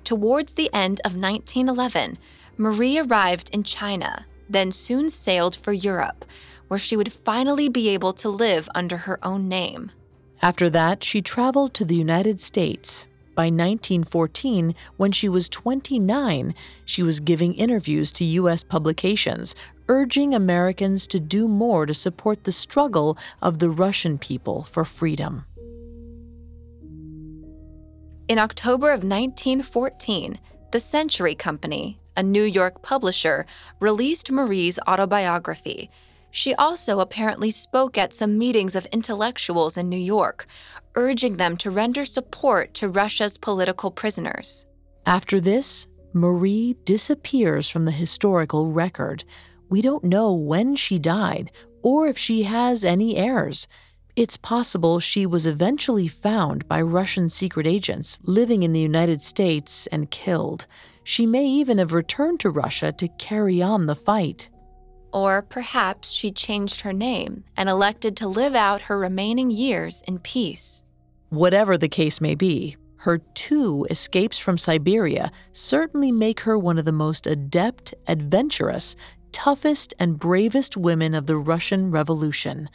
Towards 0.02 0.54
the 0.54 0.72
end 0.72 1.00
of 1.04 1.14
1911, 1.14 2.16
Marie 2.56 2.98
arrived 2.98 3.50
in 3.52 3.62
China, 3.62 4.24
then 4.48 4.72
soon 4.72 5.10
sailed 5.10 5.54
for 5.54 5.74
Europe, 5.74 6.24
where 6.68 6.78
she 6.78 6.96
would 6.96 7.12
finally 7.12 7.68
be 7.68 7.90
able 7.90 8.14
to 8.14 8.30
live 8.30 8.66
under 8.74 8.96
her 8.96 9.18
own 9.22 9.46
name. 9.46 9.92
After 10.40 10.70
that, 10.70 11.04
she 11.04 11.20
traveled 11.20 11.74
to 11.74 11.84
the 11.84 11.94
United 11.94 12.40
States. 12.40 13.06
By 13.40 13.46
1914, 13.46 14.74
when 14.98 15.12
she 15.12 15.26
was 15.26 15.48
29, 15.48 16.54
she 16.84 17.02
was 17.02 17.20
giving 17.20 17.54
interviews 17.54 18.12
to 18.12 18.24
U.S. 18.40 18.62
publications, 18.62 19.54
urging 19.88 20.34
Americans 20.34 21.06
to 21.06 21.18
do 21.18 21.48
more 21.48 21.86
to 21.86 21.94
support 21.94 22.44
the 22.44 22.52
struggle 22.52 23.16
of 23.40 23.58
the 23.58 23.70
Russian 23.70 24.18
people 24.18 24.64
for 24.64 24.84
freedom. 24.84 25.46
In 28.28 28.38
October 28.38 28.88
of 28.90 29.04
1914, 29.04 30.38
the 30.72 30.80
Century 30.80 31.34
Company, 31.34 31.98
a 32.18 32.22
New 32.22 32.44
York 32.44 32.82
publisher, 32.82 33.46
released 33.80 34.30
Marie's 34.30 34.78
autobiography, 34.86 35.88
she 36.30 36.54
also 36.54 37.00
apparently 37.00 37.50
spoke 37.50 37.98
at 37.98 38.14
some 38.14 38.38
meetings 38.38 38.76
of 38.76 38.86
intellectuals 38.86 39.76
in 39.76 39.88
New 39.88 39.96
York, 39.96 40.46
urging 40.94 41.36
them 41.36 41.56
to 41.56 41.70
render 41.70 42.04
support 42.04 42.74
to 42.74 42.88
Russia's 42.88 43.38
political 43.38 43.90
prisoners. 43.90 44.66
After 45.06 45.40
this, 45.40 45.86
Marie 46.12 46.76
disappears 46.84 47.70
from 47.70 47.84
the 47.84 47.92
historical 47.92 48.72
record. 48.72 49.24
We 49.68 49.80
don't 49.80 50.04
know 50.04 50.34
when 50.34 50.76
she 50.76 50.98
died 50.98 51.52
or 51.82 52.08
if 52.08 52.18
she 52.18 52.42
has 52.42 52.84
any 52.84 53.16
heirs. 53.16 53.68
It's 54.16 54.36
possible 54.36 55.00
she 55.00 55.24
was 55.24 55.46
eventually 55.46 56.08
found 56.08 56.66
by 56.68 56.82
Russian 56.82 57.28
secret 57.28 57.66
agents 57.66 58.18
living 58.24 58.62
in 58.62 58.72
the 58.72 58.80
United 58.80 59.22
States 59.22 59.86
and 59.86 60.10
killed. 60.10 60.66
She 61.04 61.26
may 61.26 61.46
even 61.46 61.78
have 61.78 61.92
returned 61.92 62.40
to 62.40 62.50
Russia 62.50 62.92
to 62.92 63.08
carry 63.08 63.62
on 63.62 63.86
the 63.86 63.94
fight. 63.94 64.50
Or 65.12 65.42
perhaps 65.42 66.10
she 66.10 66.30
changed 66.30 66.82
her 66.82 66.92
name 66.92 67.44
and 67.56 67.68
elected 67.68 68.16
to 68.18 68.28
live 68.28 68.54
out 68.54 68.82
her 68.82 68.98
remaining 68.98 69.50
years 69.50 70.02
in 70.06 70.18
peace. 70.18 70.84
Whatever 71.30 71.76
the 71.76 71.88
case 71.88 72.20
may 72.20 72.34
be, 72.34 72.76
her 72.98 73.18
two 73.34 73.86
escapes 73.88 74.38
from 74.38 74.58
Siberia 74.58 75.32
certainly 75.52 76.12
make 76.12 76.40
her 76.40 76.58
one 76.58 76.78
of 76.78 76.84
the 76.84 76.92
most 76.92 77.26
adept, 77.26 77.94
adventurous, 78.06 78.94
toughest, 79.32 79.94
and 79.98 80.18
bravest 80.18 80.76
women 80.76 81.14
of 81.14 81.26
the 81.26 81.36
Russian 81.36 81.90
Revolution. 81.90 82.68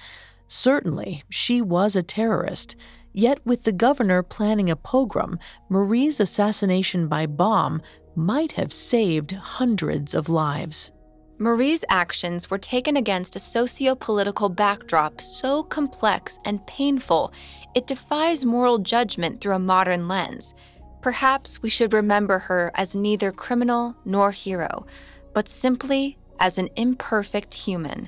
Certainly, 0.48 1.24
she 1.30 1.62
was 1.62 1.96
a 1.96 2.04
terrorist. 2.04 2.76
Yet, 3.14 3.46
with 3.46 3.64
the 3.64 3.72
governor 3.72 4.24
planning 4.24 4.70
a 4.70 4.76
pogrom, 4.76 5.40
Marie's 5.70 6.20
assassination 6.20 7.08
by 7.08 7.28
bomb 7.28 7.82
might 8.16 8.54
have 8.54 8.74
saved 8.74 9.32
hundreds 9.34 10.14
of 10.14 10.28
lives. 10.30 10.92
Marie's 11.38 11.84
actions 11.90 12.50
were 12.50 12.58
taken 12.58 12.96
against 12.96 13.36
a 13.36 13.42
socio 13.42 13.94
political 13.94 14.48
backdrop 14.48 15.20
so 15.20 15.64
complex 15.64 16.40
and 16.46 16.66
painful 16.66 17.34
it 17.74 17.88
defies 17.88 18.46
moral 18.46 18.78
judgment 18.78 19.42
through 19.42 19.56
a 19.56 19.60
modern 19.60 20.08
lens. 20.08 20.54
Perhaps 21.02 21.62
we 21.62 21.70
should 21.70 21.92
remember 21.92 22.40
her 22.40 22.72
as 22.74 22.96
neither 22.96 23.34
criminal 23.34 23.96
nor 24.06 24.32
hero, 24.32 24.86
but 25.34 25.50
simply 25.50 26.18
as 26.40 26.58
an 26.58 26.70
imperfect 26.78 27.54
human, 27.54 28.08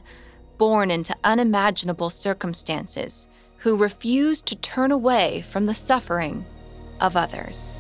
born 0.58 0.90
into 0.90 1.16
unimaginable 1.24 2.10
circumstances, 2.10 3.28
who 3.58 3.76
refused 3.76 4.46
to 4.46 4.56
turn 4.56 4.92
away 4.92 5.42
from 5.42 5.66
the 5.66 5.74
suffering 5.74 6.46
of 7.02 7.18
others. 7.18 7.76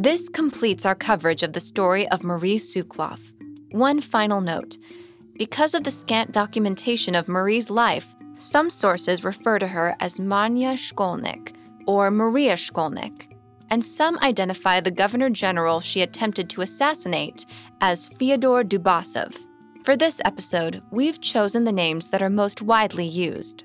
This 0.00 0.30
completes 0.30 0.86
our 0.86 0.94
coverage 0.94 1.42
of 1.42 1.52
the 1.52 1.60
story 1.60 2.08
of 2.08 2.24
Marie 2.24 2.56
Sukloff. 2.56 3.20
One 3.72 4.00
final 4.00 4.40
note 4.40 4.78
because 5.34 5.74
of 5.74 5.84
the 5.84 5.90
scant 5.90 6.32
documentation 6.32 7.14
of 7.14 7.28
Marie's 7.28 7.68
life, 7.68 8.06
some 8.34 8.70
sources 8.70 9.24
refer 9.24 9.58
to 9.58 9.68
her 9.68 9.94
as 10.00 10.18
Manya 10.18 10.72
Shkolnik 10.72 11.54
or 11.86 12.10
Maria 12.10 12.54
Shkolnik, 12.54 13.30
and 13.68 13.84
some 13.84 14.18
identify 14.20 14.80
the 14.80 14.90
governor 14.90 15.28
general 15.28 15.80
she 15.80 16.00
attempted 16.00 16.48
to 16.48 16.62
assassinate 16.62 17.44
as 17.82 18.08
Fyodor 18.18 18.64
Dubasov. 18.64 19.36
For 19.84 19.98
this 19.98 20.18
episode, 20.24 20.82
we've 20.90 21.20
chosen 21.20 21.64
the 21.64 21.72
names 21.72 22.08
that 22.08 22.22
are 22.22 22.30
most 22.30 22.62
widely 22.62 23.04
used. 23.06 23.64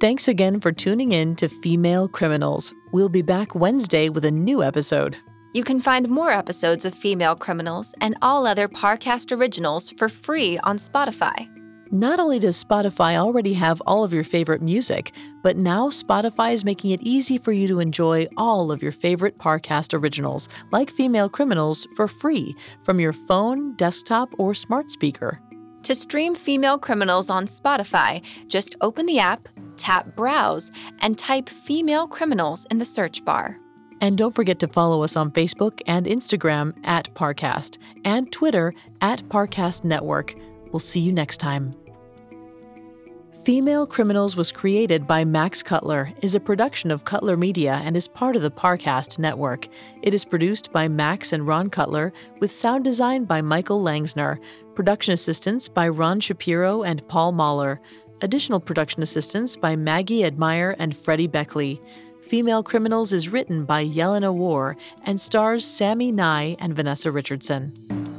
Thanks 0.00 0.26
again 0.26 0.58
for 0.58 0.72
tuning 0.72 1.12
in 1.12 1.36
to 1.36 1.50
Female 1.50 2.08
Criminals. 2.08 2.72
We'll 2.94 3.10
be 3.10 3.20
back 3.20 3.54
Wednesday 3.54 4.08
with 4.08 4.24
a 4.24 4.30
new 4.30 4.62
episode. 4.62 5.18
You 5.56 5.64
can 5.64 5.80
find 5.80 6.10
more 6.10 6.32
episodes 6.32 6.84
of 6.84 6.94
Female 6.94 7.34
Criminals 7.34 7.94
and 8.02 8.14
all 8.20 8.46
other 8.46 8.68
Parcast 8.68 9.34
originals 9.34 9.88
for 9.88 10.10
free 10.10 10.58
on 10.58 10.76
Spotify. 10.76 11.48
Not 11.90 12.20
only 12.20 12.38
does 12.38 12.62
Spotify 12.62 13.16
already 13.16 13.54
have 13.54 13.80
all 13.86 14.04
of 14.04 14.12
your 14.12 14.22
favorite 14.22 14.60
music, 14.60 15.12
but 15.42 15.56
now 15.56 15.88
Spotify 15.88 16.52
is 16.52 16.62
making 16.62 16.90
it 16.90 17.00
easy 17.00 17.38
for 17.38 17.52
you 17.52 17.68
to 17.68 17.80
enjoy 17.80 18.26
all 18.36 18.70
of 18.70 18.82
your 18.82 18.92
favorite 18.92 19.38
Parcast 19.38 19.98
originals, 19.98 20.46
like 20.72 20.90
Female 20.90 21.30
Criminals, 21.30 21.88
for 21.96 22.06
free 22.06 22.54
from 22.82 23.00
your 23.00 23.14
phone, 23.14 23.74
desktop, 23.76 24.28
or 24.38 24.52
smart 24.52 24.90
speaker. 24.90 25.40
To 25.84 25.94
stream 25.94 26.34
Female 26.34 26.76
Criminals 26.76 27.30
on 27.30 27.46
Spotify, 27.46 28.20
just 28.48 28.76
open 28.82 29.06
the 29.06 29.20
app, 29.20 29.48
tap 29.78 30.14
Browse, 30.16 30.70
and 30.98 31.16
type 31.16 31.48
Female 31.48 32.06
Criminals 32.06 32.66
in 32.70 32.78
the 32.78 32.84
search 32.84 33.24
bar. 33.24 33.58
And 34.00 34.18
don't 34.18 34.34
forget 34.34 34.58
to 34.60 34.68
follow 34.68 35.02
us 35.02 35.16
on 35.16 35.30
Facebook 35.30 35.80
and 35.86 36.06
Instagram 36.06 36.74
at 36.84 37.12
Parcast 37.14 37.78
and 38.04 38.30
Twitter 38.30 38.74
at 39.00 39.26
Parcast 39.28 39.84
Network. 39.84 40.34
We'll 40.70 40.80
see 40.80 41.00
you 41.00 41.12
next 41.12 41.38
time. 41.38 41.72
Female 43.46 43.86
Criminals 43.86 44.36
was 44.36 44.50
created 44.50 45.06
by 45.06 45.24
Max 45.24 45.62
Cutler, 45.62 46.12
is 46.20 46.34
a 46.34 46.40
production 46.40 46.90
of 46.90 47.04
Cutler 47.04 47.36
Media, 47.36 47.80
and 47.84 47.96
is 47.96 48.08
part 48.08 48.34
of 48.34 48.42
the 48.42 48.50
Parcast 48.50 49.20
network. 49.20 49.68
It 50.02 50.12
is 50.12 50.24
produced 50.24 50.72
by 50.72 50.88
Max 50.88 51.32
and 51.32 51.46
Ron 51.46 51.70
Cutler, 51.70 52.12
with 52.40 52.50
sound 52.50 52.82
design 52.82 53.24
by 53.24 53.42
Michael 53.42 53.80
Langsner, 53.80 54.40
production 54.74 55.14
assistance 55.14 55.68
by 55.68 55.88
Ron 55.88 56.18
Shapiro 56.18 56.82
and 56.82 57.06
Paul 57.06 57.30
Mahler, 57.30 57.80
additional 58.20 58.58
production 58.58 59.00
assistance 59.00 59.54
by 59.54 59.76
Maggie 59.76 60.24
Admire 60.24 60.74
and 60.80 60.96
Freddie 60.96 61.28
Beckley. 61.28 61.80
Female 62.26 62.64
Criminals 62.64 63.12
is 63.12 63.28
written 63.28 63.64
by 63.64 63.86
Yelena 63.86 64.34
War 64.34 64.76
and 65.04 65.20
stars 65.20 65.64
Sammy 65.64 66.10
Nye 66.10 66.56
and 66.58 66.74
Vanessa 66.74 67.12
Richardson. 67.12 68.15